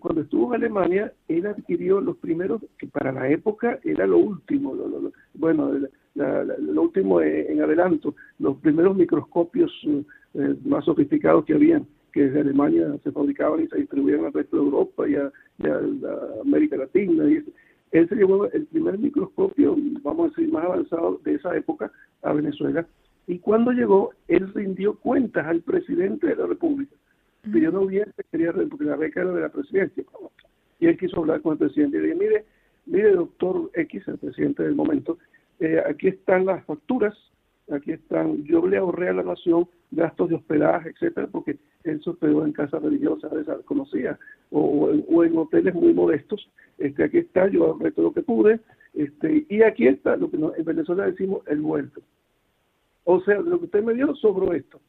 cuando 0.00 0.22
estuvo 0.22 0.52
en 0.54 0.62
Alemania, 0.62 1.12
él 1.28 1.46
adquirió 1.46 2.00
los 2.00 2.16
primeros, 2.16 2.62
que 2.78 2.88
para 2.88 3.12
la 3.12 3.28
época 3.28 3.78
era 3.84 4.06
lo 4.06 4.18
último, 4.18 4.74
bueno, 5.34 5.72
lo 6.14 6.82
último 6.82 7.20
en 7.20 7.62
adelanto, 7.62 8.14
los 8.38 8.56
primeros 8.58 8.96
microscopios 8.96 9.72
eh, 10.34 10.54
más 10.64 10.84
sofisticados 10.84 11.44
que 11.44 11.54
habían 11.54 11.86
que 12.12 12.24
desde 12.24 12.40
Alemania 12.40 12.96
se 13.02 13.12
fabricaban 13.12 13.62
y 13.62 13.68
se 13.68 13.78
distribuían 13.78 14.24
al 14.24 14.32
resto 14.32 14.56
de 14.56 14.62
Europa 14.62 15.08
y 15.08 15.14
a, 15.14 15.32
América 16.42 16.76
Latina. 16.76 17.28
Y 17.28 17.44
él 17.92 18.08
se 18.08 18.14
llevó 18.16 18.46
el 18.50 18.66
primer 18.66 18.98
microscopio, 18.98 19.76
vamos 20.02 20.26
a 20.26 20.28
decir, 20.30 20.52
más 20.52 20.64
avanzado 20.64 21.20
de 21.24 21.34
esa 21.34 21.56
época 21.56 21.90
a 22.22 22.32
Venezuela. 22.32 22.86
Y 23.26 23.38
cuando 23.38 23.72
llegó, 23.72 24.12
él 24.28 24.52
rindió 24.54 24.94
cuentas 24.94 25.46
al 25.46 25.60
presidente 25.60 26.28
de 26.28 26.36
la 26.36 26.46
República. 26.46 26.94
Pidió 27.42 27.70
no 27.70 27.82
hubiese, 27.82 28.12
quería, 28.30 28.52
porque 28.52 28.84
la 28.84 28.96
beca 28.96 29.20
era 29.20 29.32
de 29.32 29.40
la 29.42 29.48
presidencia. 29.48 30.04
Y 30.78 30.86
él 30.86 30.98
quiso 30.98 31.18
hablar 31.18 31.40
con 31.42 31.52
el 31.52 31.58
presidente 31.58 31.98
y 31.98 32.00
le 32.00 32.06
dije, 32.08 32.18
mire, 32.18 32.44
mire, 32.86 33.12
doctor 33.12 33.70
X, 33.74 34.08
el 34.08 34.18
presidente 34.18 34.62
del 34.62 34.74
momento, 34.74 35.18
eh, 35.60 35.82
aquí 35.86 36.08
están 36.08 36.46
las 36.46 36.64
facturas, 36.64 37.14
aquí 37.70 37.92
están, 37.92 38.42
yo 38.44 38.66
le 38.66 38.78
ahorré 38.78 39.10
a 39.10 39.12
la 39.12 39.22
nación 39.22 39.68
gastos 39.90 40.30
de 40.30 40.36
hospedaje, 40.36 40.90
etcétera, 40.90 41.28
porque 41.30 41.58
él 41.84 42.02
se 42.02 42.10
hospedó 42.10 42.44
en 42.44 42.52
casas 42.52 42.82
religiosas 42.82 43.30
desconocidas 43.32 44.18
o, 44.50 44.90
o, 45.08 45.24
en 45.24 45.36
hoteles 45.36 45.74
muy 45.74 45.92
modestos. 45.92 46.48
Este, 46.78 47.04
aquí 47.04 47.18
está, 47.18 47.48
yo 47.48 47.66
ahorré 47.66 47.92
todo 47.92 48.06
lo 48.06 48.12
que 48.12 48.22
pude, 48.22 48.60
este, 48.94 49.46
y 49.48 49.62
aquí 49.62 49.86
está 49.86 50.16
lo 50.16 50.30
que 50.30 50.36
en 50.36 50.64
Venezuela 50.64 51.06
decimos 51.06 51.42
el 51.46 51.60
vuelto. 51.60 52.00
O 53.04 53.20
sea, 53.20 53.38
lo 53.40 53.58
que 53.58 53.66
usted 53.66 53.82
me 53.82 53.94
dio 53.94 54.14
sobró 54.14 54.52
esto. 54.52 54.80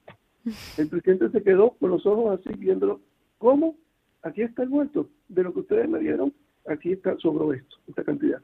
El 0.77 0.87
presidente 0.87 1.29
se 1.29 1.43
quedó 1.43 1.71
con 1.71 1.91
los 1.91 2.05
ojos 2.05 2.39
así 2.39 2.57
viéndolo. 2.57 2.99
¿Cómo? 3.37 3.75
Aquí 4.23 4.41
está 4.41 4.63
el 4.63 4.69
vuelto. 4.69 5.07
De 5.27 5.43
lo 5.43 5.53
que 5.53 5.61
ustedes 5.61 5.87
me 5.87 5.99
dieron, 5.99 6.33
aquí 6.67 6.91
está 6.93 7.17
sobró 7.17 7.53
esto, 7.53 7.77
esta 7.87 8.03
cantidad. 8.03 8.41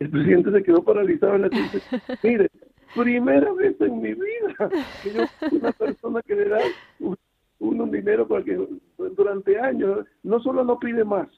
El 0.00 0.10
presidente 0.10 0.50
se 0.50 0.62
quedó 0.62 0.82
paralizado 0.82 1.34
en 1.34 1.42
la 1.42 1.48
dice, 1.50 1.80
mire, 2.22 2.50
primera 2.96 3.52
vez 3.52 3.78
en 3.80 4.00
mi 4.00 4.14
vida 4.14 4.70
que 5.02 5.12
yo 5.12 5.24
una 5.52 5.72
persona 5.72 6.22
que 6.22 6.34
le 6.34 6.48
da 6.48 6.58
un, 7.00 7.16
un 7.58 7.90
dinero 7.90 8.26
para 8.26 8.42
que 8.42 8.58
durante 8.96 9.60
años 9.60 10.06
no 10.22 10.40
solo 10.40 10.64
no 10.64 10.78
pide 10.78 11.04
más, 11.04 11.28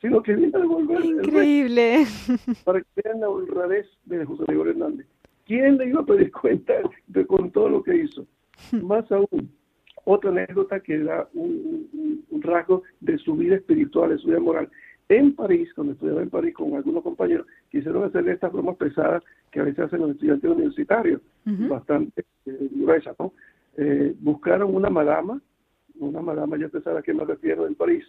sino 0.00 0.22
que 0.22 0.34
viene 0.34 0.52
a 0.54 0.60
devolver 0.60 1.04
Increíble. 1.04 2.04
para 2.64 2.80
que 2.80 3.02
vean 3.02 3.20
la 3.20 3.28
honradez 3.30 3.86
de 4.04 4.24
José 4.24 4.44
Gregorio 4.46 4.72
Hernández. 4.72 5.06
¿Quién 5.46 5.78
le 5.78 5.88
iba 5.88 6.00
a 6.02 6.06
pedir 6.06 6.30
cuenta 6.30 6.74
de 7.06 7.26
con 7.26 7.50
todo 7.50 7.68
lo 7.68 7.82
que 7.82 7.96
hizo? 7.96 8.26
Más 8.82 9.10
aún, 9.10 9.50
otra 10.04 10.30
anécdota 10.30 10.80
que 10.80 10.98
da 10.98 11.28
un, 11.34 11.88
un, 12.30 12.42
rasgo 12.42 12.82
de 13.00 13.18
su 13.18 13.34
vida 13.34 13.56
espiritual, 13.56 14.10
de 14.10 14.18
su 14.18 14.28
vida 14.28 14.40
moral. 14.40 14.70
En 15.10 15.34
París, 15.34 15.68
cuando 15.74 15.94
estudiaba 15.94 16.22
en 16.22 16.30
París 16.30 16.54
con 16.54 16.72
algunos 16.76 17.02
compañeros, 17.02 17.44
quisieron 17.68 18.04
hacerle 18.04 18.30
estas 18.30 18.52
bromas 18.52 18.76
pesadas 18.76 19.24
que 19.50 19.58
a 19.58 19.64
veces 19.64 19.80
hacen 19.80 20.02
los 20.02 20.12
estudiantes 20.12 20.48
universitarios, 20.48 21.20
bastante 21.44 22.24
eh, 22.46 22.68
gruesas, 22.70 23.16
¿no? 23.18 23.32
Eh, 23.76 24.14
buscaron 24.20 24.72
una 24.72 24.88
madama, 24.88 25.42
una 25.98 26.22
madama, 26.22 26.56
ya 26.56 26.66
usted 26.66 26.84
sabe 26.84 27.00
a 27.00 27.02
qué 27.02 27.12
me 27.12 27.24
refiero, 27.24 27.66
en 27.66 27.74
París, 27.74 28.04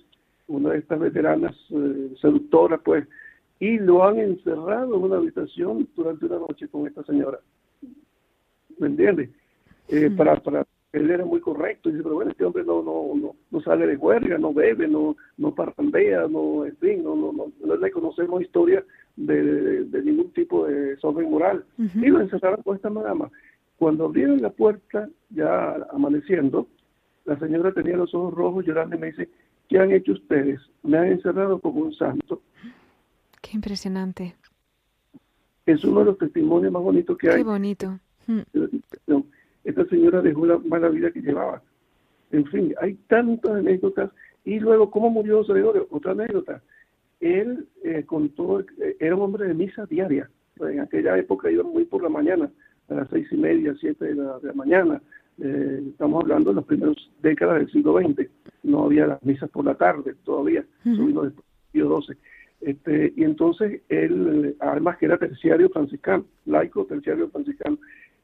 una 0.47 0.73
de 0.73 0.77
estas 0.77 0.99
veteranas 0.99 1.55
eh, 1.71 2.13
seductoras, 2.21 2.79
pues, 2.85 3.07
y 3.59 3.79
lo 3.79 4.07
han 4.07 4.19
encerrado 4.19 4.95
en 4.95 5.01
una 5.01 5.17
habitación 5.17 5.89
durante 5.95 6.27
una 6.27 6.37
noche 6.37 6.67
con 6.67 6.85
esta 6.85 7.03
señora. 7.03 7.39
¿Me 8.77 8.87
entiende? 8.87 9.31
para, 10.15 10.35
para 10.35 10.67
él 10.93 11.09
era 11.09 11.25
muy 11.25 11.39
correcto, 11.39 11.89
y 11.89 11.93
dice, 11.93 12.03
pero 12.03 12.13
bueno, 12.13 12.29
este 12.29 12.45
hombre 12.45 12.63
no, 12.63 12.83
no, 12.83 13.11
no, 13.15 13.35
no 13.61 13.71
sale 13.71 13.87
de 13.87 13.97
huelga, 13.97 14.37
no 14.37 14.53
bebe, 14.53 14.87
no, 14.87 15.15
no 15.37 15.53
parrandea, 15.53 16.27
no, 16.27 16.65
en 16.65 16.75
fin, 16.77 17.03
no, 17.03 17.15
no, 17.15 17.31
no, 17.31 17.51
no 17.63 17.75
le 17.75 17.91
conocemos 17.91 18.41
historia 18.41 18.83
de, 19.15 19.85
de, 19.85 20.01
ningún 20.01 20.31
tipo 20.31 20.65
de 20.65 20.95
desorden 20.95 21.29
moral. 21.29 21.63
Y 21.77 22.07
lo 22.07 22.21
encerraron 22.21 22.61
con 22.63 22.75
esta 22.75 22.89
madama. 22.89 23.29
Cuando 23.77 24.05
abrieron 24.05 24.41
la 24.41 24.49
puerta, 24.49 25.09
ya 25.29 25.75
amaneciendo, 25.91 26.67
la 27.25 27.37
señora 27.39 27.71
tenía 27.71 27.97
los 27.97 28.13
ojos 28.13 28.33
rojos 28.33 28.65
llorando 28.65 28.95
y 28.95 28.99
me 28.99 29.07
dice, 29.07 29.29
¿qué 29.69 29.79
han 29.79 29.91
hecho 29.91 30.13
ustedes? 30.13 30.59
Me 30.83 30.97
han 30.97 31.07
encerrado 31.07 31.59
como 31.59 31.81
un 31.81 31.93
santo. 31.93 32.41
Qué 33.41 33.51
impresionante. 33.53 34.35
Es 35.65 35.83
uno 35.83 35.99
de 35.99 36.05
los 36.05 36.17
testimonios 36.17 36.71
más 36.71 36.81
bonitos 36.81 37.17
que 37.17 37.29
hay. 37.29 37.37
Qué 37.37 37.43
bonito. 37.43 37.99
Esta 39.63 39.85
señora 39.85 40.21
dejó 40.21 40.45
la 40.45 40.57
mala 40.57 40.89
vida 40.89 41.11
que 41.11 41.21
llevaba. 41.21 41.61
En 42.31 42.45
fin, 42.45 42.73
hay 42.81 42.95
tantas 43.07 43.51
anécdotas. 43.51 44.11
Y 44.43 44.59
luego, 44.59 44.89
¿cómo 44.89 45.09
murió 45.09 45.43
Gregorio? 45.43 45.87
Otra 45.91 46.13
anécdota. 46.13 46.61
Él 47.19 47.67
eh, 47.83 48.03
contó, 48.05 48.61
eh, 48.61 48.97
era 48.99 49.15
un 49.15 49.21
hombre 49.21 49.47
de 49.47 49.53
misa 49.53 49.85
diaria. 49.85 50.29
En 50.59 50.79
aquella 50.79 51.17
época 51.17 51.51
iba 51.51 51.63
muy 51.63 51.85
por 51.85 52.03
la 52.03 52.09
mañana, 52.09 52.51
a 52.89 52.93
las 52.93 53.09
seis 53.09 53.27
y 53.31 53.37
media, 53.37 53.75
siete 53.79 54.05
de 54.05 54.15
la, 54.15 54.39
mañana. 54.53 55.01
Eh, 55.39 55.83
estamos 55.89 56.23
hablando 56.23 56.51
de 56.51 56.57
las 56.57 56.65
primeras 56.65 56.95
décadas 57.21 57.59
del 57.59 57.71
siglo 57.71 57.99
XX. 57.99 58.29
No 58.63 58.85
había 58.85 59.07
las 59.07 59.23
misas 59.23 59.49
por 59.49 59.65
la 59.65 59.75
tarde 59.75 60.15
todavía, 60.23 60.65
uh 60.85 60.89
después 60.89 61.33
del 61.33 61.43
siglo 61.71 61.99
Este, 62.61 63.13
y 63.15 63.23
entonces 63.23 63.81
él, 63.89 64.55
además 64.59 64.97
que 64.97 65.05
era 65.05 65.17
terciario 65.17 65.69
franciscano, 65.69 66.25
laico 66.45 66.85
terciario 66.85 67.29
franciscano, 67.29 67.77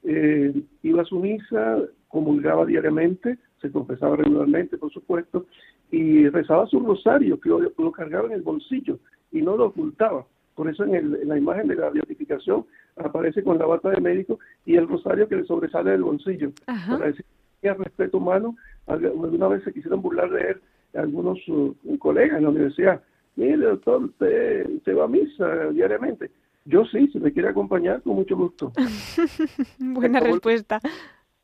eh, 0.04 0.54
iba 0.84 1.02
a 1.02 1.06
su 1.06 1.20
misa, 1.20 1.80
comulgaba 2.08 2.66
diariamente, 2.66 3.38
se 3.62 3.72
confesaba 3.72 4.16
regularmente, 4.16 4.78
por 4.78 4.92
supuesto, 4.92 5.46
y 5.92 6.28
rezaba 6.30 6.68
su 6.68 6.80
rosario, 6.80 7.40
que 7.40 7.50
lo, 7.50 7.92
cargaba 7.92 8.28
en 8.28 8.34
el 8.34 8.42
bolsillo 8.42 9.00
y 9.32 9.42
no 9.42 9.58
lo 9.58 9.68
ocultaba. 9.68 10.26
Por 10.56 10.70
eso 10.70 10.84
en, 10.86 11.28
la 11.28 11.38
imagen 11.38 11.68
de 11.68 11.76
la 11.76 11.90
beatificación 11.90 12.66
aparece 12.96 13.44
con 13.44 13.58
la 13.58 13.66
bata 13.66 13.90
de 13.90 14.02
médico 14.02 14.40
y 14.66 14.76
el 14.76 14.88
rosario 14.88 15.28
que 15.28 15.36
le 15.36 15.46
sobresale 15.46 15.92
del 15.92 16.04
bolsillo. 16.04 16.52
Para 16.66 17.08
decir 17.08 17.26
que 17.62 17.74
respeto 17.74 18.18
humano, 18.18 18.56
alguna 18.88 19.48
vez 19.48 19.64
se 19.64 19.74
quisieron 19.74 20.02
burlar 20.02 20.30
de 20.32 20.52
él 20.52 20.62
algunos 20.98 21.38
uh, 21.48 21.76
colegas 22.00 22.38
en 22.38 22.44
la 22.44 22.50
universidad. 22.50 23.04
Mire, 23.36 23.58
doctor, 23.58 24.04
usted, 24.04 24.68
usted 24.70 24.98
va 24.98 25.06
a 25.06 25.08
misa 25.08 25.70
diariamente. 25.72 26.32
Yo 26.66 26.86
sí, 26.86 27.08
si 27.08 27.20
me 27.20 27.32
quiere 27.32 27.50
acompañar, 27.50 28.02
con 28.02 28.16
mucho 28.16 28.36
gusto. 28.36 28.72
Buena 29.80 30.20
respuesta. 30.20 30.82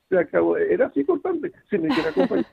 Se 0.09 0.17
acabó. 0.17 0.57
Era 0.57 0.87
así 0.87 1.01
importante, 1.01 1.51
si 1.69 1.77
me 1.77 1.89
quiere 1.89 2.09
acompañar. 2.09 2.45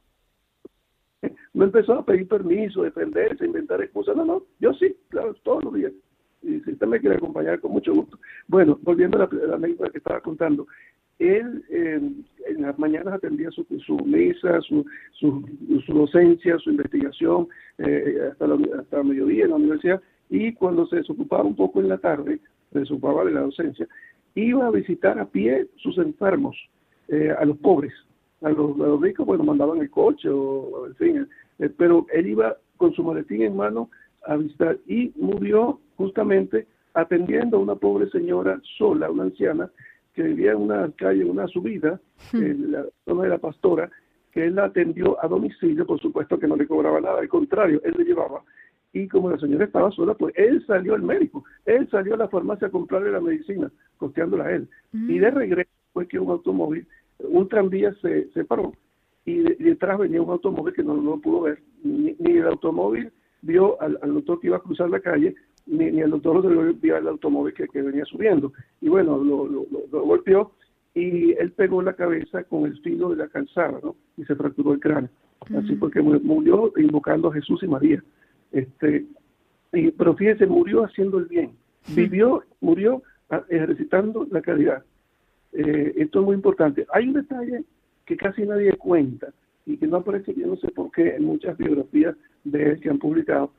no 1.55 1.65
empezó 1.65 1.95
a 1.95 2.05
pedir 2.05 2.29
permiso, 2.29 2.83
defenderse, 2.83 3.45
inventar 3.45 3.83
excusas. 3.83 4.17
No, 4.17 4.25
no, 4.25 4.43
yo 4.59 4.73
sí, 4.75 4.97
claro, 5.09 5.35
todos 5.43 5.65
los 5.65 5.75
días. 5.75 5.93
Y 6.43 6.61
si 6.61 6.73
usted 6.73 6.87
me 6.87 7.01
quiere 7.01 7.17
acompañar, 7.17 7.61
con 7.61 7.73
mucho 7.73 7.95
gusto. 7.95 8.19
Bueno, 8.49 8.79
volviendo 8.83 9.23
a 9.23 9.29
la, 9.31 9.55
anécdota 9.55 9.91
que 9.91 9.99
estaba 9.99 10.21
contando. 10.21 10.67
Él 11.19 11.63
en 11.69 12.63
las 12.63 12.79
mañanas 12.79 13.15
atendía 13.15 13.51
su, 13.51 13.67
su 13.85 13.97
misa, 13.99 14.61
su, 14.63 14.87
su, 15.13 15.45
docencia, 15.89 16.59
su 16.59 16.71
investigación, 16.71 17.47
eh, 17.77 18.29
hasta, 18.31 18.47
la, 18.47 18.81
hasta 18.81 19.03
mediodía 19.03 19.45
en 19.45 19.51
la 19.51 19.57
universidad, 19.57 20.01
y 20.31 20.55
cuando 20.55 20.87
se 20.87 20.97
desocupaba 20.97 21.45
un 21.45 21.57
poco 21.57 21.81
en 21.81 21.89
la 21.89 21.99
tarde, 21.99 22.41
se 22.73 22.81
ocupaba 22.81 23.25
de 23.25 23.33
la 23.33 23.41
docencia, 23.41 23.87
iba 24.35 24.67
a 24.67 24.71
visitar 24.71 25.19
a 25.19 25.27
pie 25.27 25.67
sus 25.77 25.99
enfermos, 25.99 26.57
eh, 27.11 27.35
a 27.39 27.45
los 27.45 27.57
pobres. 27.59 27.93
A 28.43 28.49
los, 28.51 29.01
ricos, 29.01 29.27
bueno, 29.27 29.45
mandaban 29.45 29.79
el 29.79 29.91
coche 29.91 30.29
o, 30.31 30.87
en 30.87 30.95
fin, 30.97 31.29
eh, 31.59 31.71
pero 31.77 32.07
él 32.13 32.27
iba 32.27 32.57
con 32.79 32.93
su 32.95 33.03
maletín 33.03 33.43
en 33.43 33.57
mano 33.57 33.91
a 34.27 34.37
visitar 34.37 34.79
y 34.87 35.13
murió 35.17 35.79
justamente 35.97 36.67
atendiendo 36.95 37.59
a 37.59 37.61
una 37.61 37.75
pobre 37.75 38.09
señora 38.11 38.59
sola, 38.79 39.11
una 39.11 39.25
anciana, 39.25 39.71
que 40.15 40.23
vivía 40.23 40.53
en 40.53 40.63
una 40.63 40.91
calle, 40.97 41.25
una 41.25 41.47
subida, 41.49 42.01
hmm. 42.33 42.37
en 42.43 42.73
la 42.73 42.87
zona 43.05 43.25
de 43.25 43.29
la 43.29 43.39
pastora, 43.39 43.91
que 44.33 44.47
él 44.47 44.55
la 44.55 44.65
atendió 44.65 45.23
a 45.23 45.29
domicilio, 45.29 45.87
por 45.87 46.01
supuesto 46.01 46.39
que 46.39 46.49
no 46.49 46.57
le 46.57 46.67
cobraba 46.67 47.01
nada, 47.01 47.21
al 47.21 47.29
contrario, 47.29 47.81
él 47.85 47.95
le 47.99 48.05
llevaba 48.05 48.43
y 48.93 49.09
como 49.09 49.31
la 49.31 49.39
señora 49.39 49.65
estaba 49.65 49.91
sola, 49.93 50.15
pues 50.15 50.35
él 50.37 50.65
salió 50.67 50.95
al 50.95 51.03
médico, 51.03 51.45
él 51.65 51.89
salió 51.91 52.15
a 52.15 52.19
la 52.19 52.29
farmacia 52.29 52.69
a 52.69 52.71
comprarle 52.71 53.13
la 53.13 53.21
medicina, 53.21 53.71
costeándola 53.99 54.47
a 54.47 54.53
él. 54.53 54.69
Y 54.93 55.19
de 55.19 55.31
regreso 55.31 55.71
fue 55.93 56.09
que 56.09 56.19
un 56.19 56.31
automóvil, 56.31 56.87
un 57.29 57.49
tranvía 57.49 57.95
se, 58.01 58.31
se 58.31 58.45
paró 58.45 58.73
y 59.25 59.43
detrás 59.62 59.99
venía 59.99 60.23
un 60.23 60.31
automóvil 60.31 60.75
que 60.75 60.83
no, 60.83 60.95
lo 60.95 61.18
pudo 61.18 61.43
ver, 61.43 61.62
ni, 61.83 62.16
el 62.18 62.47
automóvil 62.47 63.12
vio 63.43 63.81
al, 63.81 63.99
doctor 64.03 64.41
que 64.41 64.49
iba 64.49 64.57
a 64.57 64.62
cruzar 64.62 64.91
la 64.91 65.01
calle, 65.01 65.35
ni, 65.66 65.91
ni 65.91 66.01
el 66.01 66.11
doctor 66.11 66.43
vio 66.81 66.97
al 66.97 67.09
automóvil 67.09 67.55
que, 67.55 67.83
venía 67.83 68.05
subiendo. 68.05 68.53
Y 68.81 68.89
bueno, 68.89 69.18
lo, 69.18 69.47
lo, 69.47 69.66
golpeó 70.05 70.53
y 70.95 71.33
él 71.33 71.53
pegó 71.53 71.83
la 71.83 71.93
cabeza 71.93 72.45
con 72.45 72.64
el 72.64 72.81
filo 72.81 73.11
de 73.11 73.16
la 73.16 73.29
calzada, 73.29 73.79
¿no? 73.83 73.95
Y 74.16 74.25
se 74.25 74.35
fracturó 74.35 74.73
el 74.73 74.81
cráneo. 74.81 75.11
Así 75.57 75.75
fue 75.77 75.91
que 75.91 76.03
murió 76.03 76.73
invocando 76.77 77.29
a 77.29 77.33
Jesús 77.33 77.62
y 77.62 77.66
María. 77.66 78.03
Este, 78.53 79.07
y, 79.73 79.91
pero 79.93 80.14
fíjese, 80.14 80.47
murió 80.47 80.85
haciendo 80.85 81.18
el 81.18 81.27
bien. 81.27 81.53
Vivió, 81.95 82.43
murió 82.61 83.03
ejercitando 83.49 84.27
la 84.31 84.43
caridad. 84.43 84.85
Eh, 85.53 85.95
esto 85.97 86.21
es 86.21 86.27
muy 86.27 86.35
importante. 86.35 86.87
Hay 86.93 87.09
un 87.09 87.15
detalle 87.15 87.65
que 88.07 88.17
casi 88.17 88.43
nadie 88.43 88.73
cuenta 88.75 89.29
y 89.67 89.77
que 89.77 89.87
no 89.87 89.99
aparece, 89.99 90.35
yo 90.35 90.47
no 90.47 90.57
sé 90.57 90.69
por 90.69 90.91
qué, 90.91 91.17
en 91.17 91.25
muchas 91.25 91.57
biografías 91.57 92.17
de 92.45 92.71
él 92.71 92.81
que 92.81 92.91
han 92.91 92.99
publicado. 92.99 93.53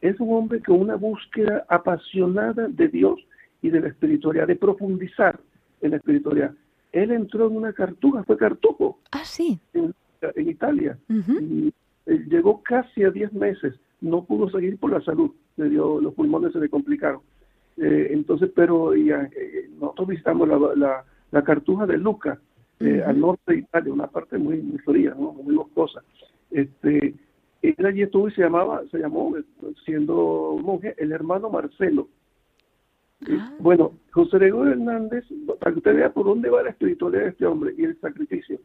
Es 0.00 0.18
un 0.20 0.34
hombre 0.34 0.60
con 0.60 0.80
una 0.80 0.96
búsqueda 0.96 1.64
apasionada 1.68 2.68
de 2.68 2.88
Dios 2.88 3.20
y 3.62 3.70
de 3.70 3.80
la 3.80 3.88
espiritualidad, 3.88 4.46
de 4.46 4.56
profundizar 4.56 5.40
en 5.80 5.92
la 5.92 5.96
espiritualidad. 5.96 6.52
Él 6.92 7.10
entró 7.10 7.46
en 7.46 7.56
una 7.56 7.72
cartuja, 7.72 8.22
fue 8.24 8.36
cartujo. 8.36 8.98
Ah, 9.12 9.24
sí. 9.24 9.58
En, 9.72 9.94
Italia. 10.36 10.98
y, 11.08 11.72
eh, 12.06 12.24
llegó 12.28 12.62
casi 12.62 13.04
a 13.04 13.10
10 13.10 13.34
meses 13.34 13.74
no 14.04 14.24
pudo 14.24 14.50
seguir 14.50 14.78
por 14.78 14.92
la 14.92 15.00
salud, 15.00 15.30
le 15.56 15.70
dio, 15.70 16.00
los 16.00 16.14
pulmones 16.14 16.52
se 16.52 16.60
le 16.60 16.68
complicaron. 16.68 17.20
Eh, 17.76 18.08
entonces, 18.10 18.50
pero 18.54 18.94
ya, 18.94 19.28
eh, 19.34 19.70
nosotros 19.80 20.08
visitamos 20.08 20.46
la, 20.46 20.58
la, 20.76 21.04
cartuja 21.42 21.86
de 21.86 21.98
Luca, 21.98 22.40
eh, 22.80 23.02
al 23.04 23.20
norte 23.20 23.52
de 23.52 23.58
Italia, 23.58 23.92
una 23.92 24.06
parte 24.06 24.38
muy, 24.38 24.60
muy 24.60 24.78
fría, 24.78 25.14
muy 25.14 25.54
boscosa. 25.54 26.02
Este, 26.50 27.14
él 27.62 27.86
allí 27.86 28.02
estuvo 28.02 28.28
y 28.28 28.32
se 28.32 28.42
llamaba, 28.42 28.82
se 28.90 28.98
llamó, 28.98 29.34
siendo 29.84 30.58
monje, 30.62 30.94
el 30.98 31.12
hermano 31.12 31.48
Marcelo. 31.48 32.08
Ah. 33.28 33.54
Bueno, 33.58 33.92
José 34.10 34.38
Gregorio 34.38 34.72
Hernández, 34.72 35.24
para 35.58 35.72
que 35.72 35.78
usted 35.78 35.94
vea 35.94 36.12
por 36.12 36.26
dónde 36.26 36.50
va 36.50 36.62
la 36.62 36.70
espiritualidad 36.70 37.22
de 37.22 37.28
este 37.30 37.46
hombre 37.46 37.74
y 37.76 37.84
el 37.84 37.98
sacrificio. 38.00 38.58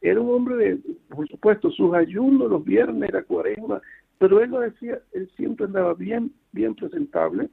Era 0.00 0.20
un 0.20 0.30
hombre 0.30 0.56
de, 0.56 0.78
por 1.08 1.28
supuesto, 1.28 1.70
sus 1.70 1.92
ayunos 1.94 2.50
los 2.50 2.64
viernes, 2.64 3.12
la 3.12 3.22
cuaresma, 3.22 3.82
pero 4.18 4.40
él 4.40 4.50
lo 4.50 4.60
decía, 4.60 4.98
él 5.12 5.30
siempre 5.36 5.66
andaba 5.66 5.94
bien, 5.94 6.32
bien 6.52 6.74
presentable. 6.74 7.50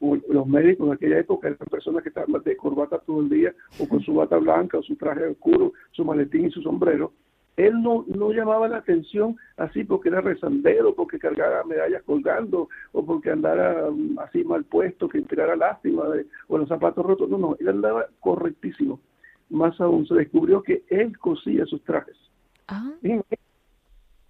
Los 0.00 0.46
médicos 0.46 0.88
de 0.88 0.94
aquella 0.94 1.18
época 1.20 1.48
eran 1.48 1.66
personas 1.70 2.02
que 2.02 2.10
estaban 2.10 2.42
de 2.42 2.56
corbata 2.56 2.98
todo 2.98 3.20
el 3.20 3.28
día, 3.28 3.54
o 3.80 3.88
con 3.88 4.00
su 4.00 4.14
bata 4.14 4.36
blanca, 4.36 4.78
o 4.78 4.82
su 4.82 4.96
traje 4.96 5.26
oscuro, 5.26 5.72
su 5.92 6.04
maletín 6.04 6.46
y 6.46 6.50
su 6.50 6.62
sombrero. 6.62 7.12
Él 7.56 7.82
no, 7.82 8.04
no 8.06 8.32
llamaba 8.32 8.68
la 8.68 8.78
atención 8.78 9.36
así 9.56 9.84
porque 9.84 10.10
era 10.10 10.20
rezandero, 10.20 10.94
porque 10.94 11.18
cargara 11.18 11.64
medallas 11.64 12.02
colgando, 12.02 12.68
o 12.92 13.04
porque 13.04 13.30
andara 13.30 13.88
um, 13.88 14.18
así 14.18 14.44
mal 14.44 14.64
puesto, 14.64 15.08
que 15.08 15.18
inspirara 15.18 15.56
lástima, 15.56 16.04
o 16.48 16.58
los 16.58 16.68
zapatos 16.68 17.04
rotos. 17.04 17.30
No, 17.30 17.38
no, 17.38 17.56
él 17.58 17.68
andaba 17.68 18.06
correctísimo. 18.20 19.00
Más 19.48 19.80
aún, 19.80 20.06
se 20.06 20.14
descubrió 20.14 20.62
que 20.62 20.84
él 20.88 21.16
cosía 21.18 21.64
sus 21.64 21.82
trajes. 21.84 22.16
Ah. 22.68 22.92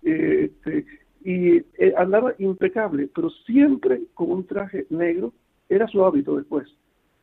Este, 0.02 0.86
y 1.24 1.56
eh, 1.56 1.94
andaba 1.96 2.34
impecable, 2.38 3.10
pero 3.12 3.30
siempre 3.30 4.02
con 4.14 4.30
un 4.30 4.46
traje 4.46 4.86
negro, 4.90 5.32
era 5.68 5.86
su 5.88 6.04
hábito 6.04 6.36
después. 6.36 6.68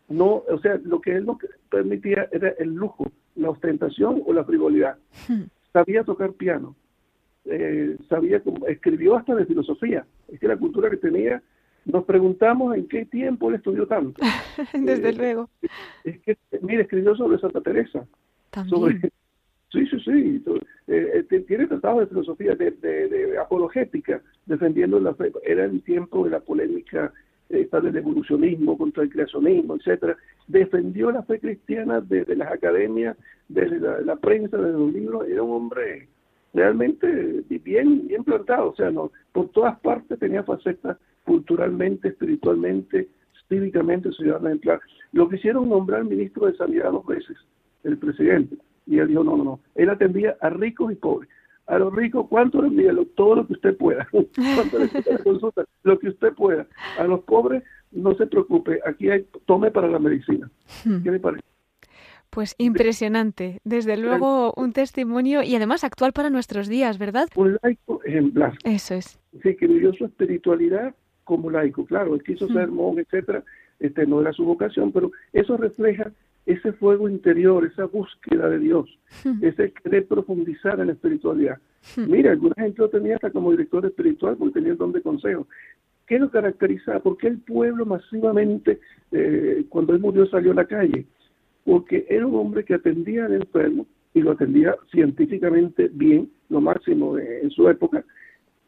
No, 0.10 0.44
o 0.50 0.60
sea, 0.60 0.80
lo 0.84 1.02
que 1.02 1.16
él 1.16 1.26
no 1.26 1.40
permitía 1.70 2.28
era 2.32 2.50
el 2.60 2.74
lujo, 2.74 3.12
la 3.36 3.50
ostentación 3.50 4.22
o 4.26 4.34
la 4.34 4.44
frivolidad. 4.44 4.98
Hmm. 5.28 5.44
Sabía 5.72 6.04
tocar 6.04 6.34
piano, 6.34 6.76
eh, 7.46 7.98
sabía 8.10 8.42
escribió 8.68 9.16
hasta 9.18 9.36
de 9.36 9.46
filosofía. 9.46 10.06
Es 10.28 10.40
que 10.40 10.48
la 10.48 10.58
cultura 10.58 10.90
que 10.90 10.98
tenía, 10.98 11.42
nos 11.86 12.06
preguntamos 12.06 12.76
en 12.76 12.88
qué 12.88 13.06
tiempo 13.06 13.50
él 13.50 13.56
estudió 13.56 13.88
tanto. 13.88 14.22
Desde 14.74 15.10
eh, 15.10 15.14
luego. 15.14 15.50
Es 16.04 16.20
que, 16.22 16.38
mire, 16.62 16.84
escribió 16.84 17.16
sobre 17.16 17.40
Santa 17.40 17.62
Teresa, 17.62 18.06
También. 18.50 19.02
Sí, 19.72 19.88
sí, 19.88 20.00
sí. 20.02 20.44
Eh, 20.86 21.26
eh 21.32 21.40
tiene 21.48 21.66
tratados 21.66 22.02
de 22.02 22.06
filosofía, 22.06 22.54
de, 22.54 23.36
apologética, 23.42 24.22
defendiendo 24.46 25.00
la 25.00 25.16
fe. 25.16 25.32
Era 25.44 25.66
el 25.66 25.82
tiempo 25.82 26.24
de 26.24 26.30
la 26.30 26.42
polémica 26.42 27.12
esta 27.62 27.80
del 27.80 27.96
evolucionismo 27.96 28.78
contra 28.78 29.04
el 29.04 29.10
creacionismo, 29.10 29.76
etcétera. 29.76 30.18
Defendió 30.48 31.12
la 31.12 31.24
fe 31.24 31.40
cristiana 31.40 32.02
desde 32.02 32.36
las 32.36 32.52
academias, 32.52 33.18
desde 33.48 33.80
la, 33.80 34.16
prensa, 34.18 34.58
desde 34.58 34.80
los 34.80 34.94
libros. 34.94 35.28
Era 35.28 35.44
un 35.44 35.52
hombre 35.52 36.08
realmente 36.54 37.44
bien, 37.64 38.08
bien 38.08 38.24
plantado. 38.24 38.70
O 38.72 38.76
sea, 38.76 38.92
no, 38.92 39.12
por 39.32 39.50
todas 39.50 39.80
partes 39.80 40.20
tenía 40.20 40.44
facetas 40.44 40.98
culturalmente, 41.26 42.10
espiritualmente, 42.10 43.08
cívicamente, 43.50 44.12
ciudadanamente. 44.12 44.70
Lo 45.12 45.30
quisieron 45.30 45.70
nombrar 45.70 46.04
ministro 46.04 46.48
de 46.48 46.56
Sanidad 46.56 46.92
dos 46.92 47.06
veces, 47.06 47.38
el 47.84 47.98
presidente 47.98 48.58
y 48.86 49.00
él 49.00 49.08
dijo, 49.08 49.24
no, 49.24 49.38
no, 49.38 49.44
no. 49.44 49.60
Él 49.76 49.90
atendía 49.90 50.38
a 50.42 50.50
ricos 50.50 50.92
y 50.92 50.96
pobres. 50.96 51.30
A 51.68 51.80
los 51.80 51.96
ricos, 51.96 52.28
¿cuánto 52.30 52.62
le 52.62 52.68
envía? 52.68 52.94
Todo 53.16 53.36
lo 53.36 53.48
que 53.48 53.54
usted 53.54 53.78
pueda. 53.78 54.08
¿Cuánto 54.12 54.80
le 54.80 54.90
consulta? 55.24 55.66
Lo 55.84 55.98
que 55.98 56.10
usted 56.10 56.34
pueda. 56.34 56.68
A 57.00 57.06
los 57.06 57.22
pobres, 57.22 57.64
no 57.92 58.16
se 58.16 58.28
preocupe. 58.28 58.80
Aquí 58.86 59.10
hay, 59.10 59.26
tome 59.46 59.72
para 59.72 59.88
la 59.88 60.00
medicina. 60.00 60.50
Hmm. 60.84 61.04
¿Qué 61.04 61.12
le 61.12 61.20
parece? 61.20 61.44
Pues 62.30 62.56
impresionante. 62.58 63.60
Desde 63.64 63.96
luego, 63.96 64.54
un 64.58 64.74
testimonio 64.74 65.44
y 65.44 65.56
además 65.56 65.84
actual 65.84 66.14
para 66.14 66.32
nuestros 66.32 66.68
días, 66.68 66.98
¿verdad? 66.98 67.28
Un 67.36 67.58
laico 67.62 68.02
ejemplar. 68.04 68.54
Eso 68.64 68.96
es. 68.96 69.20
Sí, 69.44 69.56
que 69.56 69.68
vivió 69.68 69.94
su 69.94 70.06
espiritualidad 70.06 70.96
como 71.24 71.52
laico. 71.52 71.86
Claro, 71.86 72.16
él 72.16 72.24
quiso 72.24 72.48
hmm. 72.48 72.54
ser 72.54 72.68
monje, 72.70 73.02
etcétera. 73.02 73.44
Este 73.80 74.06
no 74.08 74.22
era 74.22 74.34
su 74.34 74.46
vocación, 74.46 74.92
pero 74.92 75.12
eso 75.32 75.58
refleja 75.58 76.12
ese 76.46 76.74
fuego 76.74 77.08
interior, 77.08 77.66
esa 77.66 77.86
búsqueda 77.86 78.50
de 78.50 78.60
Dios, 78.60 78.90
hmm. 79.24 79.44
ese 79.44 79.72
querer 79.72 80.08
profundizar 80.08 80.80
en 80.80 80.88
la 80.88 80.94
espiritualidad. 80.94 81.58
Hmm. 81.96 82.12
Mira, 82.12 82.32
alguna 82.32 82.56
gente 82.58 82.82
lo 82.82 82.90
tenía 82.90 83.16
hasta 83.16 83.32
como 83.32 83.52
director 83.52 83.86
espiritual 83.86 84.36
porque 84.38 84.56
tenía 84.56 84.72
el 84.72 84.78
don 84.78 84.92
de 84.92 85.02
consejo. 85.02 85.48
¿Qué 86.06 86.20
lo 86.20 86.30
caracteriza? 86.30 87.00
¿Por 87.00 87.18
qué 87.18 87.28
el 87.28 87.40
pueblo 87.40 87.86
masivamente, 87.86 88.80
eh, 89.12 89.66
cuando 89.70 89.94
él 89.94 90.02
murió, 90.02 90.26
salió 90.26 90.52
a 90.52 90.56
la 90.56 90.66
calle? 90.66 91.06
Porque 91.64 92.06
era 92.10 92.28
un 92.28 92.36
hombre 92.36 92.66
que 92.66 92.74
atendía 92.74 93.26
al 93.26 93.36
enfermo 93.36 93.88
y 94.14 94.22
lo 94.22 94.32
atendía 94.32 94.76
científicamente 94.92 95.90
bien, 95.94 96.30
lo 96.50 96.60
máximo 96.60 97.18
en 97.18 97.50
su 97.52 97.70
época, 97.70 98.04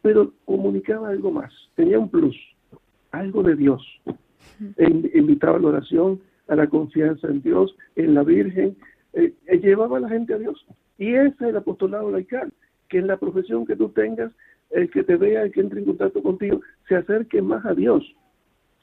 pero 0.02 0.34
comunicaba 0.46 1.10
algo 1.10 1.30
más, 1.30 1.52
tenía 1.76 2.00
un 2.00 2.10
plus, 2.10 2.38
algo 3.12 3.44
de 3.44 3.56
Dios. 3.56 3.84
Hmm. 4.60 4.70
E 4.78 5.20
invitaba 5.20 5.58
a 5.58 5.60
la 5.60 5.68
oración, 5.68 6.22
a 6.48 6.56
la 6.56 6.68
confianza 6.68 7.28
en 7.28 7.42
Dios, 7.42 7.76
en 7.96 8.14
la 8.14 8.24
Virgen, 8.24 8.76
eh, 9.14 9.34
eh, 9.48 9.58
llevaba 9.60 9.98
a 9.98 10.02
la 10.02 10.10
gente 10.10 10.34
a 10.34 10.38
Dios. 10.38 10.66
Y 10.98 11.14
ese 11.14 11.28
es 11.28 11.42
el 11.42 11.58
apostolado 11.58 12.12
laical, 12.12 12.52
que 12.90 13.00
en 13.00 13.08
la 13.08 13.18
profesión 13.18 13.66
que 13.66 13.76
tú 13.76 13.90
tengas, 13.90 14.32
el 14.72 14.90
que 14.90 15.04
te 15.04 15.16
vea, 15.16 15.44
el 15.44 15.52
que 15.52 15.62
entre 15.62 15.80
en 15.80 15.86
contacto 15.86 16.22
contigo, 16.22 16.62
se 16.88 16.96
acerque 16.96 17.42
más 17.42 17.66
a 17.66 17.74
Dios. 17.74 18.04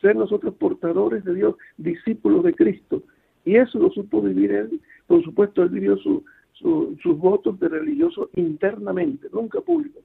Ser 0.01 0.17
nosotros 0.17 0.55
portadores 0.55 1.25
de 1.25 1.35
Dios, 1.35 1.57
discípulos 1.77 2.45
de 2.45 2.55
Cristo. 2.55 3.03
Y 3.45 3.57
eso 3.57 3.79
lo 3.79 3.91
supo 3.91 4.23
vivir 4.23 4.53
él. 4.53 4.81
Por 5.07 5.23
supuesto, 5.23 5.63
él 5.63 5.69
vivió 5.69 5.97
su, 5.99 6.25
sus 6.55 7.19
votos 7.19 7.59
de 7.61 7.69
religioso 7.69 8.31
internamente, 8.35 9.29
nunca 9.33 9.61
público. 9.61 10.01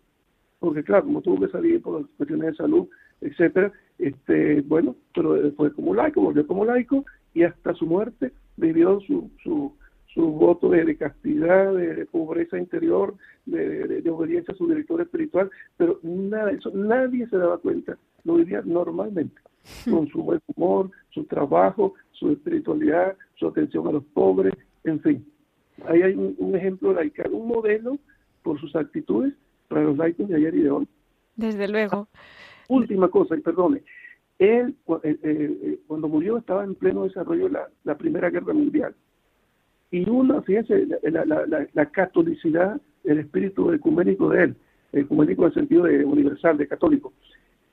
Porque 0.60 0.84
claro, 0.84 1.06
como 1.06 1.22
tuvo 1.22 1.46
que 1.46 1.52
salir 1.52 1.82
por 1.82 2.08
cuestiones 2.18 2.52
de 2.52 2.56
salud, 2.56 2.88
etcétera, 3.22 3.72
este, 4.00 4.62
bueno, 4.62 4.96
pero 5.14 5.52
fue 5.54 5.72
como 5.74 5.94
laico, 5.94 6.22
volvió 6.22 6.46
como 6.46 6.66
laico 6.66 7.06
y 7.38 7.44
hasta 7.44 7.76
su 7.76 7.86
muerte 7.86 8.32
vivió 8.56 9.00
su, 9.02 9.30
su, 9.44 9.72
su 10.12 10.26
voto 10.26 10.70
de, 10.70 10.98
castidad, 10.98 11.72
de, 11.72 12.08
pobreza 12.08 12.58
interior, 12.58 13.14
de, 13.46 14.04
obediencia 14.10 14.56
a 14.56 14.58
su 14.58 14.68
director 14.68 15.02
espiritual, 15.02 15.52
pero 15.78 16.00
nada, 16.02 16.50
eso 16.50 16.72
nadie 16.74 17.28
se 17.28 17.38
daba 17.38 17.60
cuenta, 17.60 17.96
lo 18.24 18.38
vivía 18.38 18.64
normalmente, 18.66 19.40
hmm. 19.86 19.92
con 19.92 20.08
su 20.08 20.24
buen 20.24 20.42
humor, 20.56 20.90
su 21.12 21.26
trabajo, 21.26 21.94
su 22.14 22.32
espiritualidad, 22.32 23.16
su 23.36 23.46
atención 23.46 23.88
a 23.88 23.92
los 23.92 24.04
pobres, 24.06 24.56
en 24.84 25.00
fin. 25.02 25.26
Ahí 25.86 26.02
hay 26.02 26.16
un, 26.16 26.56
ejemplo 26.56 26.92
laical, 26.92 27.32
un 27.34 27.50
modelo 27.50 28.00
por 28.42 28.60
sus 28.60 28.76
actitudes 28.76 29.36
para 29.68 29.84
los 29.84 29.96
laicos 29.96 30.28
de 30.28 30.38
ayer 30.38 30.56
y 30.56 30.62
de 30.64 30.72
hoy. 30.72 30.88
Desde 31.36 31.68
luego. 31.68 32.08
Última 32.68 33.10
cosa, 33.10 33.36
y 33.38 33.42
perdone, 33.42 33.84
él, 34.40 34.76
eh, 34.88 35.00
eh, 35.04 35.18
eh, 35.24 35.80
cuando 35.88 36.08
murió, 36.08 36.38
estaba 36.38 36.64
en 36.64 36.76
pleno 36.76 37.04
desarrollo 37.04 37.50
la, 37.50 37.68
la 37.84 37.98
Primera 37.98 38.30
Guerra 38.30 38.54
Mundial. 38.54 38.96
Y 39.90 40.08
una, 40.10 40.42
fíjense, 40.42 40.86
la, 41.04 41.26
la, 41.26 41.68
la, 41.74 41.86
catolicidad, 41.88 42.80
el 43.04 43.20
espíritu 43.20 43.72
ecuménico 43.72 44.30
de 44.30 44.44
él, 44.44 44.56
ecuménico 44.92 45.44
en 45.44 45.48
el 45.48 45.54
sentido 45.54 45.84
de 45.84 46.04
universal, 46.04 46.58
de 46.58 46.68
católico. 46.68 47.14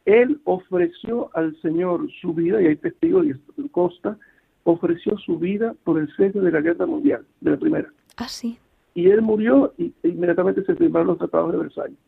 él 0.04 0.40
ofreció 0.44 1.30
al 1.34 1.56
Señor 1.60 2.08
su 2.20 2.32
vida, 2.32 2.62
y 2.62 2.66
hay 2.66 2.76
testigos, 2.76 3.26
y 3.26 3.68
Costa, 3.68 4.16
ofreció 4.62 5.18
su 5.18 5.38
vida 5.38 5.74
por 5.84 5.98
el 5.98 6.08
cese 6.16 6.40
de 6.40 6.50
la 6.50 6.60
guerra 6.60 6.86
mundial, 6.86 7.26
de 7.40 7.50
la 7.50 7.56
primera. 7.56 7.92
Ah, 8.16 8.28
sí. 8.28 8.58
Y 8.94 9.10
él 9.10 9.20
murió 9.20 9.74
y 9.76 9.92
inmediatamente 10.04 10.64
se 10.64 10.76
firmaron 10.76 11.08
los 11.08 11.18
tratados 11.18 11.52
de 11.52 11.58
Versalles. 11.58 11.98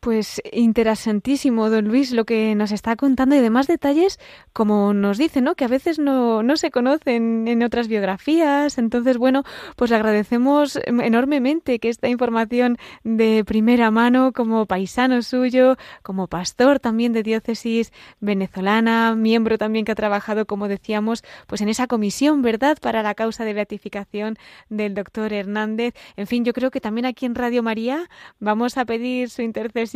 Pues 0.00 0.40
interesantísimo, 0.50 1.68
don 1.68 1.84
Luis, 1.84 2.12
lo 2.12 2.24
que 2.24 2.54
nos 2.54 2.72
está 2.72 2.96
contando 2.96 3.36
y 3.36 3.40
demás 3.40 3.66
detalles, 3.66 4.18
como 4.54 4.94
nos 4.94 5.18
dice, 5.18 5.42
¿no? 5.42 5.56
Que 5.56 5.66
a 5.66 5.68
veces 5.68 5.98
no, 5.98 6.42
no 6.42 6.56
se 6.56 6.70
conocen 6.70 7.46
en 7.46 7.62
otras 7.62 7.86
biografías. 7.86 8.78
Entonces, 8.78 9.18
bueno, 9.18 9.44
pues 9.76 9.90
le 9.90 9.96
agradecemos 9.96 10.80
enormemente 10.86 11.78
que 11.80 11.90
esta 11.90 12.08
información 12.08 12.78
de 13.04 13.44
primera 13.44 13.90
mano, 13.90 14.32
como 14.32 14.64
paisano 14.64 15.20
suyo, 15.20 15.76
como 16.02 16.28
pastor 16.28 16.80
también 16.80 17.12
de 17.12 17.22
diócesis 17.22 17.92
venezolana, 18.20 19.14
miembro 19.14 19.58
también 19.58 19.84
que 19.84 19.92
ha 19.92 19.96
trabajado, 19.96 20.46
como 20.46 20.66
decíamos, 20.66 21.22
pues 21.46 21.60
en 21.60 21.68
esa 21.68 21.88
comisión, 21.88 22.40
¿verdad?, 22.40 22.78
para 22.80 23.02
la 23.02 23.14
causa 23.14 23.44
de 23.44 23.52
beatificación 23.52 24.38
del 24.70 24.94
doctor 24.94 25.34
Hernández. 25.34 25.92
En 26.16 26.26
fin, 26.26 26.42
yo 26.46 26.54
creo 26.54 26.70
que 26.70 26.80
también 26.80 27.04
aquí 27.04 27.26
en 27.26 27.34
Radio 27.34 27.62
María 27.62 28.08
vamos 28.38 28.78
a 28.78 28.86
pedir 28.86 29.28
su 29.28 29.42
intercesión 29.42 29.89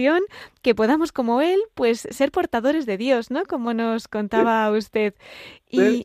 que 0.63 0.75
podamos 0.75 1.13
como 1.13 1.41
él, 1.41 1.61
pues 1.75 2.01
ser 2.11 2.31
portadores 2.31 2.87
de 2.87 2.97
Dios, 2.97 3.31
¿no? 3.31 3.45
Como 3.45 3.75
nos 3.75 4.09
contaba 4.09 4.71
usted. 4.71 5.15
Y 5.71 6.05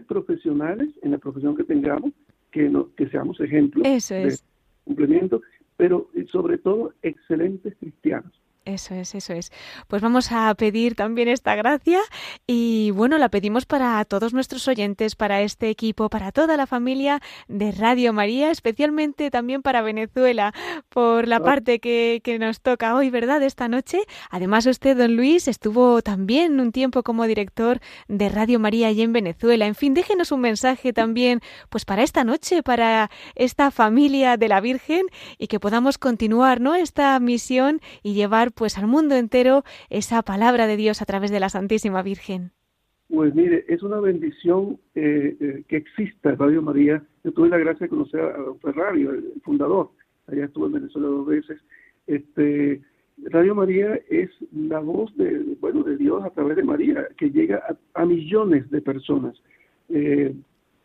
profesionales 0.00 0.88
en 1.02 1.10
la 1.10 1.18
profesión 1.18 1.56
que 1.56 1.64
tengamos, 1.64 2.12
que 2.50 2.68
no, 2.68 2.88
que 2.94 3.08
seamos 3.08 3.38
ejemplos 3.40 3.86
Eso 3.86 4.14
es. 4.14 4.40
de 4.40 4.44
cumplimiento, 4.84 5.42
pero 5.76 6.08
sobre 6.30 6.58
todo 6.58 6.94
excelentes 7.02 7.74
cristianos. 7.78 8.32
Eso 8.64 8.94
es, 8.94 9.16
eso 9.16 9.32
es. 9.32 9.50
Pues 9.88 10.02
vamos 10.02 10.30
a 10.30 10.54
pedir 10.54 10.94
también 10.94 11.26
esta 11.26 11.56
gracia 11.56 11.98
y 12.46 12.92
bueno, 12.92 13.18
la 13.18 13.28
pedimos 13.28 13.66
para 13.66 14.04
todos 14.04 14.32
nuestros 14.32 14.68
oyentes, 14.68 15.16
para 15.16 15.42
este 15.42 15.68
equipo, 15.68 16.08
para 16.08 16.30
toda 16.30 16.56
la 16.56 16.68
familia 16.68 17.20
de 17.48 17.72
Radio 17.72 18.12
María, 18.12 18.52
especialmente 18.52 19.32
también 19.32 19.62
para 19.62 19.82
Venezuela, 19.82 20.54
por 20.90 21.26
la 21.26 21.40
parte 21.40 21.80
que, 21.80 22.20
que 22.22 22.38
nos 22.38 22.60
toca 22.60 22.94
hoy, 22.94 23.10
¿verdad? 23.10 23.42
Esta 23.42 23.66
noche. 23.66 23.98
Además, 24.30 24.66
usted, 24.66 24.96
don 24.96 25.16
Luis, 25.16 25.48
estuvo 25.48 26.00
también 26.00 26.60
un 26.60 26.70
tiempo 26.70 27.02
como 27.02 27.26
director 27.26 27.80
de 28.06 28.28
Radio 28.28 28.60
María 28.60 28.86
allí 28.88 29.02
en 29.02 29.12
Venezuela. 29.12 29.66
En 29.66 29.74
fin, 29.74 29.92
déjenos 29.92 30.30
un 30.30 30.40
mensaje 30.40 30.92
también, 30.92 31.40
pues 31.68 31.84
para 31.84 32.04
esta 32.04 32.22
noche, 32.22 32.62
para 32.62 33.10
esta 33.34 33.72
familia 33.72 34.36
de 34.36 34.46
la 34.46 34.60
Virgen 34.60 35.06
y 35.36 35.48
que 35.48 35.58
podamos 35.58 35.98
continuar, 35.98 36.60
¿no? 36.60 36.76
Esta 36.76 37.18
misión 37.18 37.80
y 38.04 38.14
llevar 38.14 38.51
pues 38.54 38.78
al 38.78 38.86
mundo 38.86 39.14
entero 39.14 39.64
esa 39.90 40.22
palabra 40.22 40.66
de 40.66 40.76
Dios 40.76 41.02
a 41.02 41.04
través 41.04 41.30
de 41.30 41.40
la 41.40 41.48
Santísima 41.48 42.02
Virgen. 42.02 42.52
Pues 43.08 43.34
mire, 43.34 43.64
es 43.68 43.82
una 43.82 44.00
bendición 44.00 44.78
eh, 44.94 45.36
eh, 45.38 45.64
que 45.68 45.76
exista 45.76 46.34
Radio 46.34 46.62
María. 46.62 47.02
Yo 47.24 47.32
tuve 47.32 47.50
la 47.50 47.58
gracia 47.58 47.84
de 47.84 47.90
conocer 47.90 48.20
a 48.20 48.38
don 48.38 48.58
Ferrari, 48.60 49.02
el, 49.02 49.34
fundador. 49.44 49.90
Allá 50.28 50.46
estuve 50.46 50.66
en 50.66 50.72
Venezuela 50.72 51.08
dos 51.08 51.26
veces. 51.26 51.60
Este, 52.06 52.80
Radio 53.24 53.54
María 53.54 54.00
es 54.08 54.30
la 54.52 54.78
voz 54.80 55.14
de, 55.16 55.56
bueno, 55.60 55.82
de 55.82 55.98
Dios 55.98 56.24
a 56.24 56.30
través 56.30 56.56
de 56.56 56.62
María, 56.62 57.06
que 57.18 57.30
llega 57.30 57.62
a, 57.92 58.06
millones 58.06 58.70
de 58.70 58.80
personas. 58.80 59.34
Eh, 59.90 60.34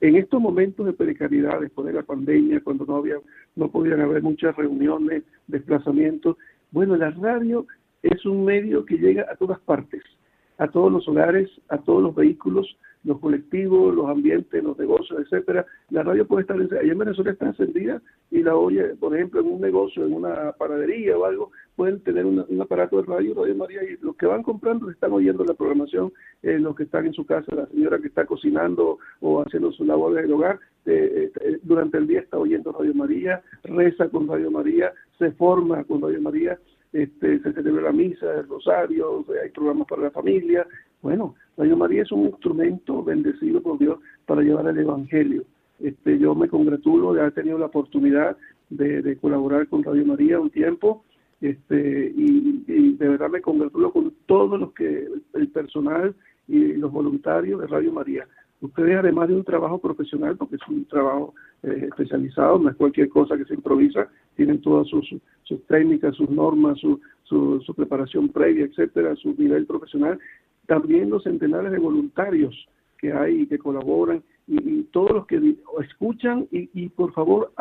en 0.01 0.15
estos 0.15 0.41
momentos 0.41 0.85
de 0.85 0.93
precariedad, 0.93 1.61
después 1.61 1.87
de 1.87 1.93
la 1.93 2.03
pandemia, 2.03 2.61
cuando 2.61 2.85
no 2.85 2.97
había, 2.97 3.15
no 3.55 3.71
podían 3.71 4.01
haber 4.01 4.21
muchas 4.21 4.55
reuniones, 4.55 5.23
desplazamientos, 5.47 6.37
bueno, 6.71 6.95
la 6.95 7.11
radio 7.11 7.65
es 8.03 8.25
un 8.25 8.45
medio 8.45 8.85
que 8.85 8.97
llega 8.97 9.25
a 9.31 9.35
todas 9.35 9.59
partes, 9.59 10.03
a 10.57 10.67
todos 10.67 10.91
los 10.91 11.07
hogares, 11.07 11.49
a 11.69 11.77
todos 11.77 12.01
los 12.01 12.15
vehículos, 12.15 12.77
los 13.07 13.19
colectivos, 13.19 13.95
los 13.95 14.09
ambientes, 14.09 14.61
los 14.61 14.77
negocios, 14.77 15.21
etcétera. 15.21 15.65
La 15.89 16.03
radio 16.03 16.27
puede 16.27 16.41
estar, 16.41 16.59
allá 16.59 16.91
en 16.91 16.97
Venezuela 16.97 17.31
está 17.31 17.47
encendida 17.47 18.01
y 18.29 18.43
la 18.43 18.55
oye, 18.55 18.83
por 18.99 19.15
ejemplo, 19.15 19.39
en 19.39 19.47
un 19.47 19.61
negocio, 19.61 20.05
en 20.05 20.13
una 20.13 20.51
panadería 20.51 21.17
o 21.17 21.23
algo, 21.23 21.51
pueden 21.77 22.01
tener 22.01 22.25
un 22.25 22.61
aparato 22.61 22.97
de 22.97 23.03
radio, 23.03 23.33
Radio 23.33 23.55
María, 23.55 23.81
y 23.83 23.97
los 24.01 24.15
que 24.17 24.25
van 24.25 24.43
comprando 24.43 24.89
están 24.89 25.13
oyendo 25.13 25.45
la 25.45 25.53
programación, 25.53 26.11
eh, 26.43 26.59
los 26.59 26.75
que 26.75 26.83
están 26.83 27.05
en 27.05 27.13
su 27.13 27.25
casa, 27.25 27.55
la 27.55 27.67
señora 27.67 27.99
que 27.99 28.07
está 28.07 28.25
cocinando 28.25 28.97
o 29.21 29.41
haciendo 29.41 29.71
su 29.71 29.85
labor 29.85 30.13
del 30.13 30.33
hogar, 30.33 30.59
eh, 30.85 31.31
eh, 31.39 31.59
durante 31.63 31.97
el 31.97 32.07
día 32.07 32.19
está 32.19 32.37
oyendo 32.37 32.73
Radio 32.73 32.93
María, 32.93 33.41
reza 33.63 34.09
con 34.09 34.27
Radio 34.27 34.51
María, 34.51 34.91
se 35.17 35.31
forma 35.31 35.83
con 35.85 36.01
Radio 36.01 36.21
María, 36.21 36.59
este, 36.91 37.39
se 37.39 37.53
celebra 37.53 37.83
la 37.83 37.91
misa, 37.91 38.25
el 38.33 38.47
rosario, 38.47 39.25
hay 39.41 39.49
programas 39.49 39.87
para 39.87 40.03
la 40.03 40.11
familia. 40.11 40.65
Bueno, 41.01 41.35
Radio 41.57 41.77
María 41.77 42.03
es 42.03 42.11
un 42.11 42.25
instrumento 42.25 43.03
bendecido 43.03 43.61
por 43.61 43.77
Dios 43.77 43.99
para 44.25 44.41
llevar 44.41 44.67
el 44.67 44.79
Evangelio. 44.79 45.43
Este, 45.79 46.17
yo 46.17 46.33
me 46.35 46.49
congratulo 46.49 47.13
de 47.13 47.21
haber 47.21 47.33
tenido 47.33 47.57
la 47.57 47.67
oportunidad 47.67 48.35
de, 48.69 49.17
colaborar 49.17 49.67
con 49.67 49.83
Radio 49.83 50.05
María 50.05 50.39
un 50.39 50.49
tiempo 50.49 51.03
este, 51.39 52.11
y, 52.15 52.93
de 52.97 53.09
verdad 53.09 53.29
me 53.29 53.41
congratulo 53.41 53.91
con 53.91 54.11
todos 54.25 54.59
los 54.59 54.73
que, 54.73 55.07
el 55.33 55.47
personal 55.49 56.15
y 56.47 56.73
los 56.73 56.91
voluntarios 56.91 57.61
de 57.61 57.67
Radio 57.67 57.91
María. 57.91 58.27
Ustedes, 58.59 58.97
además 58.97 59.27
de 59.27 59.35
un 59.35 59.43
trabajo 59.43 59.77
profesional, 59.77 60.35
porque 60.35 60.55
es 60.55 60.67
un 60.67 60.85
trabajo 60.85 61.35
eh, 61.61 61.89
especializado, 61.89 62.57
no 62.57 62.69
es 62.69 62.75
cualquier 62.75 63.07
cosa 63.07 63.37
que 63.37 63.45
se 63.45 63.53
improvisa, 63.53 64.09
tienen 64.35 64.61
todas 64.61 64.87
sus, 64.87 65.07
sus 65.43 65.63
técnicas, 65.67 66.15
sus 66.15 66.29
normas, 66.29 66.79
su, 66.79 66.99
su, 67.23 67.73
preparación 67.75 68.29
previa, 68.29 68.65
etcétera, 68.65 69.15
su 69.15 69.35
nivel 69.37 69.65
profesional. 69.67 70.17
También 70.67 71.09
los 71.09 71.23
centenares 71.23 71.71
de 71.71 71.79
voluntarios 71.79 72.67
que 72.97 73.11
hay 73.11 73.41
y 73.41 73.47
que 73.47 73.57
colaboran 73.57 74.23
y, 74.47 74.83
todos 74.91 75.11
los 75.11 75.27
que 75.27 75.55
escuchan 75.81 76.47
y, 76.51 76.69
y 76.73 76.89
por 76.89 77.11
favor 77.13 77.51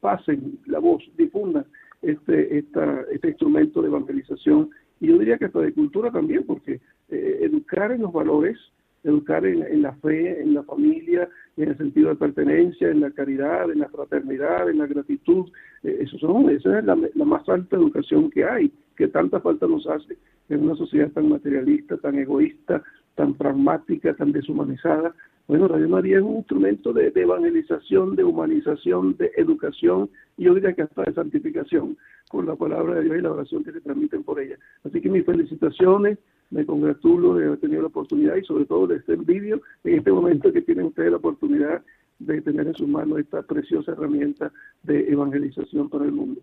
pasen 0.00 0.58
la 0.66 0.78
voz, 0.78 1.02
difundan 1.16 1.66
este, 2.02 2.58
esta, 2.58 3.02
este 3.12 3.28
instrumento 3.28 3.82
de 3.82 3.88
evangelización 3.88 4.70
y 5.00 5.08
yo 5.08 5.18
diría 5.18 5.38
que 5.38 5.46
hasta 5.46 5.60
de 5.60 5.72
cultura 5.72 6.10
también, 6.10 6.44
porque 6.44 6.80
eh, 7.10 7.38
educar 7.42 7.92
en 7.92 8.02
los 8.02 8.12
valores 8.12 8.58
educar 9.06 9.44
en, 9.46 9.82
la 9.82 9.92
fe, 9.96 10.40
en 10.42 10.54
la 10.54 10.62
familia, 10.64 11.28
en 11.56 11.70
el 11.70 11.76
sentido 11.76 12.10
de 12.10 12.16
pertenencia, 12.16 12.90
en 12.90 13.00
la 13.00 13.10
caridad, 13.10 13.70
en 13.70 13.80
la 13.80 13.88
fraternidad, 13.88 14.68
en 14.68 14.78
la 14.78 14.86
gratitud. 14.86 15.50
Eh, 15.82 15.98
eso 16.00 16.18
son, 16.18 16.50
esa 16.50 16.78
es 16.78 16.84
la, 16.84 16.96
más 17.24 17.48
alta 17.48 17.76
educación 17.76 18.30
que 18.30 18.44
hay, 18.44 18.72
que 18.96 19.08
tanta 19.08 19.40
falta 19.40 19.66
nos 19.66 19.86
hace 19.86 20.16
en 20.48 20.64
una 20.64 20.76
sociedad 20.76 21.10
tan 21.10 21.28
materialista, 21.28 21.96
tan 21.98 22.18
egoísta, 22.18 22.82
tan 23.14 23.34
pragmática, 23.34 24.14
tan 24.14 24.32
deshumanizada. 24.32 25.14
Bueno, 25.48 25.68
Radio 25.68 25.88
María 25.88 26.16
es 26.16 26.24
un 26.24 26.36
instrumento 26.36 26.92
de, 26.92 27.12
evangelización, 27.14 28.16
de 28.16 28.24
humanización, 28.24 29.16
de 29.16 29.30
educación 29.36 30.10
y 30.36 30.44
yo 30.44 30.54
diría 30.54 30.72
que 30.72 30.82
hasta 30.82 31.02
de 31.02 31.14
santificación, 31.14 31.96
con 32.28 32.46
la 32.46 32.56
palabra 32.56 32.96
de 32.96 33.04
Dios 33.04 33.18
y 33.18 33.20
la 33.20 33.30
oración 33.30 33.62
que 33.62 33.70
se 33.70 33.80
transmiten 33.80 34.24
por 34.24 34.40
ella. 34.40 34.58
Así 34.82 35.00
que 35.00 35.08
mis 35.08 35.24
felicitaciones, 35.24 36.18
me 36.50 36.64
congratulo 36.64 37.34
de 37.34 37.46
haber 37.46 37.58
tenido 37.58 37.82
la 37.82 37.88
oportunidad 37.88 38.36
y 38.36 38.44
sobre 38.44 38.66
todo 38.66 38.86
de 38.86 38.96
este 38.96 39.16
vídeo 39.16 39.60
en 39.84 39.98
este 39.98 40.12
momento 40.12 40.52
que 40.52 40.62
tienen 40.62 40.86
ustedes 40.86 41.10
la 41.10 41.16
oportunidad 41.16 41.82
de 42.18 42.40
tener 42.40 42.66
en 42.68 42.74
sus 42.74 42.88
manos 42.88 43.18
esta 43.18 43.42
preciosa 43.42 43.92
herramienta 43.92 44.52
de 44.82 45.10
evangelización 45.10 45.88
para 45.88 46.04
el 46.04 46.12
mundo. 46.12 46.40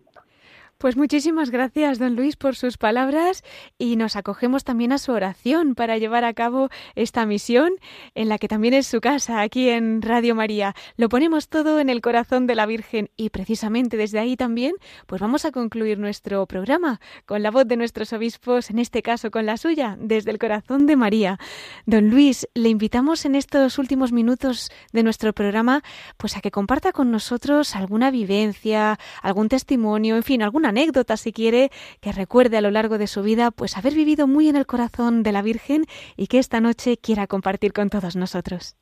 Pues 0.78 0.96
muchísimas 0.96 1.50
gracias, 1.50 1.98
don 1.98 2.16
Luis, 2.16 2.36
por 2.36 2.56
sus 2.56 2.78
palabras 2.78 3.42
y 3.78 3.96
nos 3.96 4.16
acogemos 4.16 4.64
también 4.64 4.92
a 4.92 4.98
su 4.98 5.12
oración 5.12 5.74
para 5.74 5.98
llevar 5.98 6.24
a 6.24 6.34
cabo 6.34 6.68
esta 6.94 7.24
misión 7.26 7.72
en 8.14 8.28
la 8.28 8.38
que 8.38 8.48
también 8.48 8.74
es 8.74 8.86
su 8.86 9.00
casa, 9.00 9.40
aquí 9.40 9.68
en 9.68 10.02
Radio 10.02 10.34
María. 10.34 10.74
Lo 10.96 11.08
ponemos 11.08 11.48
todo 11.48 11.80
en 11.80 11.88
el 11.88 12.00
corazón 12.00 12.46
de 12.46 12.56
la 12.56 12.66
Virgen 12.66 13.10
y 13.16 13.30
precisamente 13.30 13.96
desde 13.96 14.18
ahí 14.18 14.36
también, 14.36 14.74
pues 15.06 15.20
vamos 15.20 15.44
a 15.44 15.52
concluir 15.52 15.98
nuestro 15.98 16.44
programa 16.46 17.00
con 17.24 17.42
la 17.42 17.50
voz 17.50 17.66
de 17.66 17.76
nuestros 17.76 18.12
obispos, 18.12 18.68
en 18.70 18.78
este 18.78 19.00
caso 19.02 19.30
con 19.30 19.46
la 19.46 19.56
suya, 19.56 19.96
desde 19.98 20.32
el 20.32 20.38
corazón 20.38 20.86
de 20.86 20.96
María. 20.96 21.38
Don 21.86 22.10
Luis, 22.10 22.48
le 22.54 22.68
invitamos 22.68 23.24
en 23.24 23.36
estos 23.36 23.78
últimos 23.78 24.12
minutos 24.12 24.70
de 24.92 25.02
nuestro 25.02 25.32
programa, 25.32 25.82
pues 26.16 26.36
a 26.36 26.40
que 26.40 26.50
comparta 26.50 26.92
con 26.92 27.10
nosotros 27.10 27.76
alguna 27.76 28.10
vivencia, 28.10 28.98
algún 29.22 29.48
testimonio, 29.48 30.16
en 30.16 30.22
fin, 30.22 30.42
alguna 30.42 30.72
anécdota, 30.74 31.16
si 31.16 31.32
quiere, 31.32 31.70
que 32.00 32.12
recuerde 32.12 32.56
a 32.56 32.60
lo 32.60 32.70
largo 32.70 32.98
de 32.98 33.06
su 33.06 33.22
vida, 33.22 33.50
pues 33.50 33.76
haber 33.76 33.94
vivido 33.94 34.26
muy 34.26 34.48
en 34.48 34.56
el 34.56 34.66
corazón 34.66 35.22
de 35.22 35.32
la 35.32 35.42
Virgen 35.42 35.84
y 36.16 36.26
que 36.26 36.38
esta 36.38 36.60
noche 36.60 36.96
quiera 36.96 37.26
compartir 37.26 37.72
con 37.72 37.88
todos 37.88 38.16
nosotros. 38.16 38.76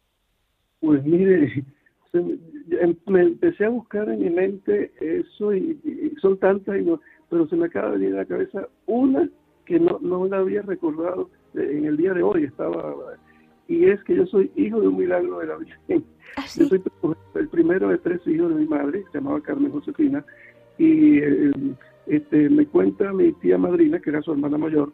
Pues 0.80 1.04
mire, 1.04 1.64
em, 2.14 2.96
me 3.06 3.22
empecé 3.22 3.66
a 3.66 3.68
buscar 3.68 4.08
en 4.08 4.20
mi 4.20 4.30
mente 4.30 4.92
eso 5.00 5.54
y, 5.54 5.78
son 6.20 6.38
tantas, 6.38 6.76
pero 7.28 7.46
se 7.48 7.56
me 7.56 7.66
acaba 7.66 7.90
de 7.90 7.98
venir 7.98 8.14
a 8.14 8.18
la 8.18 8.24
cabeza 8.24 8.68
una 8.86 9.28
que 9.66 9.78
no, 9.78 9.98
no 10.00 10.26
la 10.26 10.38
había 10.38 10.62
recordado 10.62 11.30
en 11.54 11.84
el 11.84 11.96
día 11.96 12.14
de 12.14 12.22
hoy, 12.22 12.44
estaba 12.44 12.94
y 13.68 13.86
es 13.86 14.02
que 14.04 14.16
yo 14.16 14.26
soy 14.26 14.50
hijo 14.56 14.80
de 14.80 14.88
un 14.88 14.98
milagro 14.98 15.38
de 15.38 15.46
la 15.46 15.56
Virgen. 15.56 16.04
¿Ah, 16.36 16.44
yo 16.56 16.66
soy 16.66 16.82
el 17.34 17.48
primero 17.48 17.88
de 17.88 17.98
tres 17.98 18.20
hijos 18.26 18.50
de 18.50 18.56
mi 18.56 18.66
madre, 18.66 19.04
se 19.10 19.18
llamaba 19.18 19.40
Carmen 19.40 19.72
Josefina, 19.72 20.24
y 20.78 21.18
eh, 21.18 21.52
este, 22.06 22.48
me 22.50 22.66
cuenta 22.66 23.12
mi 23.12 23.32
tía 23.34 23.58
madrina, 23.58 24.00
que 24.00 24.10
era 24.10 24.22
su 24.22 24.32
hermana 24.32 24.58
mayor, 24.58 24.92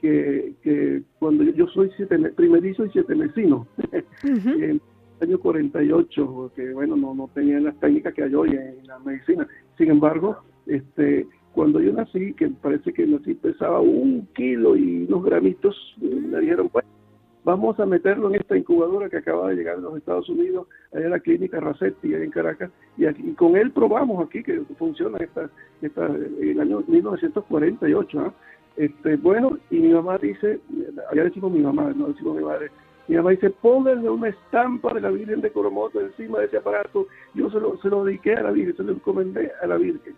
que, 0.00 1.02
cuando 1.18 1.44
yo, 1.44 1.66
soy 1.68 1.90
siete, 1.96 2.18
primerizo 2.32 2.84
y 2.84 2.90
siete 2.90 3.14
mesino, 3.14 3.66
en 4.22 4.62
el 4.62 4.80
año 5.20 5.38
48, 5.38 6.26
porque 6.26 6.72
bueno, 6.72 6.96
no, 6.96 7.14
no 7.14 7.30
tenía 7.32 7.58
las 7.60 7.78
técnicas 7.80 8.12
que 8.12 8.24
hay 8.24 8.34
hoy 8.34 8.50
en 8.50 8.86
la 8.86 8.98
medicina. 8.98 9.48
Sin 9.78 9.90
embargo, 9.90 10.36
este, 10.66 11.26
cuando 11.54 11.80
yo 11.80 11.92
nací, 11.92 12.34
que 12.34 12.48
parece 12.48 12.92
que 12.92 13.06
nací 13.06 13.34
pesaba 13.34 13.80
un 13.80 14.26
kilo 14.34 14.76
y 14.76 15.06
unos 15.08 15.24
gramitos, 15.24 15.76
me 16.00 16.40
dijeron, 16.40 16.68
bueno, 16.72 16.88
vamos 17.44 17.78
a 17.78 17.86
meterlo 17.86 18.28
en 18.28 18.36
esta 18.36 18.56
incubadora 18.56 19.08
que 19.08 19.18
acaba 19.18 19.48
de 19.48 19.56
llegar 19.56 19.76
de 19.76 19.82
los 19.82 19.96
Estados 19.96 20.28
Unidos, 20.28 20.66
allá 20.92 21.04
en 21.04 21.10
la 21.10 21.20
clínica 21.20 21.60
Racetti, 21.60 22.14
en 22.14 22.30
Caracas, 22.30 22.70
y, 22.96 23.32
con 23.34 23.56
él 23.56 23.70
probamos 23.72 24.26
aquí 24.26 24.42
que 24.42 24.60
funciona 24.78 25.18
esta, 25.18 25.50
esta, 25.82 26.06
el 26.06 26.60
año 26.60 26.82
1948. 26.86 28.20
¿ah? 28.20 28.34
Este, 28.76 29.16
bueno, 29.16 29.58
y 29.70 29.78
mi 29.78 29.92
mamá 29.92 30.18
dice, 30.18 30.60
allá 31.12 31.24
decimos 31.24 31.52
mi 31.52 31.60
mamá, 31.60 31.92
no 31.94 32.08
decimos 32.08 32.36
mi 32.36 32.44
madre, 32.44 32.70
mi 33.06 33.16
mamá 33.16 33.30
dice, 33.30 33.50
pónganle 33.50 34.08
una 34.08 34.28
estampa 34.28 34.94
de 34.94 35.02
la 35.02 35.10
Virgen 35.10 35.42
de 35.42 35.50
Coromoto 35.50 36.00
encima 36.00 36.38
de 36.38 36.46
ese 36.46 36.56
aparato. 36.56 37.06
Yo 37.34 37.50
se 37.50 37.60
lo, 37.60 37.76
se 37.82 37.88
lo 37.88 38.04
dediqué 38.04 38.34
a 38.34 38.42
la 38.42 38.50
Virgen, 38.50 38.76
se 38.76 38.82
lo 38.82 38.92
encomendé 38.92 39.52
a 39.62 39.66
la 39.66 39.76
Virgen. 39.76 40.14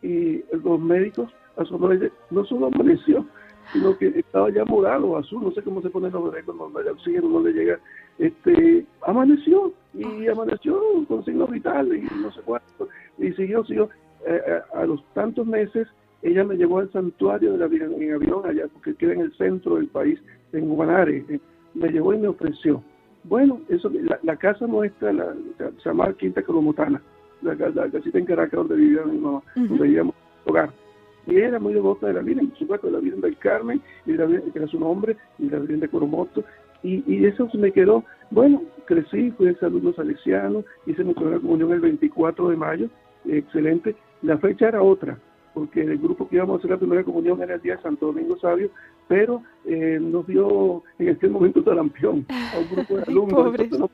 Y 0.00 0.44
los 0.52 0.78
médicos, 0.78 1.34
a 1.56 1.64
su 1.64 1.76
nombre, 1.76 2.12
no 2.30 2.44
solo 2.44 2.66
amaneció, 2.66 3.26
sino 3.72 3.96
que 3.96 4.08
estaba 4.08 4.50
ya 4.50 4.64
morado, 4.64 5.16
azul, 5.16 5.42
no 5.42 5.52
sé 5.52 5.62
cómo 5.62 5.82
se 5.82 5.90
pone 5.90 6.10
los 6.10 6.24
bebés 6.24 6.44
cuando 6.44 6.80
el 6.80 6.88
oxígeno 6.88 7.28
no 7.28 7.40
le 7.40 7.52
llega. 7.52 7.78
Este, 8.18 8.84
amaneció, 9.02 9.72
y 9.92 10.26
amaneció 10.28 10.80
con 11.08 11.24
signos 11.24 11.50
vitales, 11.50 12.02
y 12.02 12.14
no 12.20 12.32
sé 12.32 12.40
cuánto. 12.44 12.88
Y 13.18 13.32
siguió, 13.32 13.64
siguió. 13.64 13.88
Eh, 14.26 14.40
eh, 14.46 14.60
a 14.74 14.86
los 14.86 15.04
tantos 15.12 15.46
meses 15.46 15.86
ella 16.24 16.42
me 16.42 16.56
llevó 16.56 16.78
al 16.78 16.90
santuario 16.90 17.52
de 17.52 17.58
la 17.58 17.66
Virgen 17.66 18.02
en 18.02 18.14
avión 18.14 18.46
allá, 18.46 18.66
porque 18.72 18.94
queda 18.94 19.12
en 19.12 19.20
el 19.20 19.36
centro 19.36 19.76
del 19.76 19.88
país, 19.88 20.18
en 20.52 20.74
Guanare. 20.74 21.22
Me 21.74 21.88
llevó 21.90 22.14
y 22.14 22.18
me 22.18 22.28
ofreció. 22.28 22.82
Bueno, 23.24 23.60
eso, 23.68 23.90
la, 24.22 24.36
casa 24.36 24.66
nuestra 24.66 25.12
la, 25.12 25.34
se 25.58 25.88
llamaba 25.88 26.14
Quinta 26.14 26.42
Cromotana, 26.42 27.00
la, 27.42 27.56
casita 27.56 28.18
en 28.18 28.24
Caracas 28.24 28.56
donde 28.56 28.76
vivía 28.76 29.02
mi 29.04 29.18
mamá, 29.18 29.42
donde 29.54 29.82
vivíamos 29.84 30.14
hogar. 30.46 30.70
Y 31.26 31.36
era 31.36 31.58
muy 31.58 31.74
devota 31.74 32.06
de 32.06 32.14
la 32.14 32.20
Virgen, 32.20 32.48
por 32.48 32.58
supuesto, 32.58 32.86
de 32.86 32.92
la 32.94 33.00
Virgen 33.00 33.20
del 33.20 33.36
Carmen, 33.38 33.80
y 34.06 34.12
la 34.12 34.26
que 34.26 34.52
era 34.54 34.66
su 34.66 34.78
nombre, 34.78 35.16
y 35.38 35.48
la 35.48 35.58
Virgen 35.58 35.80
de 35.80 35.88
Coromoto. 35.88 36.44
Y, 36.82 37.02
y 37.06 37.24
eso 37.24 37.48
se 37.50 37.58
me 37.58 37.72
quedó, 37.72 38.04
bueno, 38.30 38.62
crecí, 38.84 39.30
fui 39.32 39.48
exalumno 39.48 39.92
salesiano, 39.94 40.64
hice 40.86 41.02
mi 41.04 41.14
primera 41.14 41.40
comunión 41.40 41.72
el 41.72 41.80
24 41.80 42.48
de 42.48 42.56
mayo, 42.56 42.88
excelente. 43.26 43.96
La 44.22 44.38
fecha 44.38 44.68
era 44.68 44.82
otra, 44.82 45.18
porque 45.54 45.80
el 45.80 45.98
grupo 45.98 46.28
que 46.28 46.36
íbamos 46.36 46.56
a 46.56 46.58
hacer 46.58 46.70
la 46.70 46.78
primera 46.78 47.04
comunión 47.04 47.40
era 47.40 47.54
el 47.54 47.62
día 47.62 47.76
de 47.76 47.82
Santo 47.82 48.06
Domingo 48.06 48.36
Sabio, 48.38 48.70
pero 49.08 49.42
eh, 49.64 49.98
nos 50.00 50.26
dio 50.26 50.82
en 50.98 51.10
aquel 51.10 51.30
momento 51.30 51.62
talampión 51.62 52.26
a 52.28 52.58
un 52.58 52.76
grupo 52.76 52.96
de 52.96 53.02
alumnos 53.08 53.90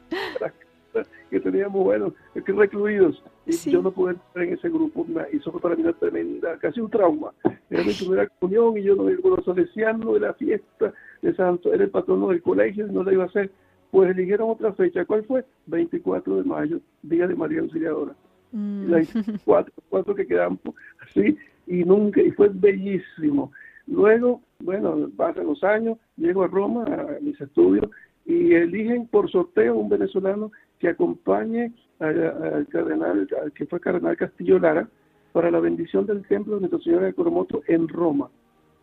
que 1.31 1.41
teníamos, 1.41 1.85
bueno, 1.85 2.15
que 2.35 2.53
recluidos, 2.53 3.23
y 3.47 3.71
yo 3.71 3.83
no 3.83 3.91
pude 3.91 4.13
entrar 4.13 4.45
en 4.45 4.55
ese 4.55 4.69
grupo, 4.69 5.07
y 5.33 5.37
eso 5.37 5.53
fue 5.53 5.61
para 5.61 5.77
mí 5.77 5.83
una 5.83 5.93
tremenda, 5.93 6.59
casi 6.59 6.81
un 6.81 6.91
trauma. 6.91 7.33
Era 7.69 7.85
mi 7.85 7.93
primera 7.93 8.27
comunión 8.27 8.77
y 8.79 8.83
yo 8.83 8.97
no 8.97 9.09
iba 9.11 9.23
con 9.23 9.43
los 9.45 9.57
de 9.57 10.21
la 10.21 10.35
fiesta 10.35 10.93
de 11.23 11.35
Santo, 11.35 11.73
era 11.73 11.85
el 11.85 11.91
patrono 11.91 12.29
del 12.29 12.43
colegio 12.43 12.87
y 12.87 12.93
no 12.93 13.03
la 13.03 13.13
iba 13.13 13.25
a 13.25 13.27
hacer. 13.27 13.51
Pues 13.91 14.11
eligieron 14.11 14.51
otra 14.51 14.73
fecha, 14.73 15.05
¿cuál 15.05 15.25
fue? 15.25 15.45
24 15.67 16.37
de 16.37 16.45
mayo, 16.45 16.81
Día 17.03 17.27
de 17.27 17.35
María 17.35 17.61
Auxiliadora. 17.61 18.15
Mm. 18.53 18.91
Las 18.91 19.13
cuatro, 19.45 19.73
cuatro 19.89 20.15
que 20.15 20.27
quedamos 20.27 20.61
así, 21.01 21.37
y 21.67 21.85
nunca, 21.85 22.23
y 22.23 22.31
fue 22.33 22.51
bellísimo. 22.53 23.53
Luego, 23.87 24.41
bueno, 24.61 25.11
pasan 25.17 25.47
los 25.47 25.63
años, 25.65 25.99
llego 26.17 26.45
a 26.45 26.49
Roma 26.49 26.85
a 26.85 27.21
mis 27.21 27.41
estudios 27.41 27.91
y 28.25 28.55
eligen 28.55 29.07
por 29.09 29.31
sorteo 29.31 29.77
un 29.77 29.89
venezolano 29.89 30.53
que 30.79 30.89
acompañe 30.89 31.73
al 31.99 32.67
cardenal, 32.71 33.29
que 33.55 33.67
fue 33.67 33.81
cardenal 33.81 34.17
Castillo 34.17 34.59
Lara, 34.59 34.89
para 35.33 35.51
la 35.51 35.61
bendición 35.61 36.07
del 36.07 36.27
templo 36.27 36.55
de 36.55 36.61
Nuestra 36.61 36.81
Señora 36.81 37.07
de 37.07 37.15
Coromoto 37.15 37.63
en 37.69 37.89
Roma. 37.89 38.31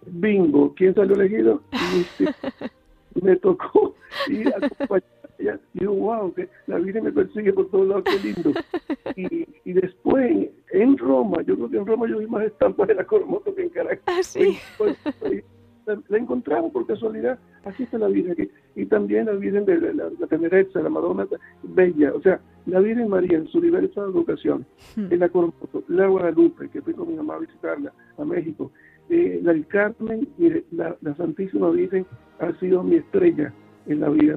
Bingo, 0.06 0.74
¿quién 0.76 0.94
salió 0.94 1.16
elegido? 1.16 1.62
me 3.22 3.36
tocó 3.38 3.96
ir 4.30 4.48
a 4.50 4.58
acompañar 4.58 5.60
y 5.74 5.80
digo, 5.80 5.94
wow, 5.94 6.34
que 6.34 6.50
la 6.68 6.78
Virgen 6.78 7.04
me 7.04 7.12
persigue 7.12 7.54
por 7.54 7.70
todos 7.70 7.88
lados, 7.88 8.04
qué 8.06 8.20
lindo. 8.20 8.52
Y, 9.16 9.48
y 9.70 9.74
después 9.74 10.50
en 10.72 10.98
Roma, 10.98 11.42
yo 11.44 11.56
creo 11.56 11.70
que 11.70 11.78
en 11.78 11.86
Roma 11.86 12.08
yo 12.08 12.20
vi 12.20 12.28
más 12.28 12.46
estampas 12.46 12.88
de 12.88 12.96
la 12.96 13.06
Coromoto 13.06 13.54
que 13.54 13.64
en 13.64 13.70
Caracas. 13.70 14.04
Ah, 14.08 14.24
sí. 14.24 14.58
Pues, 15.88 16.00
la, 16.10 16.18
encontramos 16.18 16.74
por 16.74 16.86
casualidad, 16.86 17.40
aquí 17.64 17.84
está 17.84 17.98
la 17.98 18.10
Virgen, 18.10 18.34
aquí. 18.34 18.52
y 18.76 18.86
también 18.88 19.28
la 19.28 19.32
Virgen 19.32 19.64
de 19.64 19.80
la, 19.80 19.94
la, 19.94 20.10
la 20.20 20.82
la 20.82 20.90
Madonna 20.90 21.26
Bella, 21.64 22.12
o 22.14 22.22
sea, 22.22 22.42
la 22.66 22.82
Virgen 22.82 23.08
María 23.08 23.38
en 23.38 23.48
su 23.48 23.62
diversa 23.62 24.02
educación, 24.02 24.66
hmm. 24.98 25.14
en 25.14 25.20
la 25.20 25.30
Coromoto, 25.30 25.84
la 25.88 26.08
Guadalupe, 26.08 26.68
que 26.68 26.82
fui 26.82 26.94
con 26.94 27.08
mi 27.08 27.14
mamá 27.16 27.36
a 27.36 27.40
visitarla 27.40 27.94
a 28.18 28.26
México, 28.26 28.70
eh, 29.10 29.40
la 29.42 29.54
del 29.54 29.66
Carmen, 29.68 30.28
mire, 30.38 30.66
la, 30.72 30.98
Santísima 31.16 31.70
Virgen 31.70 32.06
ha 32.40 32.52
sido 32.60 32.84
mi 32.84 32.98
estrella 32.98 33.54
en 33.86 34.02
la 34.02 34.10
vida, 34.10 34.36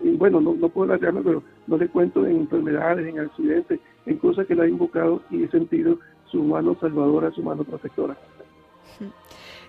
bueno, 0.00 0.40
no, 0.40 0.54
no 0.54 0.68
puedo 0.68 0.92
hablarme, 0.92 1.22
pero 1.22 1.42
no 1.66 1.76
le 1.76 1.88
cuento 1.88 2.24
en 2.24 2.36
enfermedades, 2.36 3.04
en 3.04 3.18
accidentes, 3.18 3.80
en 4.06 4.16
cosas 4.18 4.46
que 4.46 4.54
la 4.54 4.64
he 4.64 4.68
invocado 4.68 5.22
y 5.28 5.42
he 5.42 5.48
sentido 5.48 5.98
su 6.30 6.40
mano 6.44 6.76
salvadora, 6.80 7.32
su 7.32 7.42
mano 7.42 7.64
protectora. 7.64 8.16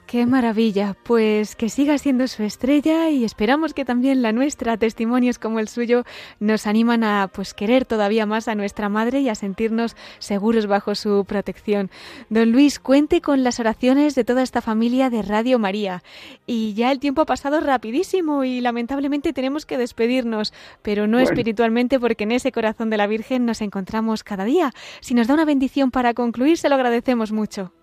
Qué 0.07 0.27
maravilla, 0.27 0.95
pues 1.03 1.55
que 1.55 1.67
siga 1.67 1.97
siendo 1.97 2.27
su 2.27 2.43
estrella 2.43 3.09
y 3.09 3.23
esperamos 3.23 3.73
que 3.73 3.85
también 3.85 4.21
la 4.21 4.31
nuestra, 4.33 4.77
testimonios 4.77 5.39
como 5.39 5.57
el 5.59 5.67
suyo, 5.67 6.03
nos 6.39 6.67
animan 6.67 7.03
a 7.03 7.27
pues 7.33 7.55
querer 7.55 7.85
todavía 7.85 8.27
más 8.27 8.47
a 8.47 8.53
nuestra 8.53 8.87
madre 8.87 9.21
y 9.21 9.29
a 9.29 9.35
sentirnos 9.35 9.95
seguros 10.19 10.67
bajo 10.67 10.93
su 10.93 11.25
protección. 11.27 11.89
Don 12.29 12.51
Luis, 12.51 12.77
cuente 12.77 13.19
con 13.19 13.43
las 13.43 13.59
oraciones 13.59 14.13
de 14.13 14.23
toda 14.23 14.43
esta 14.43 14.61
familia 14.61 15.09
de 15.09 15.23
Radio 15.23 15.57
María. 15.57 16.03
Y 16.45 16.75
ya 16.75 16.91
el 16.91 16.99
tiempo 16.99 17.21
ha 17.21 17.25
pasado 17.25 17.59
rapidísimo 17.59 18.43
y 18.43 18.61
lamentablemente 18.61 19.33
tenemos 19.33 19.65
que 19.65 19.79
despedirnos, 19.79 20.53
pero 20.83 21.07
no 21.07 21.17
espiritualmente 21.17 21.99
porque 21.99 22.25
en 22.25 22.33
ese 22.33 22.51
corazón 22.51 22.91
de 22.91 22.97
la 22.97 23.07
Virgen 23.07 23.47
nos 23.47 23.59
encontramos 23.61 24.23
cada 24.23 24.45
día. 24.45 24.71
Si 24.99 25.15
nos 25.15 25.27
da 25.27 25.33
una 25.33 25.45
bendición 25.45 25.89
para 25.89 26.13
concluir, 26.13 26.57
se 26.57 26.69
lo 26.69 26.75
agradecemos 26.75 27.31
mucho. 27.31 27.73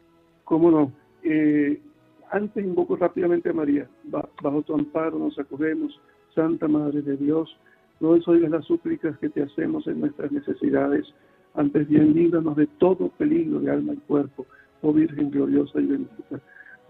¿Cómo 0.44 0.70
no? 0.70 0.92
Eh 1.24 1.80
antes 2.32 2.64
invoco 2.64 2.96
rápidamente 2.96 3.50
a 3.50 3.52
María. 3.52 3.88
Bajo 4.04 4.62
tu 4.62 4.74
amparo 4.74 5.18
nos 5.18 5.38
acogemos, 5.38 6.00
Santa 6.34 6.66
Madre 6.66 7.02
de 7.02 7.16
Dios. 7.16 7.54
No 8.00 8.10
oigas 8.10 8.50
las 8.50 8.64
súplicas 8.64 9.16
que 9.18 9.28
te 9.28 9.42
hacemos 9.42 9.86
en 9.86 10.00
nuestras 10.00 10.32
necesidades. 10.32 11.06
Antes 11.54 11.88
bien, 11.88 12.14
líbranos 12.14 12.56
de 12.56 12.66
todo 12.78 13.10
peligro 13.10 13.60
de 13.60 13.70
alma 13.70 13.92
y 13.92 13.98
cuerpo, 13.98 14.46
oh 14.80 14.92
Virgen 14.92 15.30
gloriosa 15.30 15.78
y 15.80 15.86
bendita. 15.86 16.40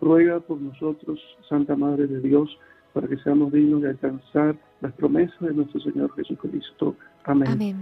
Ruega 0.01 0.41
por 0.41 0.61
nosotros, 0.61 1.21
Santa 1.49 1.77
Madre 1.77 2.07
de 2.07 2.21
Dios, 2.21 2.57
para 2.93 3.09
que 3.09 3.17
seamos 3.19 3.53
dignos 3.53 3.83
de 3.83 3.91
alcanzar 3.91 4.57
las 4.81 4.93
promesas 4.93 5.41
de 5.41 5.55
nuestro 5.55 5.81
Señor 5.81 6.15
Jesucristo. 6.15 6.97
Amén. 7.25 7.49
Amén. 7.49 7.77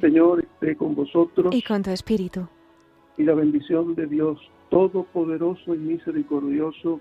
Señor, 0.00 0.40
esté 0.40 0.76
con 0.76 0.94
vosotros. 0.94 1.54
Y 1.54 1.62
con 1.62 1.82
tu 1.82 1.90
espíritu. 1.90 2.46
Y 3.16 3.24
la 3.24 3.34
bendición 3.34 3.94
de 3.94 4.06
Dios 4.06 4.38
Todopoderoso 4.70 5.74
y 5.74 5.78
misericordioso, 5.78 7.00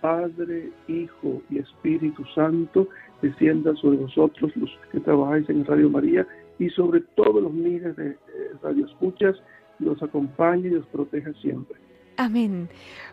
Padre, 0.00 0.70
Hijo 0.88 1.40
y 1.50 1.58
Espíritu 1.58 2.24
Santo, 2.34 2.88
descienda 3.20 3.74
sobre 3.76 3.98
vosotros 3.98 4.50
los 4.56 4.70
que 4.90 5.00
trabajáis 5.00 5.48
en 5.48 5.64
Radio 5.64 5.88
María 5.88 6.26
y 6.58 6.68
sobre 6.70 7.00
todos 7.14 7.42
los 7.42 7.52
miles 7.52 7.94
de 7.96 8.16
radioescuchas, 8.62 9.36
los 9.78 10.02
acompañe 10.02 10.68
y 10.68 10.70
los 10.70 10.86
proteja 10.86 11.32
siempre. 11.34 11.76
Amén. 12.16 12.68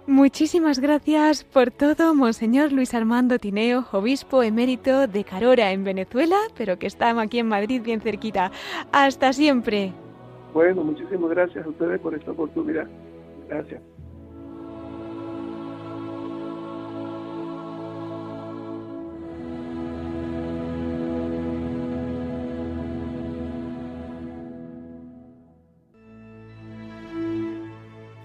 Muchísimas 0.07 0.79
gracias 0.79 1.43
por 1.43 1.71
todo, 1.71 2.13
Monseñor 2.13 2.71
Luis 2.71 2.93
Armando 2.93 3.39
Tineo, 3.39 3.85
obispo 3.91 4.43
emérito 4.43 5.07
de 5.07 5.23
Carora 5.23 5.71
en 5.71 5.83
Venezuela, 5.83 6.37
pero 6.57 6.77
que 6.77 6.87
está 6.87 7.19
aquí 7.19 7.39
en 7.39 7.47
Madrid 7.47 7.81
bien 7.83 8.01
cerquita. 8.01 8.51
Hasta 8.91 9.31
siempre. 9.33 9.93
Bueno, 10.53 10.83
muchísimas 10.83 11.29
gracias 11.29 11.65
a 11.65 11.69
ustedes 11.69 11.99
por 12.01 12.13
esta 12.13 12.31
oportunidad. 12.31 12.87
Gracias. 13.47 13.81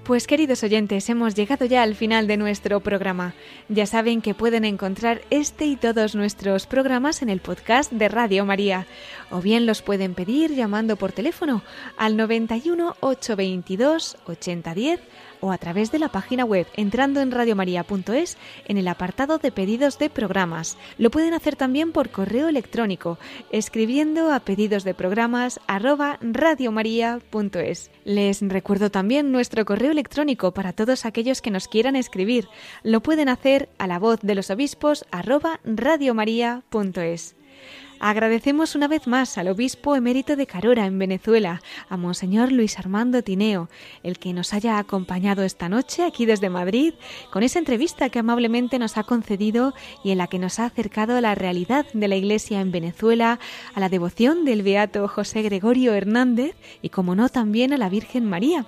Pues 0.05 0.26
queridos 0.26 0.62
oyentes, 0.62 1.09
hemos 1.09 1.34
llegado 1.34 1.64
ya 1.64 1.82
al 1.82 1.94
final 1.94 2.26
de 2.26 2.36
nuestro 2.36 2.80
programa. 2.80 3.32
Ya 3.70 3.86
saben 3.86 4.20
que 4.20 4.34
pueden 4.34 4.66
encontrar 4.66 5.22
este 5.30 5.64
y 5.64 5.76
todos 5.76 6.14
nuestros 6.14 6.66
programas 6.66 7.22
en 7.22 7.30
el 7.30 7.40
podcast 7.40 7.90
de 7.90 8.11
Radio 8.11 8.44
María, 8.44 8.86
o 9.30 9.40
bien 9.40 9.64
los 9.64 9.80
pueden 9.80 10.12
pedir 10.12 10.55
llamando 10.55 10.96
por 10.96 11.12
teléfono 11.12 11.62
al 11.96 12.18
91 12.18 12.96
822 13.00 14.18
8010 14.26 15.00
o 15.41 15.53
a 15.53 15.59
través 15.59 15.93
de 15.93 15.99
la 15.99 16.09
página 16.09 16.45
web 16.45 16.66
entrando 16.76 17.20
en 17.20 17.30
radiomaria.es 17.30 18.37
en 18.66 18.78
el 18.78 18.89
apartado 18.89 19.39
de 19.39 19.53
pedidos 19.53 19.99
de 19.99 20.11
programas. 20.11 20.76
Lo 20.99 21.11
pueden 21.11 21.35
hacer 21.35 21.57
también 21.57 21.93
por 21.93 22.11
correo 22.11 22.49
electrónico 22.49 23.18
escribiendo 23.51 24.32
a 24.32 24.41
pedidos 24.41 24.85
de 24.85 24.95
programas 24.95 25.61
arroba 25.66 26.18
radiomaria.es. 26.20 27.91
Les 28.05 28.41
recuerdo 28.43 28.91
también 28.91 29.32
nuestro 29.32 29.64
correo 29.64 29.91
electrónico 29.91 30.53
para 30.53 30.72
todos 30.72 31.05
aquellos 31.05 31.43
que 31.43 31.51
nos 31.51 31.68
quieran 31.68 31.97
escribir. 31.97 32.49
Lo 32.82 33.01
pueden 33.01 33.28
hacer 33.28 33.68
a 33.78 33.87
la 33.87 33.99
voz 33.99 34.20
de 34.20 34.35
los 34.35 34.51
obispos 34.51 35.05
arroba 35.11 35.61
radiomaria.es. 35.64 37.37
Agradecemos 38.01 38.74
una 38.74 38.88
vez 38.88 39.07
más 39.07 39.38
al 39.38 39.49
obispo 39.49 39.97
emérito 39.97 40.36
de 40.36 40.47
Carora, 40.47 40.86
en 40.86 40.99
Venezuela, 40.99 41.62
a 41.88 41.97
Monseñor 41.97 42.53
Luis 42.53 42.78
Armando 42.78 43.22
Tineo, 43.22 43.68
el 44.03 44.18
que 44.18 44.32
nos 44.32 44.53
haya 44.53 44.78
acompañado 44.78 45.42
esta 45.42 45.68
noche 45.68 46.05
aquí 46.05 46.26
desde 46.26 46.51
Madrid, 46.51 46.95
con 47.30 47.42
esa 47.42 47.59
entrevista 47.59 48.11
que 48.11 48.18
amablemente 48.18 48.78
nos 48.78 48.97
ha 48.99 49.05
concedido 49.05 49.74
y 50.03 50.11
en 50.11 50.18
la 50.18 50.26
que 50.26 50.38
nos 50.38 50.59
ha 50.59 50.66
acercado 50.66 51.16
a 51.16 51.20
la 51.20 51.34
realidad 51.34 51.86
de 51.92 52.09
la 52.09 52.16
Iglesia 52.16 52.61
en 52.61 52.72
Venezuela, 52.72 53.38
a 53.74 53.80
la 53.80 53.88
devoción 53.88 54.45
del 54.45 54.62
beato 54.62 55.09
José 55.09 55.42
Gregorio 55.42 55.95
Hernández 55.95 56.57
y, 56.82 56.90
como 56.90 57.14
no, 57.14 57.28
también 57.28 57.72
a 57.72 57.78
la 57.78 57.88
Virgen 57.88 58.24
María. 58.24 58.66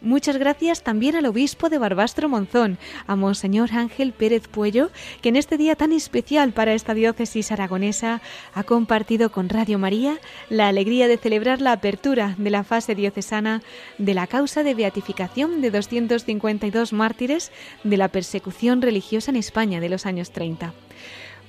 Muchas 0.00 0.36
gracias 0.36 0.82
también 0.82 1.16
al 1.16 1.26
obispo 1.26 1.68
de 1.68 1.78
Barbastro 1.78 2.28
Monzón, 2.28 2.78
a 3.06 3.16
Monseñor 3.16 3.72
Ángel 3.72 4.12
Pérez 4.12 4.48
Puello, 4.48 4.90
que 5.20 5.28
en 5.28 5.36
este 5.36 5.56
día 5.56 5.76
tan 5.76 5.92
especial 5.92 6.52
para 6.52 6.74
esta 6.74 6.94
diócesis 6.94 7.52
aragonesa 7.52 8.20
ha 8.54 8.64
compartido 8.64 9.30
con 9.30 9.48
Radio 9.48 9.78
María 9.78 10.18
la 10.48 10.68
alegría 10.68 11.08
de 11.08 11.18
celebrar 11.18 11.60
la 11.60 11.72
apertura 11.72 12.34
de 12.38 12.50
la 12.50 12.64
fase 12.64 12.94
diocesana 12.94 13.62
de 13.98 14.14
la 14.14 14.26
causa 14.26 14.62
de 14.62 14.74
beatificación 14.74 15.60
de 15.60 15.70
252 15.70 16.92
mártires 16.92 17.52
de 17.84 17.96
la 17.96 18.08
persecución 18.08 18.82
religiosa 18.82 19.30
en 19.30 19.36
España 19.36 19.80
de 19.80 19.88
los 19.88 20.06
años 20.06 20.32
30. 20.32 20.72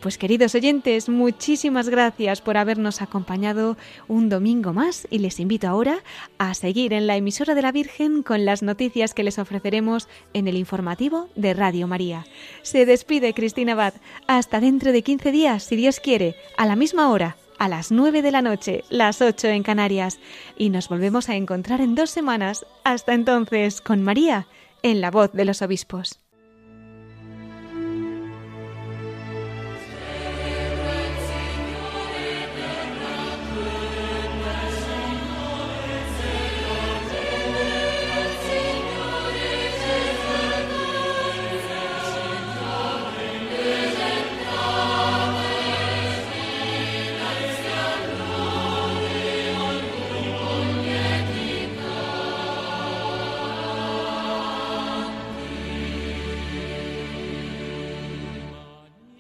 Pues 0.03 0.17
queridos 0.17 0.53
oyentes, 0.53 1.07
muchísimas 1.07 1.87
gracias 1.87 2.41
por 2.41 2.57
habernos 2.57 3.01
acompañado 3.01 3.77
un 4.09 4.27
domingo 4.27 4.73
más 4.73 5.07
y 5.09 5.19
les 5.19 5.39
invito 5.39 5.69
ahora 5.69 6.03
a 6.37 6.53
seguir 6.55 6.91
en 6.91 7.07
la 7.07 7.15
emisora 7.15 7.55
de 7.55 7.61
la 7.61 7.71
Virgen 7.71 8.21
con 8.21 8.43
las 8.43 8.63
noticias 8.63 9.13
que 9.13 9.23
les 9.23 9.39
ofreceremos 9.39 10.09
en 10.33 10.49
el 10.49 10.57
informativo 10.57 11.29
de 11.37 11.53
Radio 11.53 11.87
María. 11.87 12.25
Se 12.63 12.85
despide 12.85 13.33
Cristina 13.33 13.71
Abad. 13.71 13.93
Hasta 14.27 14.59
dentro 14.59 14.91
de 14.91 15.03
15 15.03 15.31
días, 15.31 15.63
si 15.63 15.77
Dios 15.77 16.01
quiere, 16.01 16.35
a 16.57 16.65
la 16.65 16.75
misma 16.75 17.09
hora 17.09 17.37
a 17.57 17.69
las 17.69 17.89
9 17.89 18.21
de 18.21 18.31
la 18.31 18.41
noche, 18.41 18.83
las 18.89 19.21
8 19.21 19.47
en 19.47 19.63
Canarias. 19.63 20.19
Y 20.57 20.69
nos 20.69 20.89
volvemos 20.89 21.29
a 21.29 21.37
encontrar 21.37 21.79
en 21.79 21.95
dos 21.95 22.09
semanas. 22.09 22.65
Hasta 22.83 23.13
entonces, 23.13 23.79
con 23.79 24.03
María, 24.03 24.47
en 24.81 24.99
la 24.99 25.11
voz 25.11 25.31
de 25.31 25.45
los 25.45 25.61
obispos. 25.61 26.22